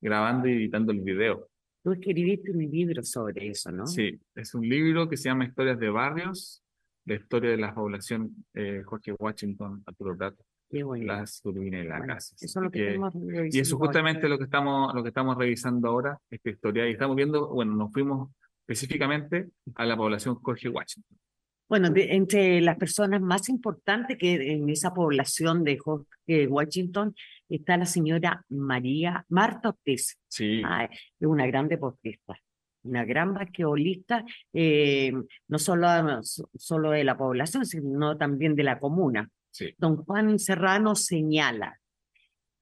grabando 0.00 0.48
y 0.48 0.52
editando 0.52 0.92
el 0.92 1.00
video. 1.00 1.48
Tú 1.82 1.92
escribiste 1.92 2.50
un 2.50 2.58
libro 2.58 3.02
sobre 3.02 3.48
eso, 3.48 3.72
¿no? 3.72 3.86
Sí, 3.86 4.20
es 4.34 4.54
un 4.54 4.68
libro 4.68 5.08
que 5.08 5.16
se 5.16 5.30
llama 5.30 5.46
Historias 5.46 5.78
de 5.78 5.90
Barrios, 5.90 6.62
la 7.06 7.14
historia 7.14 7.50
de 7.50 7.56
la 7.56 7.74
población 7.74 8.44
eh, 8.54 8.82
Jorge 8.84 9.12
Washington, 9.18 9.82
Arturo 9.86 10.16
Prat, 10.80 11.02
las 11.02 11.40
turbinas 11.42 11.84
y 11.84 11.88
la 11.88 12.06
casa. 12.06 12.34
Eso 12.40 12.60
es 12.60 12.64
lo 12.64 12.70
que, 12.70 12.98
y 13.50 13.58
eso 13.58 13.76
justamente 13.76 14.28
lo 14.28 14.38
que 14.38 14.44
estamos 14.44 14.94
lo 14.94 15.02
que 15.02 15.08
estamos 15.08 15.36
revisando 15.36 15.88
ahora, 15.88 16.18
esta 16.30 16.50
historia, 16.50 16.88
y 16.88 16.92
estamos 16.92 17.16
viendo, 17.16 17.48
bueno, 17.48 17.74
nos 17.74 17.92
fuimos 17.92 18.30
específicamente 18.66 19.50
a 19.74 19.84
la 19.84 19.96
población 19.96 20.36
Jorge 20.36 20.68
Washington. 20.68 21.18
Bueno, 21.68 21.88
entre 21.94 22.60
las 22.60 22.76
personas 22.76 23.22
más 23.22 23.48
importantes 23.48 24.18
que 24.18 24.52
en 24.52 24.68
esa 24.68 24.92
población 24.92 25.64
de 25.64 25.78
Jorge 25.78 26.46
Washington 26.46 27.14
está 27.48 27.78
la 27.78 27.86
señora 27.86 28.44
María 28.50 29.24
Marta 29.30 29.70
Ortiz. 29.70 30.18
Sí. 30.28 30.62
es 31.18 31.26
una 31.26 31.46
gran 31.46 31.68
deportista, 31.68 32.38
una 32.82 33.06
gran 33.06 33.32
basquetbolista, 33.32 34.24
eh, 34.52 35.12
no 35.48 35.58
solo, 35.58 35.86
solo 36.22 36.90
de 36.90 37.04
la 37.04 37.16
población, 37.16 37.64
sino 37.64 38.18
también 38.18 38.54
de 38.54 38.64
la 38.64 38.78
comuna. 38.78 39.30
Don 39.78 40.04
Juan 40.04 40.38
Serrano 40.38 40.94
señala, 40.94 41.80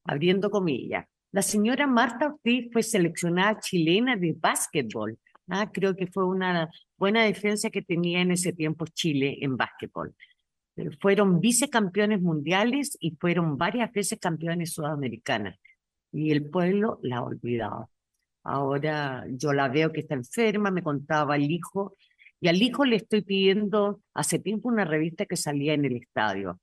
abriendo 0.04 0.50
comillas, 0.50 1.06
la 1.32 1.42
señora 1.42 1.86
Marta 1.86 2.26
Ortiz 2.26 2.68
fue 2.72 2.82
seleccionada 2.82 3.60
chilena 3.60 4.16
de 4.16 4.34
básquetbol 4.36 5.18
Ah, 5.50 5.68
creo 5.72 5.96
que 5.96 6.06
fue 6.06 6.24
una 6.24 6.70
buena 6.96 7.24
defensa 7.24 7.70
que 7.70 7.82
tenía 7.82 8.20
en 8.20 8.30
ese 8.30 8.52
tiempo 8.52 8.86
Chile 8.86 9.38
en 9.40 9.56
básquetbol. 9.56 10.14
Eh, 10.76 10.90
fueron 11.00 11.40
vicecampeones 11.40 12.20
mundiales 12.22 12.96
y 13.00 13.16
fueron 13.16 13.58
varias 13.58 13.92
veces 13.92 14.20
campeones 14.20 14.72
sudamericanas. 14.72 15.58
Y 16.12 16.30
el 16.30 16.48
pueblo 16.48 17.00
la 17.02 17.18
ha 17.18 17.24
olvidado. 17.24 17.90
Ahora 18.44 19.26
yo 19.28 19.52
la 19.52 19.68
veo 19.68 19.92
que 19.92 20.00
está 20.00 20.14
enferma, 20.14 20.70
me 20.70 20.82
contaba 20.84 21.36
el 21.36 21.50
hijo, 21.50 21.96
y 22.40 22.48
al 22.48 22.62
hijo 22.62 22.84
le 22.84 22.96
estoy 22.96 23.22
pidiendo 23.22 24.00
hace 24.14 24.38
tiempo 24.38 24.68
una 24.68 24.84
revista 24.84 25.26
que 25.26 25.36
salía 25.36 25.74
en 25.74 25.84
el 25.84 25.96
estadio. 25.96 26.60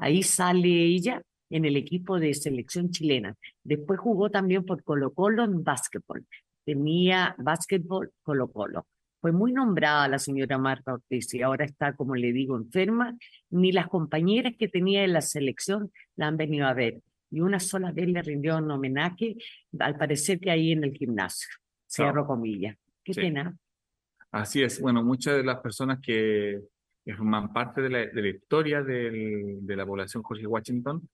Ahí 0.00 0.22
sale 0.22 0.68
ella 0.68 1.22
en 1.50 1.64
el 1.64 1.76
equipo 1.76 2.18
de 2.18 2.34
selección 2.34 2.90
chilena. 2.90 3.36
Después 3.62 4.00
jugó 4.00 4.30
también 4.30 4.64
por 4.64 4.82
Colo 4.82 5.12
Colo 5.12 5.44
en 5.44 5.62
básquetbol 5.62 6.26
tenía 6.64 7.34
básquetbol 7.38 8.12
Colo 8.22 8.48
Colo. 8.48 8.86
Fue 9.20 9.32
muy 9.32 9.52
nombrada 9.52 10.08
la 10.08 10.18
señora 10.18 10.56
Marta 10.56 10.94
Ortiz 10.94 11.34
y 11.34 11.42
ahora 11.42 11.64
está, 11.64 11.94
como 11.94 12.14
le 12.14 12.32
digo, 12.32 12.56
enferma. 12.56 13.16
Ni 13.50 13.72
las 13.72 13.88
compañeras 13.88 14.54
que 14.58 14.68
tenía 14.68 15.04
en 15.04 15.12
la 15.12 15.20
selección 15.20 15.90
la 16.16 16.28
han 16.28 16.36
venido 16.36 16.66
a 16.66 16.72
ver. 16.72 17.02
Y 17.30 17.40
una 17.40 17.60
sola 17.60 17.92
vez 17.92 18.08
le 18.08 18.22
rindió 18.22 18.56
un 18.56 18.70
homenaje, 18.70 19.36
al 19.78 19.96
parecer 19.96 20.40
que 20.40 20.50
ahí 20.50 20.72
en 20.72 20.84
el 20.84 20.92
gimnasio. 20.92 21.48
Cierro 21.88 22.26
comillas. 22.26 22.76
Qué 23.04 23.12
pena. 23.12 23.56
Así 24.30 24.62
es. 24.62 24.80
Bueno, 24.80 25.02
muchas 25.02 25.36
de 25.36 25.44
las 25.44 25.58
personas 25.58 25.98
que, 26.00 26.60
forman 27.14 27.52
parte 27.52 27.80
de 27.80 27.90
la, 27.90 27.98
de 28.06 28.22
la 28.22 28.28
historia 28.28 28.82
del, 28.82 29.58
de 29.66 29.76
la 29.76 29.86
población 29.86 30.22
Jorge 30.22 30.46
Washington, 30.46 31.08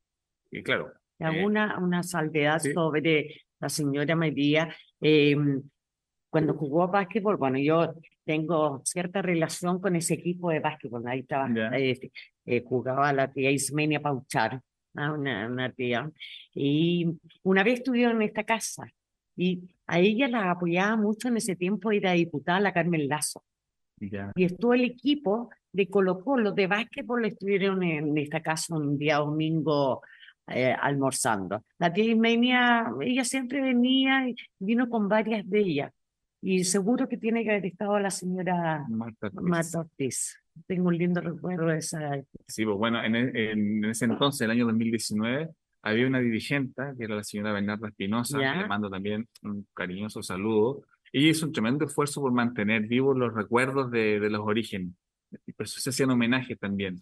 y 0.51 0.62
claro. 0.62 0.92
¿Alguna 1.18 1.76
eh, 1.78 1.82
una 1.82 2.03
salvedad 2.03 2.61
sobre 2.61 3.47
la 3.59 3.68
señora 3.68 4.14
María 4.14 4.68
Em, 5.01 5.62
cuando 6.30 6.55
jugó 6.55 6.84
a 6.84 6.86
básquetbol, 6.88 7.36
bueno, 7.36 7.59
yo 7.59 7.94
tengo 8.24 8.82
cierta 8.84 9.22
relación 9.22 9.80
con 9.80 9.97
ese 9.97 10.14
equipo 10.14 10.51
de 10.51 10.61
básquetbol. 10.61 11.07
Ahí 11.07 11.20
estaba, 11.20 11.49
este, 11.76 12.12
eh, 12.44 12.62
jugaba 12.64 13.12
la 13.12 13.32
tía 13.32 13.51
Ismenia 13.51 14.01
Pauchar, 14.01 14.61
una, 14.94 15.47
una 15.47 15.72
tía. 15.72 16.11
Y 16.55 17.07
una 17.42 17.62
vez 17.62 17.80
estuvieron 17.80 18.16
en 18.16 18.22
esta 18.28 18.44
casa 18.44 18.86
y 19.36 19.68
a 19.86 19.99
ella 19.99 20.28
la 20.28 20.51
apoyaba 20.51 20.97
mucho 20.97 21.28
en 21.28 21.36
ese 21.36 21.57
tiempo, 21.57 21.92
era 21.92 22.12
diputada 22.12 22.61
la 22.61 22.72
Carmen 22.72 23.09
Lazo. 23.09 23.42
Y 23.99 24.44
estuvo 24.44 24.74
el 24.74 24.84
equipo 24.84 25.51
de 25.77 25.89
Colo 25.89 26.18
Colo 26.20 26.53
de 26.53 26.66
básquetbol, 26.66 27.27
estuvieron 27.27 27.83
en 27.83 28.16
esta 28.16 28.41
casa 28.41 28.74
un 28.74 28.97
día 28.97 29.18
domingo 29.18 30.01
eh, 30.49 30.72
almorzando. 30.72 31.62
La 31.79 31.93
tía 31.93 32.05
Ismenia, 32.05 32.87
ella 33.03 33.24
siempre 33.24 33.61
venía 33.61 34.27
y 34.29 34.35
vino 34.59 34.89
con 34.89 35.07
varias 35.07 35.49
de 35.49 35.61
ellas. 35.61 35.93
Y 36.41 36.64
seguro 36.64 37.09
que 37.09 37.18
tiene 37.18 37.45
que 37.45 37.51
haber 37.51 37.66
estado 37.66 37.99
la 37.99 38.11
señora 38.11 38.87
Marta 38.89 39.81
Ortiz. 39.81 40.41
Tengo 40.66 40.89
un 40.89 40.97
lindo 40.97 41.20
recuerdo 41.20 41.66
de 41.66 41.79
esa. 41.79 42.22
Sí, 42.47 42.64
pues 42.64 42.77
bueno, 42.79 43.05
en, 43.05 43.14
e, 43.14 43.51
en, 43.51 43.85
ese 43.85 44.07
entonces, 44.07 44.41
el 44.43 44.53
año 44.53 44.64
2019, 44.64 45.51
había 45.83 46.07
una 46.07 46.20
dirigente, 46.20 46.83
que 46.97 47.05
era 47.05 47.16
la 47.16 47.24
señora 47.24 47.53
Bernarda 47.53 47.89
Espinosa, 47.89 48.39
que 48.39 48.61
le 48.61 48.66
mando 48.66 48.89
también 48.89 49.29
un 49.43 49.66
cariñoso 49.74 50.22
saludo. 50.22 50.85
Ella 51.12 51.29
hizo 51.29 51.47
un 51.47 51.53
tremendo 51.53 51.85
esfuerzo 51.85 52.22
por 52.22 52.33
mantener 52.33 52.83
vivos 52.87 53.16
los 53.16 53.35
recuerdos 53.35 53.91
de, 53.91 54.20
de 54.20 54.31
los 54.31 54.41
orígenes. 54.41 54.93
Y 55.47 55.53
por 55.53 55.66
eso 55.66 55.81
se 55.81 55.91
hacían 55.91 56.11
homenajes 56.11 56.59
también. 56.59 57.01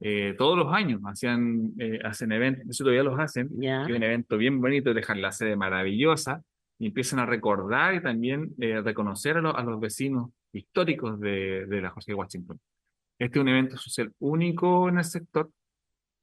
Eh, 0.00 0.34
todos 0.36 0.58
los 0.58 0.72
años 0.72 1.00
hacían, 1.04 1.72
eh, 1.78 2.00
hacen 2.04 2.32
eventos, 2.32 2.68
eso 2.68 2.82
todavía 2.82 3.04
los 3.04 3.18
hacen, 3.20 3.48
y 3.60 3.68
un 3.68 4.02
evento 4.02 4.36
bien 4.36 4.60
bonito, 4.60 4.92
dejan 4.92 5.22
la 5.22 5.30
sede 5.30 5.54
maravillosa 5.54 6.42
y 6.78 6.86
empiezan 6.86 7.20
a 7.20 7.26
recordar 7.26 7.94
y 7.94 8.02
también 8.02 8.52
eh, 8.58 8.80
reconocer 8.80 9.36
a, 9.36 9.62
los 9.62 9.78
vecinos 9.78 10.30
históricos 10.52 11.20
de, 11.20 11.66
de 11.66 11.80
la 11.80 11.90
José 11.90 12.14
Washington. 12.14 12.58
Este 13.16 13.38
es 13.38 13.42
un 13.42 13.48
evento 13.48 13.76
social 13.76 14.12
único 14.18 14.88
en 14.88 14.98
el 14.98 15.04
sector 15.04 15.48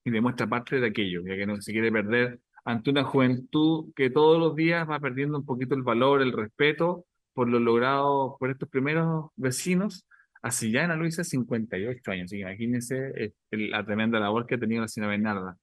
y 0.04 0.12
demuestra 0.12 0.48
parte 0.48 0.80
de 0.82 0.88
aquello, 0.88 1.22
ya 1.26 1.38
que 1.38 1.46
no 1.46 1.62
se 1.62 1.72
quiere 1.72 1.90
perder 1.92 2.42
ante 2.66 2.90
una 2.90 3.06
juventud 3.06 3.94
que 3.96 4.10
todos 4.10 4.38
los 4.40 4.56
días 4.56 4.90
va 4.90 5.00
perdiendo 5.00 5.38
un 5.38 5.46
poquito 5.46 5.76
el 5.76 5.84
valor, 5.84 6.22
el 6.22 6.34
respeto 6.34 7.06
por 7.34 7.48
lo 7.48 7.60
logrado 7.60 8.36
por 8.38 8.50
estos 8.50 8.68
primeros 8.68 9.28
vecinos 9.38 10.06
Así 10.42 10.72
ya 10.72 10.84
en 10.84 10.90
la 10.90 10.96
Luisa 10.96 11.24
58 11.24 12.12
años, 12.12 12.32
imagínense 12.32 13.12
eh, 13.16 13.34
la 13.52 13.86
tremenda 13.86 14.20
labor 14.20 14.48
que 14.48 14.56
ha 14.56 14.60
tenido 14.60 14.82
la 14.82 14.88
señora 14.88 15.12
Bernarda. 15.12 15.58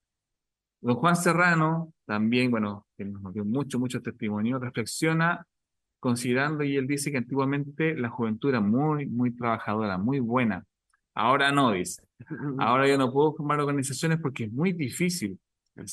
Don 0.81 0.95
Juan 0.95 1.15
Serrano, 1.15 1.93
también, 2.05 2.51
bueno, 2.51 2.85
que 2.95 3.05
nos 3.05 3.33
dio 3.33 3.43
mucho, 3.43 3.79
mucho 3.79 4.01
testimonio, 4.01 4.59
reflexiona 4.59 5.45
considerando 5.99 6.63
y 6.63 6.77
él 6.77 6.85
dice 6.85 7.11
que 7.11 7.17
antiguamente 7.17 7.95
la 7.95 8.09
juventud 8.09 8.49
era 8.49 8.61
muy, 8.61 9.07
muy 9.07 9.35
trabajadora, 9.35 9.97
muy 9.97 10.19
buena. 10.19 10.63
Ahora 11.15 11.51
no, 11.51 11.71
dice. 11.71 12.03
Ahora 12.59 12.87
yo 12.87 12.97
no 12.97 13.11
puedo 13.11 13.33
formar 13.33 13.59
organizaciones 13.59 14.19
porque 14.21 14.45
es 14.45 14.51
muy 14.51 14.73
difícil. 14.73 15.39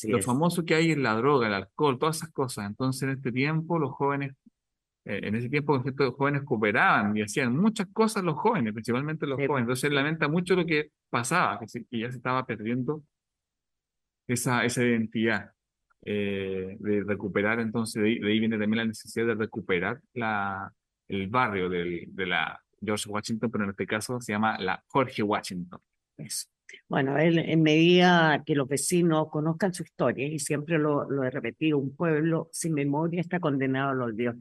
Lo 0.04 0.20
famoso 0.20 0.64
que 0.64 0.74
hay 0.74 0.92
es 0.92 0.98
la 0.98 1.14
droga, 1.14 1.46
el 1.46 1.54
alcohol, 1.54 1.98
todas 1.98 2.18
esas 2.18 2.30
cosas. 2.30 2.66
Entonces 2.66 3.02
en 3.04 3.10
este 3.10 3.32
tiempo 3.32 3.78
los 3.78 3.92
jóvenes 3.92 4.32
en 5.04 5.34
ese 5.34 5.48
tiempo 5.50 5.76
los 5.76 6.14
jóvenes 6.14 6.42
cooperaban 6.44 7.16
y 7.16 7.22
hacían 7.22 7.56
muchas 7.56 7.88
cosas 7.92 8.24
los 8.24 8.36
jóvenes, 8.36 8.72
principalmente 8.72 9.26
los 9.26 9.36
jóvenes. 9.36 9.62
Entonces 9.62 9.92
lamenta 9.92 10.28
mucho 10.28 10.56
lo 10.56 10.64
que 10.64 10.90
pasaba, 11.10 11.58
que, 11.60 11.98
ya 11.98 12.10
se 12.10 12.16
estaba 12.16 12.46
perdiendo 12.46 13.02
esa, 14.26 14.64
esa 14.64 14.82
identidad 14.82 15.52
eh, 16.02 16.76
de 16.78 17.04
recuperar. 17.04 17.60
Entonces 17.60 18.02
de, 18.02 18.08
ahí 18.26 18.40
viene 18.40 18.58
también 18.58 18.78
la 18.78 18.84
necesidad 18.86 19.26
de 19.26 19.34
recuperar 19.34 20.00
la, 20.14 20.72
el 21.08 21.28
barrio 21.28 21.68
del, 21.68 22.06
de 22.08 22.26
la 22.26 22.58
George 22.80 23.08
Washington, 23.08 23.50
pero 23.50 23.64
en 23.64 23.70
este 23.70 23.86
caso 23.86 24.20
se 24.20 24.32
llama 24.32 24.58
la 24.58 24.82
Jorge 24.88 25.22
Washington. 25.22 25.80
Eso. 26.16 26.53
Bueno, 26.88 27.18
en 27.18 27.62
medida 27.62 28.42
que 28.44 28.54
los 28.54 28.68
vecinos 28.68 29.28
conozcan 29.30 29.72
su 29.72 29.82
historia, 29.82 30.26
y 30.26 30.38
siempre 30.38 30.78
lo, 30.78 31.10
lo 31.10 31.24
he 31.24 31.30
repetido, 31.30 31.78
un 31.78 31.94
pueblo 31.94 32.48
sin 32.52 32.74
memoria 32.74 33.20
está 33.20 33.40
condenado 33.40 33.90
al 33.90 34.02
olvido. 34.02 34.34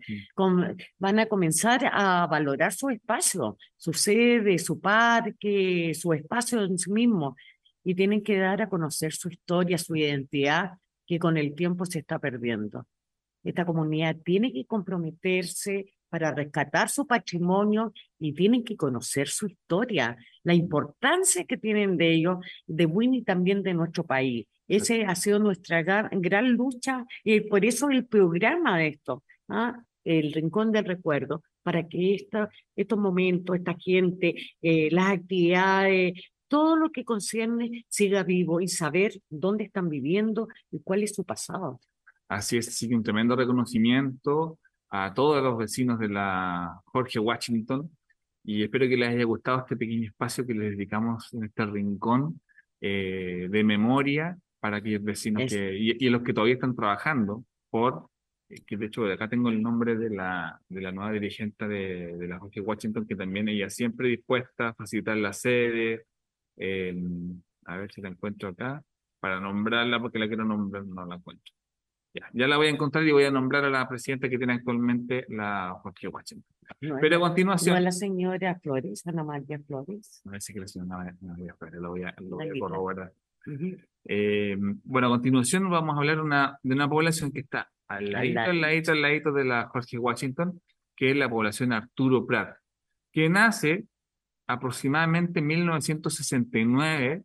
van 0.99 1.19
a 1.19 1.25
comenzar 1.25 1.89
a 1.91 2.27
valorar 2.27 2.73
su 2.73 2.89
espacio, 2.89 3.57
su 3.77 3.93
sede, 3.93 4.59
su 4.59 4.79
parque, 4.79 5.93
su 5.93 6.13
espacio 6.13 6.63
en 6.63 6.77
sí 6.77 6.91
mismo, 6.91 7.35
y 7.83 7.95
tienen 7.95 8.23
que 8.23 8.37
dar 8.37 8.61
a 8.61 8.69
conocer 8.69 9.13
su 9.13 9.29
historia, 9.29 9.77
su 9.77 9.95
identidad, 9.95 10.73
que 11.05 11.19
con 11.19 11.37
el 11.37 11.53
tiempo 11.55 11.85
se 11.85 11.99
está 11.99 12.19
perdiendo. 12.19 12.87
Esta 13.43 13.65
comunidad 13.65 14.15
tiene 14.23 14.53
que 14.53 14.65
comprometerse 14.65 15.93
para 16.13 16.31
rescatar 16.31 16.89
su 16.89 17.07
patrimonio 17.07 17.91
y 18.19 18.33
tienen 18.33 18.63
que 18.63 18.77
conocer 18.77 19.27
su 19.29 19.47
historia, 19.47 20.15
la 20.43 20.53
importancia 20.53 21.43
que 21.43 21.57
tienen 21.57 21.97
de 21.97 22.13
ellos, 22.13 22.37
de 22.67 22.85
Winnie 22.85 23.21
y 23.21 23.23
también 23.23 23.63
de 23.63 23.73
nuestro 23.73 24.03
país. 24.03 24.45
Ese 24.67 25.05
ha 25.05 25.15
sido 25.15 25.39
nuestra 25.39 25.81
gran, 25.81 26.51
lucha 26.51 27.03
y 27.23 27.39
por 27.39 27.65
eso 27.65 27.89
el 27.89 28.05
programa 28.05 28.77
de 28.77 28.89
esto, 28.89 29.23
¿ah? 29.49 29.81
el 30.03 30.33
Rincón 30.33 30.71
del 30.71 30.85
Recuerdo, 30.85 31.41
para 31.63 31.87
que 31.87 32.13
esta, 32.13 32.47
estos 32.75 32.99
momentos, 32.99 33.55
esta 33.55 33.75
gente, 33.75 34.35
eh, 34.61 34.89
las 34.91 35.13
actividades, 35.13 36.13
todo 36.47 36.75
lo 36.75 36.91
que 36.91 37.05
concierne 37.05 37.85
siga 37.89 38.21
vivo 38.21 38.61
y 38.61 38.67
saber 38.67 39.19
dónde 39.31 39.63
están 39.63 39.89
viviendo 39.89 40.47
y 40.69 40.79
cuál 40.83 41.01
es 41.01 41.15
su 41.15 41.23
pasado. 41.23 41.79
Así 42.27 42.57
es, 42.57 42.67
sí, 42.67 42.93
un 42.93 43.01
tremendo 43.01 43.35
reconocimiento 43.35 44.59
a 44.95 45.11
todos 45.11 45.41
los 45.41 45.57
vecinos 45.57 45.97
de 45.97 46.07
la 46.07 46.79
Jorge 46.85 47.17
Washington 47.17 47.89
y 48.43 48.61
espero 48.61 48.87
que 48.87 48.95
les 48.95 49.09
haya 49.09 49.23
gustado 49.23 49.61
este 49.61 49.75
pequeño 49.75 50.07
espacio 50.07 50.45
que 50.45 50.53
les 50.53 50.77
dedicamos 50.77 51.33
en 51.33 51.45
este 51.45 51.65
rincón 51.65 52.39
eh, 52.79 53.47
de 53.49 53.63
memoria 53.63 54.37
para 54.59 54.77
aquellos 54.77 55.03
vecinos 55.03 55.51
que, 55.51 55.75
y, 55.75 56.09
los 56.09 56.21
que 56.21 56.31
todavía 56.31 56.53
están 56.53 56.75
trabajando 56.75 57.43
por, 57.71 58.07
eh, 58.49 58.61
que 58.67 58.77
de 58.77 58.85
hecho 58.85 59.11
acá 59.11 59.27
tengo 59.27 59.49
el 59.49 59.63
nombre 59.63 59.97
de 59.97 60.11
la, 60.11 60.61
de 60.69 60.81
la 60.81 60.91
nueva 60.91 61.11
dirigente 61.11 61.67
de, 61.67 62.15
de 62.15 62.27
la 62.27 62.37
Jorge 62.37 62.61
Washington, 62.61 63.07
que 63.07 63.15
también 63.15 63.47
ella 63.47 63.71
siempre 63.71 64.09
dispuesta 64.09 64.69
a 64.69 64.73
facilitar 64.75 65.17
la 65.17 65.33
sede, 65.33 66.05
a 67.65 67.77
ver 67.77 67.91
si 67.91 67.99
la 67.99 68.09
encuentro 68.09 68.49
acá, 68.49 68.83
para 69.19 69.39
nombrarla 69.39 69.99
porque 69.99 70.19
la 70.19 70.27
quiero 70.27 70.45
nombrar, 70.45 70.85
no 70.85 71.03
la 71.03 71.15
encuentro. 71.15 71.51
Ya, 72.13 72.29
ya 72.33 72.47
la 72.47 72.57
voy 72.57 72.67
a 72.67 72.69
encontrar 72.69 73.03
y 73.05 73.11
voy 73.11 73.23
a 73.23 73.31
nombrar 73.31 73.65
a 73.65 73.69
la 73.69 73.87
presidenta 73.87 74.29
que 74.29 74.37
tiene 74.37 74.53
actualmente 74.53 75.25
la 75.29 75.75
Jorge 75.81 76.07
Washington. 76.07 76.53
Pero 76.79 77.17
a 77.17 77.19
continuación. 77.19 77.75
No 77.75 77.81
la 77.81 77.91
señora 77.91 78.55
Flores, 78.59 79.05
Ana 79.07 79.23
María 79.23 79.59
Flores. 79.59 80.21
No 80.23 80.39
sé 80.39 80.53
que 80.53 80.59
la 80.59 80.67
señora 80.67 81.01
Ana 81.01 81.17
María 81.21 81.55
Flores, 81.55 81.81
lo 81.81 81.89
voy 81.89 82.03
a, 82.03 82.13
lo 82.19 82.35
voy 82.37 82.49
a 82.49 82.59
corroborar. 82.59 83.13
eh, 84.05 84.55
bueno, 84.83 85.07
a 85.07 85.09
continuación 85.09 85.69
vamos 85.69 85.95
a 85.95 85.99
hablar 85.99 86.21
una, 86.21 86.59
de 86.61 86.75
una 86.75 86.87
población 86.87 87.31
que 87.31 87.39
está 87.39 87.69
al 87.87 88.11
ladito, 88.11 88.39
al 88.39 88.61
ladito, 88.61 88.91
al 88.91 89.01
ladito 89.01 89.31
de 89.31 89.45
la 89.45 89.67
Jorge 89.67 89.97
Washington, 89.97 90.61
que 90.95 91.11
es 91.11 91.17
la 91.17 91.29
población 91.29 91.73
Arturo 91.73 92.25
Prat, 92.25 92.57
que 93.11 93.27
nace 93.27 93.85
aproximadamente 94.47 95.39
en 95.39 95.47
1969 95.47 97.23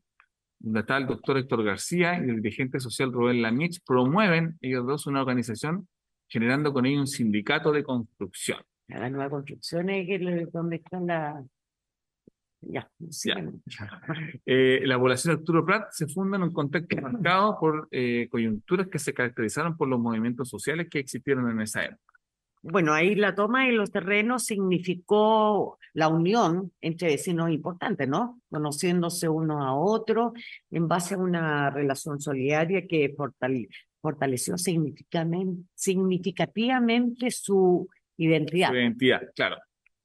donde 0.59 0.81
está 0.81 0.97
el 0.97 1.07
doctor 1.07 1.39
Héctor 1.39 1.65
García 1.65 2.19
y 2.19 2.29
el 2.29 2.37
dirigente 2.37 2.81
social 2.81 3.13
Rubén 3.13 3.43
Lamich, 3.43 3.81
promueven 3.87 4.59
ellos 4.61 4.87
dos 4.87 5.07
una 5.07 5.21
organización 5.21 5.89
generando 6.29 6.73
con 6.73 6.87
ellos 6.87 7.01
un 7.01 7.07
sindicato 7.07 7.73
de 7.73 7.85
construcción. 7.85 8.61
La 8.89 9.09
nueva 9.09 9.31
construcción 9.31 9.91
es 9.91 10.53
donde 10.53 10.77
están 10.77 11.07
la... 11.07 11.45
Ya, 12.61 12.91
eh, 14.45 14.81
la 14.85 14.99
población 14.99 15.33
de 15.33 15.41
Arturo 15.41 15.65
Prat 15.65 15.93
se 15.93 16.09
funda 16.09 16.39
en 16.39 16.43
un 16.43 16.53
contexto 16.53 16.97
marcado 17.01 17.57
por 17.61 17.87
eh, 17.93 18.27
coyunturas 18.29 18.89
que 18.89 18.99
se 18.99 19.15
caracterizaron 19.15 19.77
por 19.77 19.87
los 19.87 20.01
movimientos 20.01 20.49
sociales 20.49 20.89
que 20.91 20.99
existieron 20.99 21.49
en 21.53 21.61
esa 21.61 21.85
época 21.85 22.08
bueno, 22.63 22.93
ahí 22.93 23.15
la 23.15 23.35
toma 23.35 23.65
de 23.67 23.73
los 23.73 23.91
terrenos 23.91 24.45
significó 24.45 25.79
la 25.95 26.09
unión 26.09 26.73
entre 26.81 27.09
vecinos 27.09 27.51
importantes, 27.51 28.09
¿no? 28.09 28.41
Conociéndose 28.51 29.29
uno 29.29 29.63
a 29.63 29.75
otro 29.75 30.33
en 30.71 30.89
base 30.89 31.15
a 31.15 31.19
una 31.19 31.71
relación 31.71 32.21
solidaria 32.21 32.87
que 32.87 33.15
fortaleció 34.01 34.57
significativamente 34.59 37.31
su 37.31 37.89
identidad. 38.17 38.71
Su 38.71 38.77
identidad, 38.77 39.23
claro. 39.35 39.57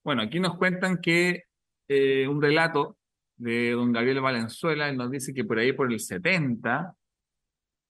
Bueno, 0.04 0.22
aquí 0.22 0.40
nos 0.40 0.58
cuentan 0.58 1.00
que 1.00 1.44
eh, 1.88 2.28
un 2.28 2.42
relato 2.42 2.98
de 3.36 3.72
don 3.72 3.92
Gabriel 3.92 4.22
Valenzuela, 4.22 4.92
nos 4.94 5.12
dice 5.12 5.34
que 5.34 5.44
por 5.44 5.60
ahí 5.60 5.74
por 5.74 5.92
el 5.92 6.00
70, 6.00 6.96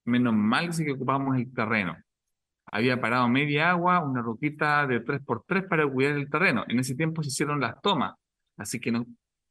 menos 0.06 0.34
mal 0.34 0.70
que 0.76 0.92
ocupamos 0.92 1.36
el 1.36 1.52
terreno 1.52 1.96
había 2.74 3.00
parado 3.00 3.28
media 3.28 3.70
agua, 3.70 4.00
una 4.00 4.20
roquita 4.20 4.84
de 4.88 5.04
3x3 5.04 5.68
para 5.68 5.86
cuidar 5.86 6.18
el 6.18 6.28
terreno. 6.28 6.64
En 6.66 6.80
ese 6.80 6.96
tiempo 6.96 7.22
se 7.22 7.28
hicieron 7.28 7.60
las 7.60 7.80
tomas, 7.80 8.16
así 8.56 8.80
que, 8.80 8.90
no, 8.90 9.06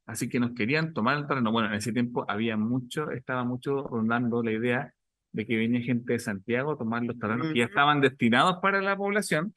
así 0.06 0.28
que 0.28 0.42
nos 0.42 0.52
querían 0.52 0.94
tomar 0.94 1.18
el 1.18 1.26
terreno. 1.26 1.50
Bueno, 1.50 1.70
en 1.70 1.76
ese 1.76 1.94
tiempo 1.94 2.26
había 2.28 2.58
mucho, 2.58 3.12
estaba 3.12 3.46
mucho 3.46 3.88
rondando 3.88 4.44
la 4.44 4.52
idea 4.52 4.94
de 5.32 5.46
que 5.46 5.56
venía 5.56 5.80
gente 5.80 6.12
de 6.12 6.20
Santiago 6.20 6.74
a 6.74 6.78
tomar 6.78 7.02
los 7.04 7.18
terrenos 7.18 7.54
que 7.54 7.60
ya 7.60 7.66
estaban 7.66 8.02
destinados 8.02 8.58
para 8.62 8.82
la 8.82 8.98
población, 8.98 9.54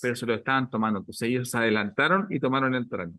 pero 0.00 0.16
se 0.16 0.24
lo 0.24 0.32
estaban 0.32 0.70
tomando. 0.70 1.00
Entonces 1.00 1.28
ellos 1.28 1.50
se 1.50 1.58
adelantaron 1.58 2.26
y 2.30 2.40
tomaron 2.40 2.74
el 2.74 2.88
terreno. 2.88 3.12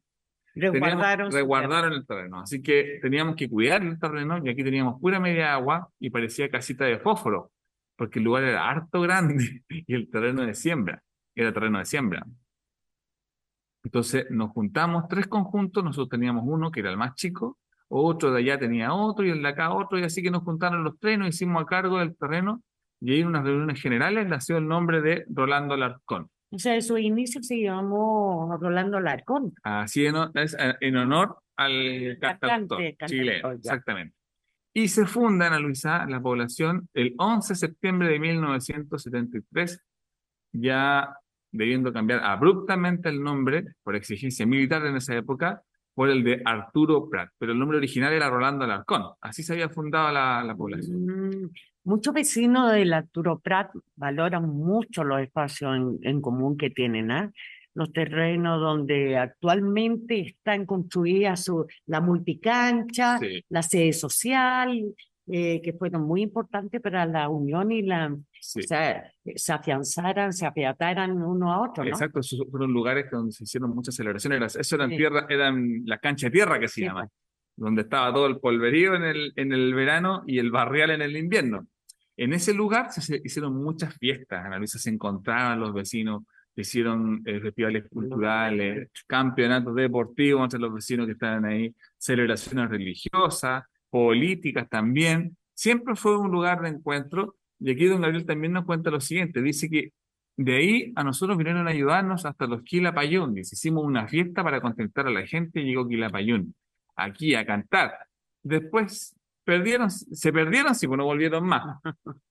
Resguardaron, 0.55 1.31
resguardaron 1.31 1.93
el 1.93 2.07
terreno. 2.07 2.39
Así 2.39 2.63
que 2.63 2.97
teníamos 3.03 3.35
que 3.35 3.47
cuidar 3.47 3.83
el 3.83 3.99
terreno 3.99 4.41
y 4.43 4.49
aquí 4.49 4.63
teníamos 4.63 4.99
pura 4.99 5.19
media 5.19 5.53
agua 5.53 5.89
y 5.99 6.09
parecía 6.09 6.49
casita 6.49 6.85
de 6.85 6.97
fósforo 6.97 7.51
porque 8.01 8.17
el 8.17 8.25
lugar 8.25 8.41
era 8.45 8.67
harto 8.67 8.99
grande 8.99 9.61
y 9.69 9.93
el 9.93 10.09
terreno 10.09 10.43
de 10.43 10.55
siembra, 10.55 11.03
era 11.35 11.53
terreno 11.53 11.77
de 11.77 11.85
siembra. 11.85 12.25
Entonces 13.83 14.25
nos 14.31 14.49
juntamos 14.49 15.07
tres 15.07 15.27
conjuntos, 15.27 15.83
nosotros 15.83 16.09
teníamos 16.09 16.43
uno 16.47 16.71
que 16.71 16.79
era 16.79 16.89
el 16.89 16.97
más 16.97 17.13
chico, 17.13 17.59
otro 17.89 18.31
de 18.31 18.39
allá 18.39 18.57
tenía 18.57 18.91
otro 18.91 19.23
y 19.23 19.29
el 19.29 19.43
de 19.43 19.49
acá 19.49 19.71
otro, 19.71 19.99
y 19.99 20.03
así 20.03 20.23
que 20.23 20.31
nos 20.31 20.41
juntaron 20.41 20.83
los 20.83 20.97
tres, 20.97 21.19
nos 21.19 21.27
hicimos 21.27 21.61
a 21.61 21.67
cargo 21.67 21.99
del 21.99 22.17
terreno 22.17 22.63
y 22.99 23.13
ahí 23.13 23.19
en 23.19 23.27
unas 23.27 23.43
reuniones 23.43 23.79
generales 23.79 24.27
nació 24.27 24.57
el 24.57 24.67
nombre 24.67 25.01
de 25.01 25.23
Rolando 25.29 25.77
Larcón. 25.77 26.27
O 26.49 26.57
sea, 26.57 26.73
de 26.73 26.81
su 26.81 26.97
inicio 26.97 27.43
se 27.43 27.61
llamó 27.61 28.57
Rolando 28.59 28.99
Larcón. 28.99 29.53
Así 29.61 30.07
en, 30.07 30.15
en 30.33 30.97
honor 30.97 31.37
al 31.55 32.17
cantante 32.19 32.97
chileno, 33.05 33.51
exactamente 33.51 34.15
y 34.73 34.87
se 34.87 35.05
funda 35.05 35.47
en 35.47 35.61
Luisa 35.61 36.05
la 36.07 36.21
población 36.21 36.87
el 36.93 37.13
11 37.17 37.53
de 37.53 37.57
septiembre 37.57 38.09
de 38.09 38.19
1973, 38.19 39.81
ya 40.53 41.15
debiendo 41.51 41.91
cambiar 41.91 42.23
abruptamente 42.23 43.09
el 43.09 43.21
nombre 43.21 43.65
por 43.83 43.95
exigencia 43.95 44.45
militar 44.45 44.85
en 44.85 44.95
esa 44.95 45.15
época 45.15 45.61
por 45.93 46.09
el 46.09 46.23
de 46.23 46.41
Arturo 46.45 47.09
Prat, 47.09 47.29
pero 47.37 47.51
el 47.51 47.59
nombre 47.59 47.77
original 47.77 48.13
era 48.13 48.29
Rolando 48.29 48.63
Alarcón, 48.63 49.03
así 49.19 49.43
se 49.43 49.53
había 49.53 49.67
fundado 49.67 50.09
la, 50.11 50.55
población. 50.57 51.05
Mm, 51.05 51.49
muchos 51.83 52.13
vecinos 52.13 52.71
del 52.71 52.93
Arturo 52.93 53.39
Prat 53.39 53.71
valoran 53.97 54.47
mucho 54.47 55.03
los 55.03 55.19
espacios 55.19 55.75
en, 55.75 55.99
en 56.03 56.21
común 56.21 56.57
que 56.57 56.69
tienen, 56.69 57.11
¿ah? 57.11 57.31
Los 57.73 57.91
terrenos 57.91 58.59
donde 58.59 59.17
actualmente 59.17 60.19
están 60.21 60.65
construidas 60.65 61.43
su, 61.45 61.65
la 61.85 62.01
multicancha, 62.01 63.19
la 63.49 63.63
sede 63.63 63.93
social, 63.93 64.93
eh, 65.27 65.61
que 65.61 65.73
fueron 65.73 66.03
muy 66.03 66.23
importantes 66.23 66.81
para 66.81 67.05
la 67.05 67.29
unión 67.29 67.71
y 67.71 67.83
la, 67.83 68.11
o 68.11 68.61
sea, 68.61 69.13
se 69.35 69.53
afianzaran, 69.53 70.33
se 70.33 70.45
afiataran 70.45 71.11
uno 71.21 71.53
a 71.53 71.61
otro. 71.61 71.83
¿no? 71.83 71.89
Exacto, 71.89 72.19
esos 72.19 72.45
fueron 72.49 72.73
lugares 72.73 73.05
donde 73.09 73.31
se 73.31 73.45
hicieron 73.45 73.73
muchas 73.73 73.95
celebraciones. 73.95 74.55
Eso 74.55 74.75
eran, 74.75 74.89
tierra, 74.89 75.27
eran 75.29 75.83
la 75.85 75.99
cancha 75.99 76.27
de 76.27 76.31
tierra 76.31 76.59
que 76.59 76.67
se 76.67 76.81
llama, 76.81 77.03
pues. 77.03 77.11
donde 77.55 77.83
estaba 77.83 78.13
todo 78.13 78.27
el 78.27 78.39
polverío 78.39 78.95
en 78.95 79.03
el, 79.03 79.33
en 79.35 79.53
el 79.53 79.73
verano 79.73 80.23
y 80.27 80.39
el 80.39 80.51
barrial 80.51 80.91
en 80.91 81.01
el 81.01 81.15
invierno. 81.15 81.67
En 82.17 82.33
ese 82.33 82.53
lugar 82.53 82.91
se 82.91 83.21
hicieron 83.23 83.55
muchas 83.55 83.95
fiestas, 83.97 84.43
en 84.45 84.51
la 84.51 84.67
se 84.67 84.89
encontraban 84.89 85.59
los 85.59 85.73
vecinos, 85.73 86.23
hicieron 86.55 87.21
eh, 87.25 87.39
festivales 87.39 87.85
culturales, 87.89 88.89
campeonatos 89.07 89.75
deportivos 89.75 90.43
entre 90.43 90.59
los 90.59 90.73
vecinos 90.73 91.05
que 91.05 91.13
estaban 91.13 91.45
ahí, 91.45 91.73
celebraciones 91.97 92.69
religiosas, 92.69 93.63
políticas 93.89 94.67
también. 94.69 95.37
Siempre 95.53 95.95
fue 95.95 96.17
un 96.17 96.31
lugar 96.31 96.61
de 96.61 96.69
encuentro. 96.69 97.35
Y 97.59 97.71
aquí 97.71 97.85
don 97.85 98.01
Gabriel 98.01 98.25
también 98.25 98.53
nos 98.53 98.65
cuenta 98.65 98.89
lo 98.89 98.99
siguiente. 98.99 99.41
Dice 99.41 99.69
que 99.69 99.93
de 100.37 100.55
ahí 100.55 100.93
a 100.95 101.03
nosotros 101.03 101.37
vinieron 101.37 101.67
a 101.67 101.71
ayudarnos 101.71 102.25
hasta 102.25 102.47
los 102.47 102.63
Quilapayún. 102.63 103.37
Hicimos 103.37 103.85
una 103.85 104.07
fiesta 104.07 104.43
para 104.43 104.61
contentar 104.61 105.07
a 105.07 105.11
la 105.11 105.25
gente 105.27 105.61
y 105.61 105.65
llegó 105.65 105.87
Quilapayún 105.87 106.55
aquí 106.95 107.35
a 107.35 107.45
cantar. 107.45 107.93
Después 108.43 109.15
perdieron, 109.43 109.91
se 109.91 110.33
perdieron, 110.33 110.75
sí, 110.75 110.87
pues 110.87 110.97
no 110.97 111.05
volvieron 111.05 111.45
más. 111.45 111.79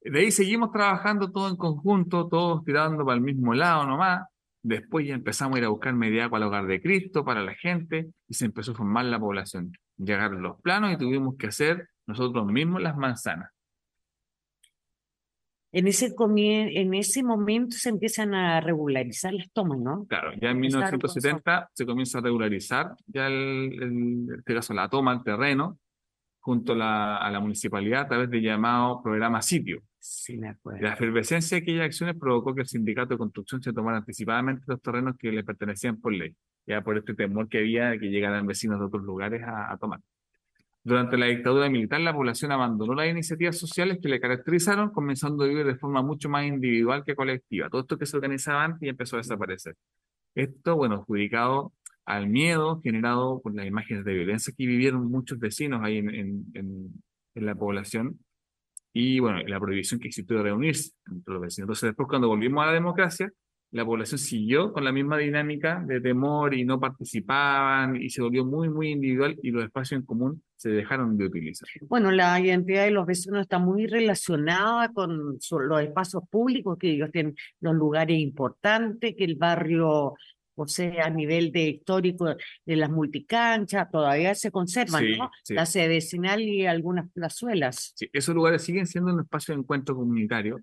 De 0.00 0.20
ahí 0.20 0.30
seguimos 0.30 0.70
trabajando 0.70 1.30
todo 1.30 1.48
en 1.48 1.56
conjunto, 1.56 2.28
todos 2.28 2.64
tirando 2.64 3.04
para 3.04 3.16
el 3.16 3.22
mismo 3.22 3.54
lado 3.54 3.86
nomás. 3.86 4.26
Después 4.62 5.06
ya 5.06 5.14
empezamos 5.14 5.56
a 5.56 5.58
ir 5.58 5.64
a 5.64 5.68
buscar 5.68 5.94
media 5.94 6.24
agua 6.24 6.38
al 6.38 6.44
hogar 6.44 6.66
de 6.66 6.80
Cristo 6.80 7.24
para 7.24 7.42
la 7.42 7.54
gente 7.54 8.08
y 8.26 8.34
se 8.34 8.46
empezó 8.46 8.72
a 8.72 8.74
formar 8.74 9.04
la 9.06 9.18
población. 9.18 9.72
Llegaron 9.96 10.42
los 10.42 10.60
planos 10.60 10.92
y 10.92 10.98
tuvimos 10.98 11.36
que 11.36 11.48
hacer 11.48 11.88
nosotros 12.06 12.46
mismos 12.46 12.82
las 12.82 12.96
manzanas. 12.96 13.50
En 15.70 15.86
ese, 15.86 16.14
en 16.16 16.94
ese 16.94 17.22
momento 17.22 17.76
se 17.76 17.90
empiezan 17.90 18.34
a 18.34 18.60
regularizar 18.60 19.34
las 19.34 19.50
tomas, 19.52 19.78
¿no? 19.78 20.06
Claro, 20.06 20.32
ya 20.40 20.50
en 20.50 20.60
1970 20.60 21.70
se 21.74 21.84
comienza 21.84 22.18
a 22.18 22.22
regularizar 22.22 22.94
ya 23.06 23.26
el, 23.26 24.26
el, 24.34 24.44
caso 24.44 24.72
la 24.72 24.88
toma, 24.88 25.12
el 25.12 25.22
terreno, 25.22 25.78
junto 26.48 26.72
a 26.72 26.76
la, 26.76 27.16
a 27.18 27.30
la 27.30 27.40
municipalidad 27.40 28.00
a 28.04 28.08
través 28.08 28.30
de 28.30 28.40
llamado 28.40 29.02
programa 29.02 29.42
sitio. 29.42 29.82
La 30.80 30.94
efervescencia 30.94 31.56
de 31.58 31.62
aquellas 31.62 31.84
acciones 31.84 32.16
provocó 32.18 32.54
que 32.54 32.62
el 32.62 32.66
sindicato 32.66 33.10
de 33.10 33.18
construcción 33.18 33.60
se 33.62 33.74
tomara 33.74 33.98
anticipadamente 33.98 34.64
los 34.66 34.80
terrenos 34.80 35.14
que 35.18 35.30
le 35.30 35.44
pertenecían 35.44 36.00
por 36.00 36.14
ley, 36.14 36.34
ya 36.66 36.80
por 36.80 36.96
este 36.96 37.12
temor 37.12 37.50
que 37.50 37.58
había 37.58 37.90
de 37.90 38.00
que 38.00 38.08
llegaran 38.08 38.46
vecinos 38.46 38.78
de 38.78 38.86
otros 38.86 39.02
lugares 39.02 39.42
a, 39.44 39.76
tomar. 39.76 40.00
Durante 40.82 41.18
la 41.18 41.26
dictadura 41.26 41.68
militar, 41.68 42.00
la 42.00 42.14
población 42.14 42.50
abandonó 42.50 42.94
las 42.94 43.10
iniciativas 43.10 43.58
sociales 43.58 43.98
que 44.00 44.08
le 44.08 44.18
caracterizaron, 44.18 44.88
comenzando 44.88 45.44
a 45.44 45.48
vivir 45.48 45.66
de 45.66 45.76
forma 45.76 46.00
mucho 46.00 46.30
más 46.30 46.46
individual 46.46 47.04
que 47.04 47.14
colectiva. 47.14 47.68
Todo 47.68 47.82
esto 47.82 47.98
que 47.98 48.06
se 48.06 48.16
organizaba 48.16 48.64
antes 48.64 48.84
y 48.84 48.88
empezó 48.88 49.16
a 49.16 49.18
desaparecer. 49.18 49.76
Esto, 50.34 50.76
bueno, 50.76 50.94
adjudicado 50.94 51.74
al 52.08 52.28
miedo 52.28 52.80
generado 52.80 53.40
por 53.42 53.54
las 53.54 53.66
imágenes 53.66 54.04
de 54.04 54.14
violencia 54.14 54.54
que 54.56 54.66
vivieron 54.66 55.10
muchos 55.10 55.38
vecinos 55.38 55.80
ahí 55.82 55.98
en, 55.98 56.10
en, 56.54 57.02
en 57.34 57.46
la 57.46 57.54
población, 57.54 58.18
y 58.92 59.20
bueno, 59.20 59.40
la 59.46 59.60
prohibición 59.60 60.00
que 60.00 60.08
existió 60.08 60.38
de 60.38 60.44
reunirse 60.44 60.92
entre 61.06 61.34
los 61.34 61.42
vecinos. 61.42 61.66
Entonces, 61.66 61.88
después, 61.90 62.08
cuando 62.08 62.28
volvimos 62.28 62.62
a 62.62 62.66
la 62.68 62.72
democracia, 62.72 63.30
la 63.70 63.84
población 63.84 64.18
siguió 64.18 64.72
con 64.72 64.82
la 64.82 64.92
misma 64.92 65.18
dinámica 65.18 65.84
de 65.86 66.00
temor 66.00 66.54
y 66.54 66.64
no 66.64 66.80
participaban 66.80 67.96
y 67.96 68.08
se 68.08 68.22
volvió 68.22 68.44
muy, 68.46 68.70
muy 68.70 68.88
individual 68.88 69.36
y 69.42 69.50
los 69.50 69.62
espacios 69.62 70.00
en 70.00 70.06
común 70.06 70.42
se 70.56 70.70
dejaron 70.70 71.18
de 71.18 71.26
utilizar. 71.26 71.68
Bueno, 71.82 72.10
la 72.10 72.40
identidad 72.40 72.84
de 72.84 72.92
los 72.92 73.06
vecinos 73.06 73.42
está 73.42 73.58
muy 73.58 73.86
relacionada 73.86 74.90
con 74.92 75.36
los 75.36 75.82
espacios 75.82 76.22
públicos, 76.30 76.78
que 76.78 76.92
ellos 76.92 77.10
tienen 77.12 77.34
los 77.60 77.74
lugares 77.74 78.18
importantes, 78.18 79.14
que 79.14 79.24
el 79.24 79.36
barrio, 79.36 80.14
o 80.58 80.68
sea, 80.68 81.06
a 81.06 81.10
nivel 81.10 81.52
de 81.52 81.68
histórico 81.68 82.26
de 82.64 82.76
las 82.76 82.90
multicanchas, 82.90 83.90
todavía 83.90 84.34
se 84.34 84.50
conservan, 84.50 85.04
¿no? 85.16 85.30
La 85.48 85.66
sede 85.66 85.88
vecinal 85.88 86.40
y 86.40 86.66
algunas 86.66 87.10
plazuelas. 87.12 87.92
Sí, 87.96 88.08
esos 88.12 88.34
lugares 88.34 88.62
siguen 88.62 88.86
siendo 88.86 89.12
un 89.12 89.20
espacio 89.20 89.54
de 89.54 89.60
encuentro 89.60 89.94
comunitario 89.94 90.60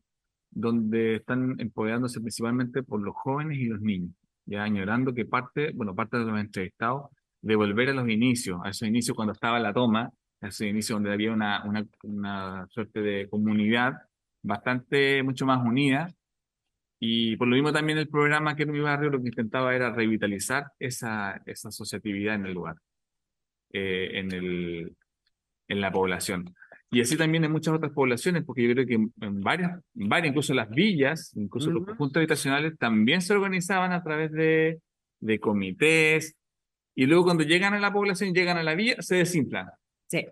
donde 0.52 1.16
están 1.16 1.56
empoderándose 1.60 2.20
principalmente 2.20 2.82
por 2.84 3.02
los 3.02 3.16
jóvenes 3.16 3.58
y 3.60 3.66
los 3.66 3.82
niños, 3.82 4.12
ya 4.46 4.64
añorando 4.64 5.14
que 5.14 5.26
parte, 5.26 5.72
bueno, 5.74 5.93
parte 5.93 6.18
de 6.18 6.26
los 6.26 6.39
entrevistados, 6.39 7.10
de 7.41 7.56
volver 7.56 7.89
a 7.89 7.93
los 7.93 8.10
inicios, 8.10 8.60
a 8.64 8.70
esos 8.70 8.88
inicios 8.88 9.16
cuando 9.16 9.34
estaba 9.34 9.60
la 9.60 9.74
toma, 9.74 10.12
a 10.41 10.48
esos 10.48 10.68
inicios 10.68 10.96
donde 10.98 11.14
había 11.14 11.32
una, 11.32 11.64
una, 11.66 11.86
una 12.04 12.68
suerte 12.70 13.02
de 13.02 13.30
comunidad 13.30 13.93
bastante, 14.41 15.22
mucho 15.24 15.46
más 15.46 15.64
unida, 15.66 16.08
y 17.06 17.38
por 17.38 17.47
lo 17.47 17.56
mismo 17.56 17.72
también 17.72 17.97
el 17.97 18.10
programa 18.10 18.56
que 18.56 18.64
en 18.64 18.72
mi 18.72 18.80
barrio 18.80 19.10
lo 19.10 19.22
que 19.22 19.28
intentaba 19.28 19.76
era 19.76 19.91
revitalizar 19.91 20.72
esa, 20.80 21.41
esa 21.45 21.70
asociatividad 21.70 22.36
en 22.36 22.45
el 22.47 22.53
lugar, 22.53 22.78
eh, 23.72 24.10
en, 24.14 24.32
el, 24.32 24.95
en 25.68 25.82
la 25.82 25.91
población. 25.91 26.53
Y 26.89 27.01
así 27.01 27.18
también 27.18 27.43
en 27.43 27.51
muchas 27.51 27.74
otras 27.74 27.91
poblaciones, 27.91 28.43
porque 28.43 28.64
yo 28.64 28.74
creo 28.74 28.88
que 28.88 28.93
en 28.93 29.41
varias, 29.41 29.80
varias 29.93 30.32
incluso 30.32 30.53
las 30.53 30.70
villas, 30.70 31.32
incluso 31.36 31.70
los 31.70 31.86
conjuntos 31.86 32.18
habitacionales, 32.18 32.78
también 32.78 33.22
se 33.22 33.34
organizaban 33.34 33.91
a 33.91 34.01
través 34.01 34.32
de, 34.32 34.80
de 35.20 35.39
comités, 35.39 36.36
y 36.95 37.06
luego 37.06 37.26
cuando 37.26 37.43
llegan 37.43 37.74
a 37.74 37.80
la 37.80 37.91
población, 37.91 38.34
llegan 38.34 38.58
a 38.58 38.64
la 38.64 38.74
villa, 38.74 38.95
se 39.01 39.18
desinflan. 39.18 39.68
Sí. 40.08 40.26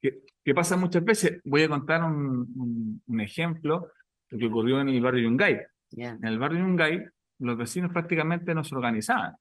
¿Qué, 0.00 0.54
pasa 0.54 0.76
muchas 0.76 1.04
veces? 1.04 1.40
Voy 1.44 1.62
a 1.62 1.68
contar 1.68 2.04
un, 2.04 3.02
un, 3.06 3.20
ejemplo 3.20 3.90
lo 4.30 4.38
que 4.38 4.46
ocurrió 4.46 4.80
en 4.80 4.90
el 4.90 5.00
barrio 5.00 5.24
Yungay. 5.24 5.58
En 5.92 6.24
el 6.24 6.38
barrio 6.38 6.60
Yungay, 6.60 7.04
los 7.38 7.56
vecinos 7.56 7.92
prácticamente 7.92 8.54
no 8.54 8.64
se 8.64 8.74
organizaban. 8.74 9.34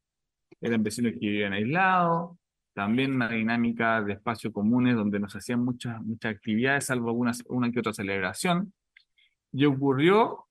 Eran 0.62 0.84
vecinos 0.84 1.14
que 1.14 1.20
vivían 1.20 1.54
aislados, 1.54 2.38
también 2.74 3.16
una 3.16 3.30
dinámica 3.30 4.02
de 4.02 4.14
espacios 4.14 4.54
comunes 4.54 4.96
donde 4.96 5.20
nos 5.20 5.36
hacían 5.36 5.64
muchas, 5.64 6.02
muchas 6.02 6.36
actividades, 6.36 6.86
salvo 6.86 7.10
algunas, 7.10 7.44
una 7.48 7.72
que 7.72 7.80
otra 7.80 7.94
celebración. 7.94 8.74
Y 9.52 9.66
ocurrió 9.66 10.46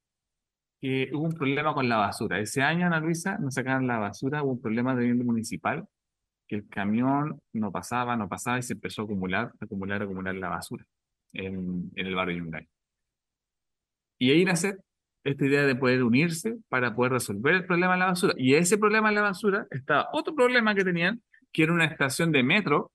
que 0.80 1.10
hubo 1.12 1.24
un 1.24 1.32
problema 1.32 1.72
con 1.72 1.88
la 1.88 1.96
basura. 1.96 2.38
Ese 2.40 2.62
año, 2.62 2.86
Ana 2.86 3.00
Luisa, 3.00 3.38
nos 3.38 3.54
sacaron 3.54 3.86
la 3.86 3.98
basura, 3.98 4.42
hubo 4.42 4.52
un 4.52 4.60
problema 4.60 4.94
de 4.94 5.02
vivienda 5.02 5.24
municipal, 5.24 5.86
que 6.46 6.56
el 6.56 6.68
camión 6.68 7.40
no 7.52 7.72
pasaba, 7.72 8.16
no 8.16 8.28
pasaba 8.28 8.58
y 8.58 8.62
se 8.62 8.74
empezó 8.74 9.02
a 9.02 9.04
acumular, 9.04 9.52
acumular, 9.60 10.02
acumular 10.02 10.34
la 10.34 10.48
basura 10.48 10.84
en, 11.32 11.90
en 11.94 12.06
el 12.06 12.14
barrio 12.14 12.38
Yungay. 12.38 12.68
Y 14.18 14.30
ahí 14.30 14.44
nace 14.44 14.76
esta 15.26 15.44
idea 15.44 15.66
de 15.66 15.74
poder 15.74 16.02
unirse 16.02 16.56
para 16.68 16.94
poder 16.94 17.12
resolver 17.12 17.54
el 17.54 17.66
problema 17.66 17.94
de 17.94 17.98
la 17.98 18.06
basura. 18.06 18.34
Y 18.36 18.54
ese 18.54 18.78
problema 18.78 19.08
de 19.08 19.16
la 19.16 19.22
basura 19.22 19.66
estaba 19.70 20.08
otro 20.12 20.34
problema 20.34 20.74
que 20.74 20.84
tenían, 20.84 21.22
que 21.52 21.64
era 21.64 21.72
una 21.72 21.84
estación 21.84 22.30
de 22.32 22.42
metro 22.42 22.92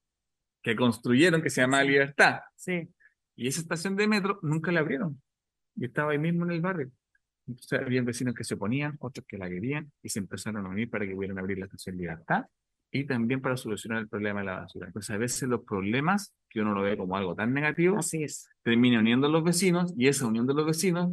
que 0.63 0.75
construyeron 0.75 1.41
que 1.41 1.49
se 1.49 1.61
llama 1.61 1.84
Libertad. 1.84 2.39
Sí. 2.55 2.88
Y 3.36 3.47
esa 3.47 3.61
estación 3.61 3.95
de 3.95 4.07
metro 4.07 4.39
nunca 4.43 4.71
la 4.71 4.79
abrieron. 4.79 5.21
Y 5.75 5.86
estaba 5.86 6.11
ahí 6.11 6.19
mismo 6.19 6.45
en 6.45 6.51
el 6.51 6.61
barrio. 6.61 6.91
Entonces 7.47 7.79
había 7.79 8.01
vecinos 8.03 8.34
que 8.36 8.43
se 8.43 8.53
oponían, 8.53 8.95
otros 8.99 9.25
que 9.27 9.38
la 9.38 9.49
querían, 9.49 9.91
y 10.01 10.09
se 10.09 10.19
empezaron 10.19 10.65
a 10.65 10.69
unir 10.69 10.89
para 10.89 11.05
que 11.05 11.13
pudieran 11.13 11.39
abrir 11.39 11.57
la 11.57 11.65
estación 11.65 11.97
Libertad 11.97 12.45
y 12.91 13.05
también 13.05 13.41
para 13.41 13.57
solucionar 13.57 13.99
el 13.99 14.07
problema 14.09 14.41
de 14.41 14.45
la 14.45 14.59
basura. 14.61 14.88
Entonces 14.88 15.09
a 15.13 15.17
veces 15.17 15.49
los 15.49 15.61
problemas, 15.63 16.34
que 16.49 16.61
uno 16.61 16.73
lo 16.73 16.82
ve 16.82 16.97
como 16.97 17.15
algo 17.15 17.36
tan 17.36 17.53
negativo, 17.53 17.97
Así 17.97 18.23
es. 18.23 18.49
termina 18.63 18.99
uniendo 18.99 19.27
a 19.27 19.29
los 19.29 19.43
vecinos 19.43 19.93
y 19.97 20.07
esa 20.07 20.27
unión 20.27 20.45
de 20.45 20.53
los 20.53 20.65
vecinos 20.65 21.11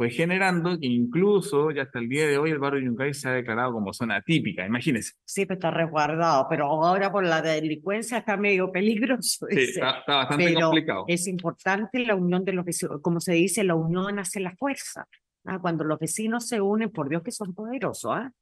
fue 0.00 0.08
generando 0.08 0.78
que 0.78 0.86
incluso 0.86 1.70
ya 1.72 1.82
hasta 1.82 1.98
el 1.98 2.08
día 2.08 2.26
de 2.26 2.38
hoy 2.38 2.52
el 2.52 2.58
barrio 2.58 2.80
Yungay 2.80 3.12
se 3.12 3.28
ha 3.28 3.32
declarado 3.32 3.74
como 3.74 3.92
zona 3.92 4.22
típica, 4.22 4.64
imagínense. 4.64 5.12
Sí, 5.26 5.44
pero 5.44 5.58
está 5.58 5.70
resguardado, 5.70 6.46
pero 6.48 6.68
ahora 6.68 7.12
por 7.12 7.22
la 7.22 7.42
delincuencia 7.42 8.16
está 8.16 8.38
medio 8.38 8.72
peligroso. 8.72 9.46
Sí, 9.50 9.60
está, 9.60 10.02
bastante 10.06 10.44
pero 10.46 10.60
complicado. 10.68 11.04
Es 11.06 11.28
importante 11.28 11.98
la 11.98 12.14
unión 12.14 12.46
de 12.46 12.54
los 12.54 12.64
vecinos, 12.64 13.02
como 13.02 13.20
se 13.20 13.34
dice, 13.34 13.62
la 13.62 13.74
unión 13.74 14.18
hace 14.18 14.40
la 14.40 14.56
fuerza. 14.56 15.06
¿ah? 15.44 15.58
Cuando 15.58 15.84
los 15.84 15.98
vecinos 15.98 16.48
se 16.48 16.62
unen, 16.62 16.88
por 16.88 17.10
Dios 17.10 17.22
que 17.22 17.30
son 17.30 17.54
poderosos, 17.54 18.10
¿ah? 18.10 18.32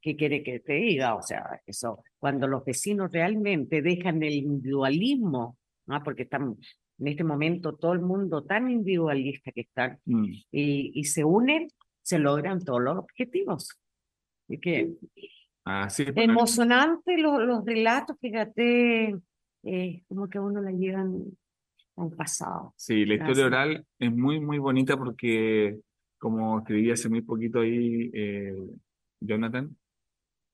¿Qué 0.00 0.14
quiere 0.14 0.44
que 0.44 0.60
te 0.60 0.74
diga? 0.74 1.16
O 1.16 1.22
sea, 1.22 1.60
eso, 1.66 2.04
cuando 2.20 2.46
los 2.46 2.64
vecinos 2.64 3.10
realmente 3.10 3.82
dejan 3.82 4.22
el 4.22 4.34
individualismo, 4.34 5.58
¿ah? 5.88 6.04
porque 6.04 6.22
están 6.22 6.56
en 7.02 7.08
este 7.08 7.24
momento 7.24 7.74
todo 7.74 7.92
el 7.94 8.00
mundo 8.00 8.44
tan 8.44 8.70
individualista 8.70 9.50
que 9.50 9.62
está, 9.62 9.98
mm. 10.04 10.24
y, 10.52 10.92
y, 10.94 11.04
se 11.04 11.24
unen, 11.24 11.68
se 12.00 12.20
logran 12.20 12.64
todos 12.64 12.80
los 12.80 12.96
objetivos. 12.96 13.76
Y 14.48 14.58
que 14.58 14.92
Así 15.64 16.04
emocionante 16.14 17.18
los, 17.18 17.42
los 17.42 17.64
relatos, 17.64 18.16
fíjate, 18.20 19.16
eh, 19.64 20.02
como 20.06 20.28
que 20.28 20.38
a 20.38 20.42
uno 20.42 20.62
le 20.62 20.72
llegan 20.72 21.24
al 21.96 22.10
pasado. 22.10 22.72
Sí, 22.76 23.04
la 23.04 23.14
historia 23.14 23.46
oral 23.46 23.84
es 23.98 24.12
muy, 24.12 24.40
muy 24.40 24.58
bonita 24.58 24.96
porque, 24.96 25.80
como 26.18 26.60
escribí 26.60 26.92
hace 26.92 27.08
muy 27.08 27.22
poquito 27.22 27.60
ahí, 27.60 28.10
eh, 28.12 28.56
Jonathan, 29.20 29.76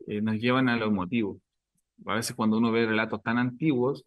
eh, 0.07 0.23
nos 0.23 0.37
llevan 0.37 0.71
a 0.71 0.77
lo 0.79 0.87
emotivo. 0.87 1.41
A 2.07 2.15
veces 2.15 2.35
cuando 2.35 2.57
uno 2.57 2.73
ve 2.73 2.87
relatos 2.87 3.23
tan 3.23 3.37
antiguos, 3.37 4.07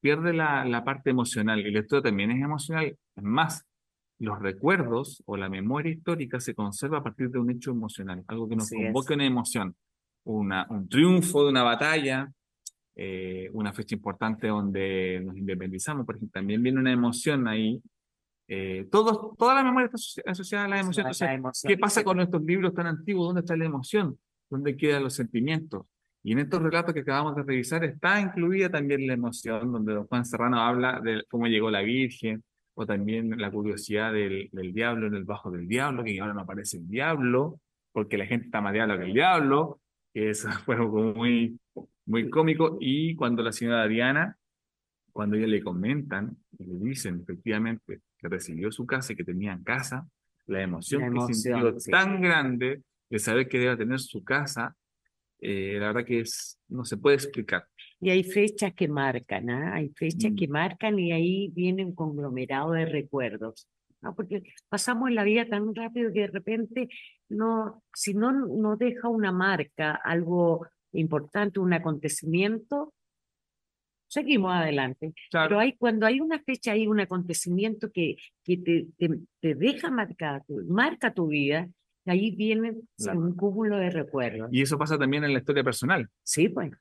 pierde 0.00 0.32
la, 0.32 0.64
la 0.64 0.84
parte 0.84 1.10
emocional 1.10 1.60
y 1.60 1.70
la 1.70 1.80
historia 1.80 2.10
también 2.10 2.30
es 2.30 2.42
emocional. 2.42 2.96
Es 3.16 3.22
más, 3.22 3.66
los 4.20 4.38
recuerdos 4.38 5.22
o 5.26 5.36
la 5.36 5.48
memoria 5.48 5.92
histórica 5.92 6.40
se 6.40 6.54
conserva 6.54 6.98
a 6.98 7.02
partir 7.02 7.30
de 7.30 7.38
un 7.38 7.50
hecho 7.50 7.70
emocional, 7.70 8.22
algo 8.28 8.48
que 8.48 8.56
nos 8.56 8.70
convoque 8.70 9.14
una 9.14 9.24
emoción, 9.24 9.74
una, 10.24 10.66
un 10.68 10.88
triunfo 10.88 11.44
de 11.44 11.50
una 11.50 11.62
batalla, 11.62 12.30
eh, 12.94 13.48
una 13.54 13.72
fecha 13.72 13.94
importante 13.94 14.48
donde 14.48 15.22
nos 15.24 15.36
independizamos, 15.36 16.04
por 16.04 16.16
ejemplo, 16.16 16.38
también 16.38 16.62
viene 16.62 16.80
una 16.80 16.92
emoción 16.92 17.48
ahí. 17.48 17.82
Eh, 18.46 18.88
todos, 18.90 19.36
toda 19.38 19.54
la 19.54 19.64
memoria 19.64 19.88
está 19.92 20.30
asociada 20.30 20.66
a 20.66 20.68
la 20.68 20.80
emoción. 20.80 21.06
¿Qué 21.66 21.78
pasa 21.78 22.04
con 22.04 22.20
estos 22.20 22.42
libros 22.42 22.74
tan 22.74 22.88
antiguos? 22.88 23.28
¿Dónde 23.28 23.40
está 23.40 23.56
la 23.56 23.64
emoción? 23.64 24.18
¿Dónde 24.50 24.76
quedan 24.76 25.04
los 25.04 25.14
sentimientos? 25.14 25.86
Y 26.22 26.32
en 26.32 26.40
estos 26.40 26.62
relatos 26.62 26.92
que 26.92 27.00
acabamos 27.00 27.36
de 27.36 27.42
revisar 27.42 27.82
está 27.84 28.20
incluida 28.20 28.68
también 28.68 29.06
la 29.06 29.14
emoción, 29.14 29.72
donde 29.72 29.94
don 29.94 30.06
Juan 30.06 30.24
Serrano 30.24 30.60
habla 30.60 31.00
de 31.00 31.24
cómo 31.28 31.46
llegó 31.46 31.70
la 31.70 31.80
Virgen, 31.80 32.42
o 32.74 32.86
también 32.86 33.38
la 33.38 33.50
curiosidad 33.50 34.12
del, 34.12 34.48
del 34.52 34.72
diablo 34.72 35.06
en 35.06 35.14
el 35.14 35.24
bajo 35.24 35.50
del 35.50 35.66
diablo, 35.66 36.04
que 36.04 36.18
ahora 36.20 36.34
no 36.34 36.40
aparece 36.40 36.78
el 36.78 36.88
diablo, 36.88 37.60
porque 37.92 38.18
la 38.18 38.26
gente 38.26 38.46
está 38.46 38.60
más 38.60 38.72
diablo 38.72 38.98
que 38.98 39.04
el 39.04 39.12
diablo, 39.12 39.80
que 40.12 40.30
eso 40.30 40.48
fue 40.64 40.76
algo 40.76 41.14
muy, 41.14 41.58
muy 42.06 42.30
cómico. 42.30 42.76
Y 42.80 43.14
cuando 43.16 43.42
la 43.42 43.52
señora 43.52 43.86
Diana, 43.88 44.36
cuando 45.12 45.36
ella 45.36 45.46
le 45.46 45.62
comentan, 45.62 46.36
y 46.58 46.64
le 46.64 46.78
dicen 46.78 47.20
efectivamente 47.22 48.00
que 48.18 48.28
recibió 48.28 48.70
su 48.70 48.86
casa 48.86 49.12
y 49.12 49.16
que 49.16 49.24
tenía 49.24 49.58
casa, 49.64 50.06
la 50.46 50.62
emoción, 50.62 51.14
que 51.14 51.34
sintió 51.34 51.76
tan 51.90 52.20
grande 52.20 52.82
de 53.08 53.18
saber 53.18 53.48
que 53.48 53.58
debe 53.58 53.76
tener 53.76 54.00
su 54.00 54.22
casa 54.24 54.76
eh, 55.40 55.76
la 55.78 55.88
verdad 55.88 56.04
que 56.04 56.20
es, 56.20 56.58
no 56.68 56.84
se 56.84 56.96
puede 56.96 57.16
explicar. 57.16 57.64
Y 58.00 58.10
hay 58.10 58.24
fechas 58.24 58.74
que 58.74 58.88
marcan, 58.88 59.50
¿ah? 59.50 59.74
hay 59.74 59.90
fechas 59.90 60.32
que 60.36 60.48
marcan 60.48 60.98
y 60.98 61.12
ahí 61.12 61.48
viene 61.48 61.84
un 61.84 61.94
conglomerado 61.94 62.72
de 62.72 62.86
recuerdos. 62.86 63.68
¿no? 64.00 64.14
Porque 64.14 64.42
pasamos 64.68 65.10
la 65.10 65.24
vida 65.24 65.46
tan 65.46 65.74
rápido 65.74 66.12
que 66.12 66.20
de 66.20 66.26
repente, 66.28 66.88
no, 67.28 67.82
si 67.94 68.14
no 68.14 68.32
no 68.32 68.76
deja 68.76 69.08
una 69.08 69.32
marca, 69.32 69.92
algo 70.02 70.66
importante, 70.92 71.60
un 71.60 71.72
acontecimiento, 71.72 72.94
seguimos 74.08 74.52
adelante. 74.52 75.14
Pero 75.30 75.58
hay, 75.58 75.76
cuando 75.76 76.06
hay 76.06 76.20
una 76.20 76.40
fecha, 76.40 76.72
hay 76.72 76.86
un 76.86 77.00
acontecimiento 77.00 77.90
que, 77.92 78.16
que 78.44 78.56
te, 78.56 78.86
te, 78.98 79.20
te 79.40 79.54
deja 79.54 79.90
marcar, 79.90 80.42
marca 80.66 81.14
tu 81.14 81.28
vida, 81.28 81.68
ahí 82.06 82.34
viene 82.34 82.74
un 83.14 83.34
cúmulo 83.34 83.76
de 83.76 83.90
recuerdos. 83.90 84.48
Y 84.52 84.62
eso 84.62 84.78
pasa 84.78 84.98
también 84.98 85.24
en 85.24 85.32
la 85.32 85.38
historia 85.38 85.64
personal. 85.64 86.08
Sí, 86.22 86.48
pues. 86.48 86.72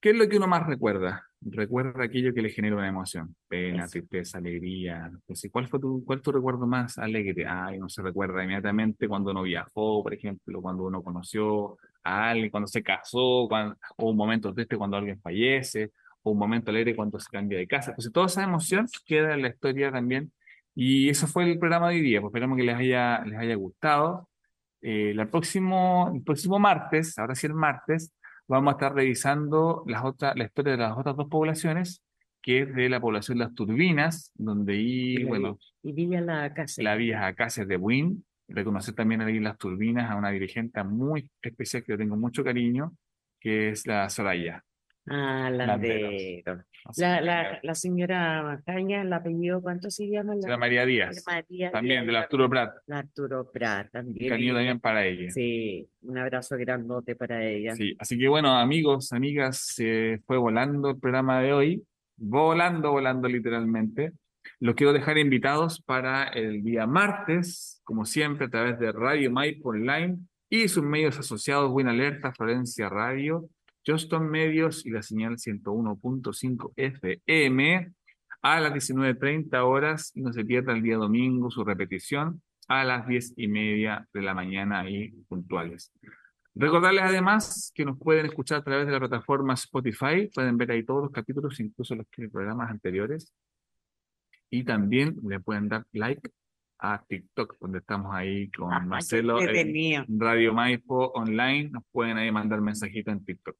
¿Qué 0.00 0.10
es 0.10 0.16
lo 0.16 0.28
que 0.28 0.36
uno 0.36 0.48
más 0.48 0.66
recuerda? 0.66 1.24
Recuerda 1.40 2.02
aquello 2.02 2.34
que 2.34 2.42
le 2.42 2.50
genera 2.50 2.74
una 2.74 2.88
emoción, 2.88 3.36
pena, 3.46 3.86
tristeza, 3.86 4.38
alegría. 4.38 5.12
¿Cuál 5.52 5.68
fue 5.68 5.78
tu, 5.78 6.04
cuál 6.04 6.20
tu 6.20 6.32
recuerdo 6.32 6.66
más 6.66 6.98
alegre? 6.98 7.46
Ay, 7.46 7.78
no 7.78 7.88
se 7.88 8.02
recuerda 8.02 8.42
inmediatamente 8.42 9.06
cuando 9.06 9.30
uno 9.30 9.42
viajó, 9.42 10.02
por 10.02 10.12
ejemplo, 10.12 10.60
cuando 10.60 10.82
uno 10.82 11.04
conoció 11.04 11.76
a 12.02 12.30
alguien, 12.30 12.50
cuando 12.50 12.66
se 12.66 12.82
casó, 12.82 13.46
cuando, 13.48 13.76
o 13.96 14.10
un 14.10 14.16
momento 14.16 14.52
triste 14.52 14.76
cuando 14.76 14.96
alguien 14.96 15.20
fallece, 15.20 15.92
o 16.22 16.32
un 16.32 16.38
momento 16.38 16.72
alegre 16.72 16.96
cuando 16.96 17.20
se 17.20 17.30
cambia 17.30 17.58
de 17.58 17.68
casa. 17.68 17.94
Pues 17.94 18.10
toda 18.12 18.26
esa 18.26 18.42
emoción 18.42 18.88
queda 19.06 19.34
en 19.34 19.42
la 19.42 19.48
historia 19.48 19.92
también. 19.92 20.32
Y 20.74 21.08
eso 21.08 21.28
fue 21.28 21.44
el 21.48 21.60
programa 21.60 21.90
de 21.90 21.96
hoy 21.96 22.00
día. 22.00 22.20
Pues 22.20 22.30
esperamos 22.30 22.56
que 22.56 22.64
les 22.64 22.76
haya, 22.76 23.24
les 23.24 23.38
haya 23.38 23.54
gustado. 23.54 24.28
Eh, 24.82 25.10
el, 25.10 25.28
próximo, 25.28 26.10
el 26.14 26.22
próximo 26.22 26.58
martes, 26.58 27.18
ahora 27.18 27.34
sí 27.34 27.46
el 27.46 27.54
martes, 27.54 28.12
vamos 28.48 28.72
a 28.72 28.76
estar 28.76 28.94
revisando 28.94 29.84
las 29.86 30.04
otras, 30.04 30.36
la 30.36 30.44
historia 30.44 30.72
de 30.72 30.78
las 30.78 30.98
otras 30.98 31.16
dos 31.16 31.28
poblaciones, 31.28 32.02
que 32.42 32.62
es 32.62 32.74
de 32.74 32.88
la 32.88 33.00
población 33.00 33.38
de 33.38 33.44
las 33.44 33.54
turbinas, 33.54 34.32
donde 34.34 34.74
y, 34.74 35.22
bueno, 35.24 35.58
y 35.82 35.92
Villa 35.92 36.20
La 36.20 36.52
Casa. 36.52 36.82
La 36.82 36.96
Villa 36.96 37.32
Casa 37.34 37.64
de 37.64 37.76
Buin, 37.76 38.24
reconocer 38.48 38.94
también 38.94 39.20
ahí 39.22 39.38
las 39.38 39.56
turbinas 39.56 40.10
a 40.10 40.16
una 40.16 40.30
dirigente 40.30 40.82
muy 40.82 41.30
especial 41.40 41.84
que 41.84 41.92
yo 41.92 41.98
tengo 41.98 42.16
mucho 42.16 42.42
cariño, 42.42 42.92
que 43.40 43.70
es 43.70 43.86
la 43.86 44.08
Soraya. 44.08 44.64
Ah, 45.06 45.48
la 45.50 45.78
de... 45.78 46.42
La, 46.96 47.20
la, 47.20 47.60
la, 47.62 47.74
señora 47.74 48.60
Caña, 48.66 49.02
el 49.02 49.12
apellido, 49.12 49.62
¿cuánto 49.62 49.90
se 49.90 50.08
llama? 50.08 50.34
La, 50.34 50.56
María 50.56 50.84
Díaz. 50.84 51.24
también, 51.72 52.06
de 52.06 52.12
la 52.12 52.20
Arturo 52.20 52.48
Prat. 52.50 52.74
La 52.86 52.98
Arturo 52.98 53.50
Prat, 53.50 53.90
también. 53.92 54.28
Cariño 54.28 54.54
también 54.54 54.80
para 54.80 55.06
ella. 55.06 55.30
Sí, 55.30 55.88
un 56.02 56.18
abrazo 56.18 56.56
grandote 56.56 57.14
para 57.14 57.44
ella. 57.44 57.74
Sí, 57.76 57.94
así 57.98 58.18
que 58.18 58.28
bueno, 58.28 58.56
amigos, 58.58 59.12
amigas, 59.12 59.58
se 59.58 60.20
fue 60.26 60.36
volando 60.36 60.90
el 60.90 60.98
programa 60.98 61.40
de 61.40 61.52
hoy. 61.52 61.82
Volando, 62.16 62.92
volando 62.92 63.28
literalmente. 63.28 64.12
Los 64.58 64.74
quiero 64.74 64.92
dejar 64.92 65.18
invitados 65.18 65.80
para 65.80 66.24
el 66.24 66.62
día 66.62 66.86
martes, 66.86 67.80
como 67.84 68.04
siempre, 68.04 68.46
a 68.46 68.50
través 68.50 68.78
de 68.78 68.92
Radio 68.92 69.30
Maipo 69.30 69.70
Online 69.70 70.18
y 70.48 70.68
sus 70.68 70.84
medios 70.84 71.18
asociados, 71.18 71.70
Buena 71.70 71.92
Alerta, 71.92 72.32
Florencia 72.32 72.88
Radio, 72.88 73.48
Juston 73.86 74.30
Medios 74.30 74.86
y 74.86 74.90
la 74.90 75.02
señal 75.02 75.36
101.5 75.36 76.72
FM 76.76 77.92
a 78.42 78.60
las 78.60 78.72
19.30 78.72 79.64
horas 79.64 80.12
y 80.14 80.22
no 80.22 80.32
se 80.32 80.44
pierda 80.44 80.72
el 80.72 80.82
día 80.82 80.96
domingo 80.96 81.50
su 81.50 81.64
repetición 81.64 82.42
a 82.68 82.84
las 82.84 83.06
10 83.06 83.34
y 83.36 83.48
media 83.48 84.08
de 84.12 84.22
la 84.22 84.34
mañana 84.34 84.80
ahí 84.80 85.10
puntuales. 85.28 85.92
Recordarles 86.54 87.02
además 87.04 87.72
que 87.74 87.84
nos 87.84 87.98
pueden 87.98 88.26
escuchar 88.26 88.58
a 88.58 88.64
través 88.64 88.86
de 88.86 88.92
la 88.92 88.98
plataforma 88.98 89.54
Spotify, 89.54 90.28
pueden 90.34 90.58
ver 90.58 90.70
ahí 90.72 90.84
todos 90.84 91.02
los 91.04 91.12
capítulos, 91.12 91.58
incluso 91.60 91.94
los 91.94 92.06
programas 92.30 92.70
anteriores, 92.70 93.32
y 94.50 94.64
también 94.64 95.16
le 95.26 95.40
pueden 95.40 95.68
dar 95.68 95.86
like 95.92 96.30
a 96.78 97.02
TikTok, 97.08 97.56
donde 97.58 97.78
estamos 97.78 98.14
ahí 98.14 98.50
con 98.50 98.72
ah, 98.72 98.80
Marcelo 98.80 99.38
Radio 100.08 100.52
Maipo 100.52 101.12
Online. 101.14 101.70
Nos 101.70 101.84
pueden 101.90 102.18
ahí 102.18 102.30
mandar 102.30 102.60
mensajitos 102.60 103.12
en 103.12 103.24
TikTok. 103.24 103.56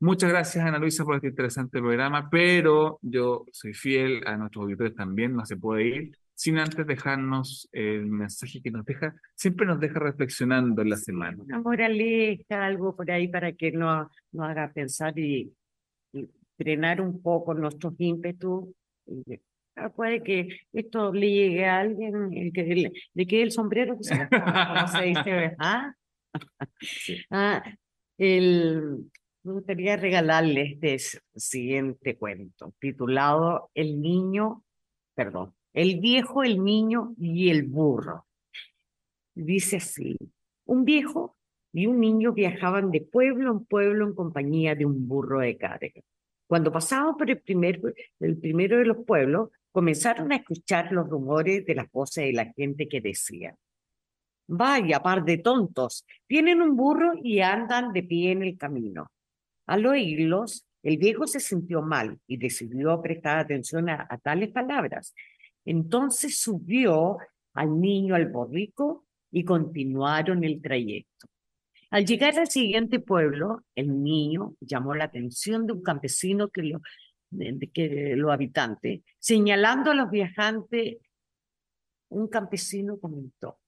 Muchas 0.00 0.30
gracias, 0.30 0.64
Ana 0.64 0.78
Luisa, 0.78 1.04
por 1.04 1.16
este 1.16 1.28
interesante 1.28 1.80
programa, 1.80 2.28
pero 2.30 2.98
yo 3.02 3.44
soy 3.52 3.74
fiel 3.74 4.26
a 4.26 4.36
nuestros 4.36 4.64
auditores 4.64 4.94
también, 4.94 5.34
no 5.34 5.44
se 5.46 5.56
puede 5.56 5.86
ir 5.86 6.18
sin 6.36 6.58
antes 6.58 6.84
dejarnos 6.84 7.68
el 7.70 8.06
mensaje 8.06 8.60
que 8.60 8.72
nos 8.72 8.84
deja, 8.84 9.14
siempre 9.36 9.66
nos 9.66 9.78
deja 9.78 10.00
reflexionando 10.00 10.82
en 10.82 10.90
la 10.90 10.96
semana. 10.96 11.40
Una 11.40 11.60
moraleja, 11.60 12.66
algo 12.66 12.96
por 12.96 13.08
ahí 13.08 13.28
para 13.28 13.52
que 13.52 13.70
nos, 13.70 14.08
nos 14.32 14.48
haga 14.48 14.72
pensar 14.72 15.16
y, 15.16 15.54
y 16.12 16.28
frenar 16.56 17.00
un 17.00 17.22
poco 17.22 17.54
nuestros 17.54 17.94
ímpetus 17.98 18.66
Ah, 19.76 19.88
puede 19.88 20.22
que 20.22 20.48
esto 20.72 21.12
le 21.12 21.30
llegue 21.30 21.66
a 21.66 21.80
alguien, 21.80 22.32
el 22.32 22.52
que 22.52 22.62
le, 22.62 22.92
le 23.12 23.26
quede 23.26 23.42
el 23.42 23.50
sombrero, 23.50 23.96
que 23.96 24.04
se, 24.04 24.14
se 24.14 25.02
dice, 25.02 25.56
¿ah? 25.58 25.92
ah 27.30 27.62
el, 28.16 29.10
me 29.44 29.52
gustaría 29.52 29.96
regalarle 29.96 30.78
este 30.80 31.20
siguiente 31.36 32.16
cuento, 32.16 32.72
titulado 32.78 33.70
El 33.74 34.00
niño, 34.00 34.64
perdón, 35.14 35.54
El 35.74 36.00
viejo, 36.00 36.42
el 36.42 36.64
niño 36.64 37.14
y 37.18 37.50
el 37.50 37.64
burro. 37.64 38.26
Dice 39.34 39.76
así, 39.76 40.16
un 40.64 40.84
viejo 40.84 41.36
y 41.72 41.86
un 41.86 42.00
niño 42.00 42.32
viajaban 42.32 42.90
de 42.90 43.02
pueblo 43.02 43.52
en 43.52 43.64
pueblo 43.66 44.06
en 44.06 44.14
compañía 44.14 44.74
de 44.74 44.86
un 44.86 45.06
burro 45.06 45.40
de 45.40 45.58
carga. 45.58 46.00
Cuando 46.46 46.72
pasaban 46.72 47.16
por 47.16 47.28
el, 47.30 47.40
primer, 47.40 47.80
el 48.20 48.38
primero 48.38 48.78
de 48.78 48.86
los 48.86 49.04
pueblos, 49.04 49.50
comenzaron 49.72 50.32
a 50.32 50.36
escuchar 50.36 50.90
los 50.92 51.08
rumores 51.08 51.66
de 51.66 51.74
las 51.74 51.90
voces 51.90 52.24
de 52.24 52.32
la 52.32 52.52
gente 52.52 52.88
que 52.88 53.00
decía, 53.00 53.54
vaya 54.46 55.02
par 55.02 55.24
de 55.24 55.38
tontos, 55.38 56.06
tienen 56.26 56.62
un 56.62 56.76
burro 56.76 57.12
y 57.22 57.40
andan 57.40 57.92
de 57.92 58.04
pie 58.04 58.32
en 58.32 58.42
el 58.42 58.56
camino. 58.56 59.10
Al 59.66 59.86
oírlos, 59.86 60.66
el 60.82 60.98
viejo 60.98 61.26
se 61.26 61.40
sintió 61.40 61.82
mal 61.82 62.18
y 62.26 62.36
decidió 62.36 63.00
prestar 63.00 63.38
atención 63.38 63.88
a, 63.88 64.06
tales 64.22 64.50
palabras. 64.50 65.14
Entonces 65.64 66.38
subió 66.38 67.18
al 67.54 67.80
niño 67.80 68.14
al 68.14 68.28
borrico 68.28 69.06
y 69.30 69.44
continuaron 69.44 70.44
el 70.44 70.60
trayecto. 70.60 71.26
Al 71.90 72.04
llegar 72.04 72.38
al 72.38 72.50
siguiente 72.50 73.00
pueblo, 73.00 73.64
el 73.74 74.02
niño 74.02 74.54
llamó 74.60 74.94
la 74.94 75.04
atención 75.04 75.66
de 75.66 75.72
un 75.72 75.82
campesino 75.82 76.48
que 76.48 76.62
lo 76.62 76.80
que 77.72 78.14
los 78.16 78.30
habitantes, 78.30 79.00
señalando 79.18 79.90
a 79.90 79.94
los 79.94 80.10
viajantes, 80.10 80.98
un 82.10 82.28
campesino 82.28 82.98
comentó 83.00 83.58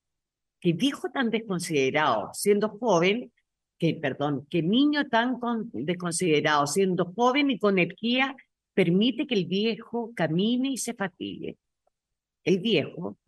que 0.60 0.72
viejo 0.72 1.10
tan 1.10 1.30
desconsiderado, 1.30 2.30
siendo 2.32 2.68
joven, 2.68 3.32
que, 3.78 3.94
perdón, 3.94 4.46
que 4.48 4.62
niño 4.62 5.06
tan 5.08 5.38
desconsiderado, 5.72 6.66
siendo 6.66 7.12
joven 7.14 7.50
y 7.50 7.58
con 7.58 7.78
energía, 7.78 8.34
permite 8.74 9.26
que 9.26 9.34
el 9.34 9.46
viejo 9.46 10.12
camine 10.14 10.70
y 10.70 10.76
se 10.76 10.94
fatigue. 10.94 11.56
El 12.44 12.60
viejo 12.60 13.18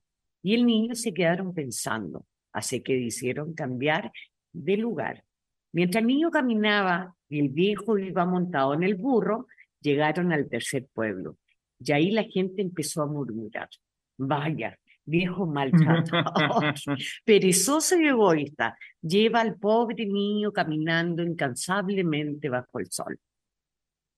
y 0.42 0.54
el 0.54 0.66
niño 0.66 0.94
se 0.94 1.12
quedaron 1.12 1.54
pensando, 1.54 2.24
así 2.52 2.80
que 2.80 2.96
hicieron 2.96 3.54
cambiar 3.54 4.12
de 4.52 4.76
lugar. 4.76 5.24
Mientras 5.72 6.02
el 6.02 6.08
niño 6.08 6.30
caminaba 6.30 7.14
y 7.28 7.40
el 7.40 7.48
viejo 7.50 7.98
iba 7.98 8.24
montado 8.24 8.74
en 8.74 8.82
el 8.82 8.94
burro, 8.94 9.46
llegaron 9.80 10.32
al 10.32 10.48
tercer 10.48 10.86
pueblo. 10.92 11.36
Y 11.80 11.92
ahí 11.92 12.10
la 12.10 12.24
gente 12.24 12.62
empezó 12.62 13.02
a 13.02 13.06
murmurar, 13.06 13.68
vaya, 14.16 14.78
viejo 15.08 15.46
maltratador, 15.46 16.74
perezoso 17.24 17.98
y 17.98 18.08
egoísta, 18.08 18.76
lleva 19.00 19.40
al 19.40 19.56
pobre 19.56 20.06
niño 20.06 20.52
caminando 20.52 21.22
incansablemente 21.22 22.48
bajo 22.48 22.78
el 22.78 22.90
sol. 22.90 23.18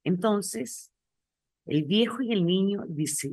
Entonces, 0.05 0.91
el 1.67 1.85
viejo 1.85 2.23
y 2.23 2.33
el 2.33 2.47
niño 2.47 2.85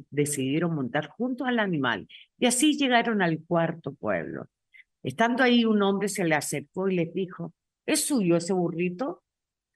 decidieron 0.09 0.75
montar 0.75 1.07
juntos 1.07 1.47
al 1.47 1.59
animal 1.59 2.07
y 2.37 2.45
así 2.45 2.77
llegaron 2.77 3.21
al 3.21 3.39
cuarto 3.45 3.93
pueblo. 3.93 4.47
Estando 5.03 5.43
ahí, 5.43 5.63
un 5.65 5.81
hombre 5.81 6.09
se 6.09 6.25
le 6.25 6.35
acercó 6.35 6.89
y 6.89 6.95
les 6.95 7.13
dijo, 7.13 7.53
¿es 7.85 8.05
suyo 8.05 8.35
ese 8.35 8.53
burrito? 8.53 9.23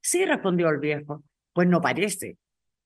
Sí, 0.01 0.25
respondió 0.25 0.69
el 0.69 0.79
viejo. 0.79 1.23
Pues 1.53 1.67
no 1.67 1.81
parece. 1.81 2.37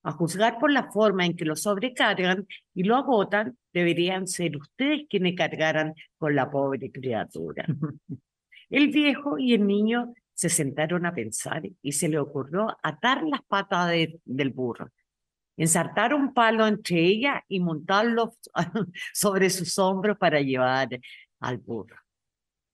A 0.06 0.12
juzgar 0.12 0.60
por 0.60 0.72
la 0.72 0.91
forma 0.91 1.26
en 1.26 1.36
que 1.36 1.45
lo 1.45 1.56
sobrecargan 1.56 2.47
y 2.76 2.84
lo 2.84 2.95
agotan, 2.95 3.58
deberían 3.74 4.28
ser 4.28 4.56
ustedes 4.56 5.08
quienes 5.10 5.36
cargaran 5.36 5.95
con 6.20 6.36
la 6.36 6.51
pobre 6.51 6.91
criatura. 6.91 7.66
El 8.70 8.89
viejo 8.89 9.39
y 9.39 9.53
el 9.53 9.66
niño 9.66 10.14
se 10.34 10.49
sentaron 10.49 11.08
a 11.08 11.14
pensar 11.14 11.64
y 11.82 11.91
se 11.91 12.08
le 12.08 12.20
ocurrió 12.20 12.76
atar 12.84 13.24
las 13.24 13.41
patas 13.43 13.91
del 14.26 14.49
burro, 14.51 14.91
ensartar 15.58 16.14
un 16.14 16.34
palo 16.34 16.68
entre 16.68 16.99
ellas 16.99 17.41
y 17.47 17.60
montarlo 17.60 18.36
sobre 19.14 19.49
sus 19.49 19.78
hombros 19.80 20.18
para 20.18 20.39
llevar 20.41 20.99
al 21.39 21.58
burro. 21.58 21.97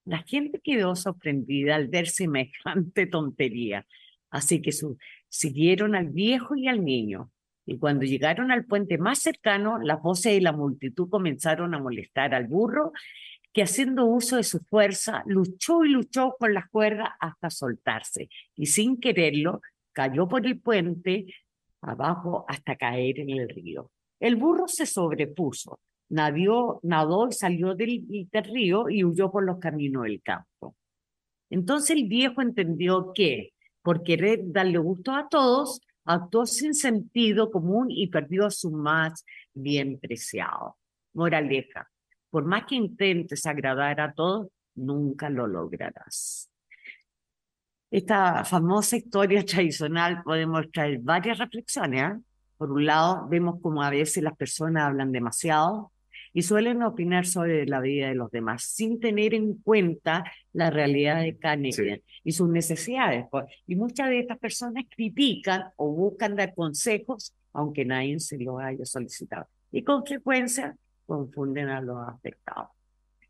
La 0.06 0.24
gente 0.24 0.60
quedó 0.62 0.96
sorprendida 0.96 1.76
al 1.76 1.88
ver 1.88 2.08
semejante 2.08 3.06
tontería, 3.06 3.86
así 4.32 4.62
que 4.62 4.72
su, 4.72 4.98
siguieron 5.32 5.96
al 5.96 6.10
viejo 6.10 6.56
y 6.56 6.68
al 6.68 6.84
niño. 6.84 7.32
Y 7.66 7.78
cuando 7.80 8.04
llegaron 8.04 8.52
al 8.52 8.66
puente 8.66 8.98
más 8.98 9.20
cercano, 9.20 9.80
las 9.80 10.02
voces 10.02 10.34
de 10.34 10.42
la 10.42 10.52
multitud 10.52 11.10
comenzaron 11.10 11.74
a 11.74 11.80
molestar 11.80 12.36
al 12.36 12.48
burro, 12.48 12.92
que 13.54 13.64
haciendo 13.64 14.06
uso 14.06 14.36
de 14.36 14.44
su 14.44 14.60
fuerza, 14.60 15.24
luchó 15.26 15.84
y 15.86 15.90
luchó 15.90 16.36
con 16.38 16.54
las 16.54 16.70
cuerdas 16.70 17.10
hasta 17.20 17.50
soltarse. 17.50 18.30
Y 18.56 18.66
sin 18.68 19.00
quererlo, 19.00 19.62
cayó 19.94 20.28
por 20.28 20.46
el 20.46 20.60
puente 20.60 21.34
abajo 21.82 22.46
hasta 22.48 22.76
caer 22.76 23.20
en 23.20 23.30
el 23.30 23.50
río. 23.50 23.90
El 24.20 24.36
burro 24.36 24.68
se 24.68 24.86
sobrepuso, 24.86 25.80
nadó, 26.10 26.80
nadó 26.84 27.30
y 27.30 27.34
salió 27.34 27.74
del, 27.74 28.06
del 28.32 28.44
río 28.44 28.90
y 28.90 29.04
huyó 29.04 29.32
por 29.32 29.46
los 29.46 29.60
caminos 29.60 30.04
del 30.04 30.22
campo. 30.22 30.76
Entonces 31.50 31.98
el 31.98 32.08
viejo 32.08 32.42
entendió 32.42 33.12
que 33.14 33.51
por 33.82 34.04
querer 34.04 34.40
darle 34.44 34.78
gusto 34.78 35.12
a 35.14 35.28
todos, 35.28 35.82
actuó 36.06 36.46
sin 36.46 36.74
sentido 36.74 37.52
común 37.52 37.88
y 37.90 38.08
perdió 38.08 38.50
su 38.50 38.72
más 38.72 39.26
bien 39.54 40.00
preciado. 40.00 40.78
Moraleja, 41.14 41.90
por 42.30 42.46
más 42.46 42.66
que 42.66 42.76
intentes 42.76 43.46
agradar 43.46 44.00
a 44.00 44.14
todos, 44.14 44.48
nunca 44.76 45.30
lo 45.30 45.48
lograrás. 45.48 46.50
Esta 47.90 48.46
famosa 48.46 48.96
historia 48.96 49.46
tradicional 49.46 50.24
podemos 50.24 50.72
traer 50.72 51.00
varias 51.00 51.38
reflexiones. 51.38 52.14
¿eh? 52.14 52.20
Por 52.58 52.72
un 52.72 52.86
lado, 52.86 53.28
vemos 53.28 53.60
como 53.62 53.84
a 53.84 53.90
veces 53.90 54.24
las 54.24 54.38
personas 54.38 54.84
hablan 54.84 55.12
demasiado 55.12 55.92
y 56.34 56.44
suelen 56.44 56.82
opinar 56.84 57.26
sobre 57.26 57.66
la 57.66 57.80
vida 57.82 58.08
de 58.08 58.16
los 58.16 58.32
demás 58.32 58.64
sin 58.64 59.00
tener 59.00 59.34
en 59.34 59.56
cuenta 59.56 60.24
la 60.54 60.70
realidad 60.70 61.22
de 61.22 61.38
cada 61.38 61.58
y 62.24 62.32
sus 62.32 62.50
necesidades. 62.50 63.26
Pues. 63.30 63.46
Y 63.68 63.76
muchas 63.76 64.10
de 64.10 64.20
estas 64.20 64.40
personas 64.40 64.86
critican 64.90 65.66
o 65.76 65.92
buscan 65.92 66.36
dar 66.36 66.54
consejos 66.54 67.34
aunque 67.54 67.86
nadie 67.86 68.20
se 68.20 68.38
lo 68.38 68.60
haya 68.60 68.86
solicitado. 68.86 69.48
Y 69.72 69.84
con 69.84 70.06
frecuencia 70.06 70.76
confunden 71.06 71.70
a 71.70 71.82
los 71.82 72.08
afectados. 72.08 72.70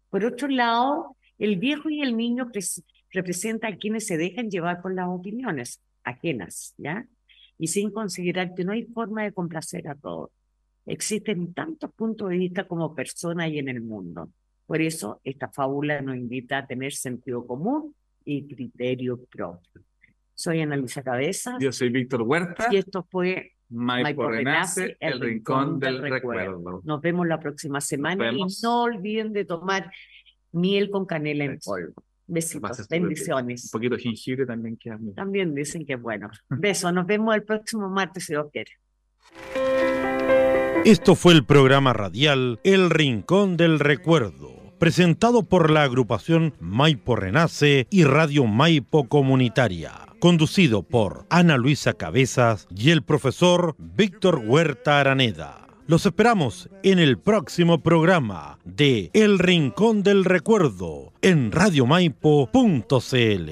Por 0.10 0.26
otro 0.26 0.48
lado, 0.48 1.18
el 1.40 1.58
viejo 1.58 1.90
y 1.90 2.02
el 2.02 2.16
niño 2.16 2.52
representan 3.12 3.74
a 3.74 3.78
quienes 3.78 4.06
se 4.06 4.18
dejan 4.18 4.50
llevar 4.50 4.82
por 4.82 4.94
las 4.94 5.08
opiniones 5.08 5.82
ajenas, 6.04 6.74
¿ya? 6.78 7.08
Y 7.58 7.68
sin 7.68 7.92
considerar 7.92 8.54
que 8.54 8.64
no 8.64 8.74
hay 8.74 8.84
forma 8.84 9.24
de 9.24 9.34
complacer 9.34 9.88
a 9.88 9.96
todos. 9.96 10.30
Existen 10.86 11.54
tantos 11.54 11.92
puntos 11.94 12.30
de 12.30 12.38
vista 12.38 12.68
como 12.68 12.96
personas 12.96 13.50
y 13.50 13.60
en 13.60 13.70
el 13.70 13.82
mundo. 13.82 14.30
Por 14.66 14.82
eso 14.82 15.22
esta 15.24 15.50
fábula 15.50 16.02
nos 16.02 16.16
invita 16.16 16.60
a 16.60 16.68
tener 16.68 16.94
sentido 16.94 17.46
común 17.46 17.96
y 18.26 18.48
criterio 18.48 19.24
propio. 19.26 19.84
Soy 20.34 20.62
Ana 20.62 20.78
Luisa 20.78 21.04
Cabeza. 21.04 21.58
Yo 21.60 21.72
soy 21.72 21.90
Víctor 21.90 22.24
Huerta. 22.24 22.68
Y 22.72 22.78
esto 22.78 23.06
fue 23.10 23.52
Maipo 23.70 24.28
Renace, 24.28 24.98
el, 25.00 25.20
rincón, 25.20 25.80
del, 25.80 26.02
recuerdo. 26.02 26.82
Nos 26.84 27.02
vemos 27.02 27.28
la 27.28 27.40
próxima 27.40 27.80
semana 27.80 28.32
y 28.32 28.42
no 28.64 28.84
olviden 28.84 29.34
de 29.34 29.46
tomar 29.46 29.92
miel 30.52 30.90
con 30.90 31.06
canela 31.06 31.46
en 31.46 31.60
polvo. 31.60 31.94
Besitos, 32.28 32.88
bendiciones. 32.88 33.66
Un 33.66 33.72
poquito 33.72 33.96
de 33.96 34.02
jengibre 34.02 34.46
también 34.46 34.78
queda 34.78 34.98
También 35.16 35.54
dicen 35.54 35.86
que 35.86 35.94
es 35.94 36.02
bueno. 36.02 36.30
Besos, 36.50 36.94
nos 36.94 37.06
vemos 37.06 37.36
el 37.36 37.44
próximo 37.44 37.90
martes 37.90 38.26
si 38.26 38.34
Dios 38.34 38.48
quiere. 38.52 38.72
Esto 40.84 41.14
fue 41.14 41.34
el 41.34 41.46
programa 41.46 41.94
radial 41.94 42.60
El 42.64 42.90
Rincón 42.90 43.56
del 43.56 43.80
Recuerdo, 43.80 44.50
presentado 44.80 45.44
por 45.44 45.70
la 45.70 45.84
agrupación 45.84 46.56
Maipo 46.60 47.16
Renace 47.16 47.86
y 47.92 48.04
Radio 48.04 48.48
Maipo 48.48 49.08
Comunitaria, 49.08 49.92
conducido 50.20 50.82
por 50.82 51.28
Ana 51.30 51.58
Luisa 51.58 51.94
Cabezas 51.94 52.68
y 52.76 52.90
el 52.90 53.04
profesor 53.04 53.76
Víctor 53.78 54.42
Huerta 54.44 55.00
Araneda. 55.00 55.68
Los 55.86 56.08
esperamos 56.08 56.68
en 56.82 56.98
el 56.98 57.20
próximo 57.20 57.84
programa 57.84 58.58
de 58.66 59.12
El 59.14 59.38
Rincón 59.38 60.02
del 60.02 60.26
Recuerdo 60.26 61.14
en 61.22 61.52
radiomaipo.cl. 61.52 63.52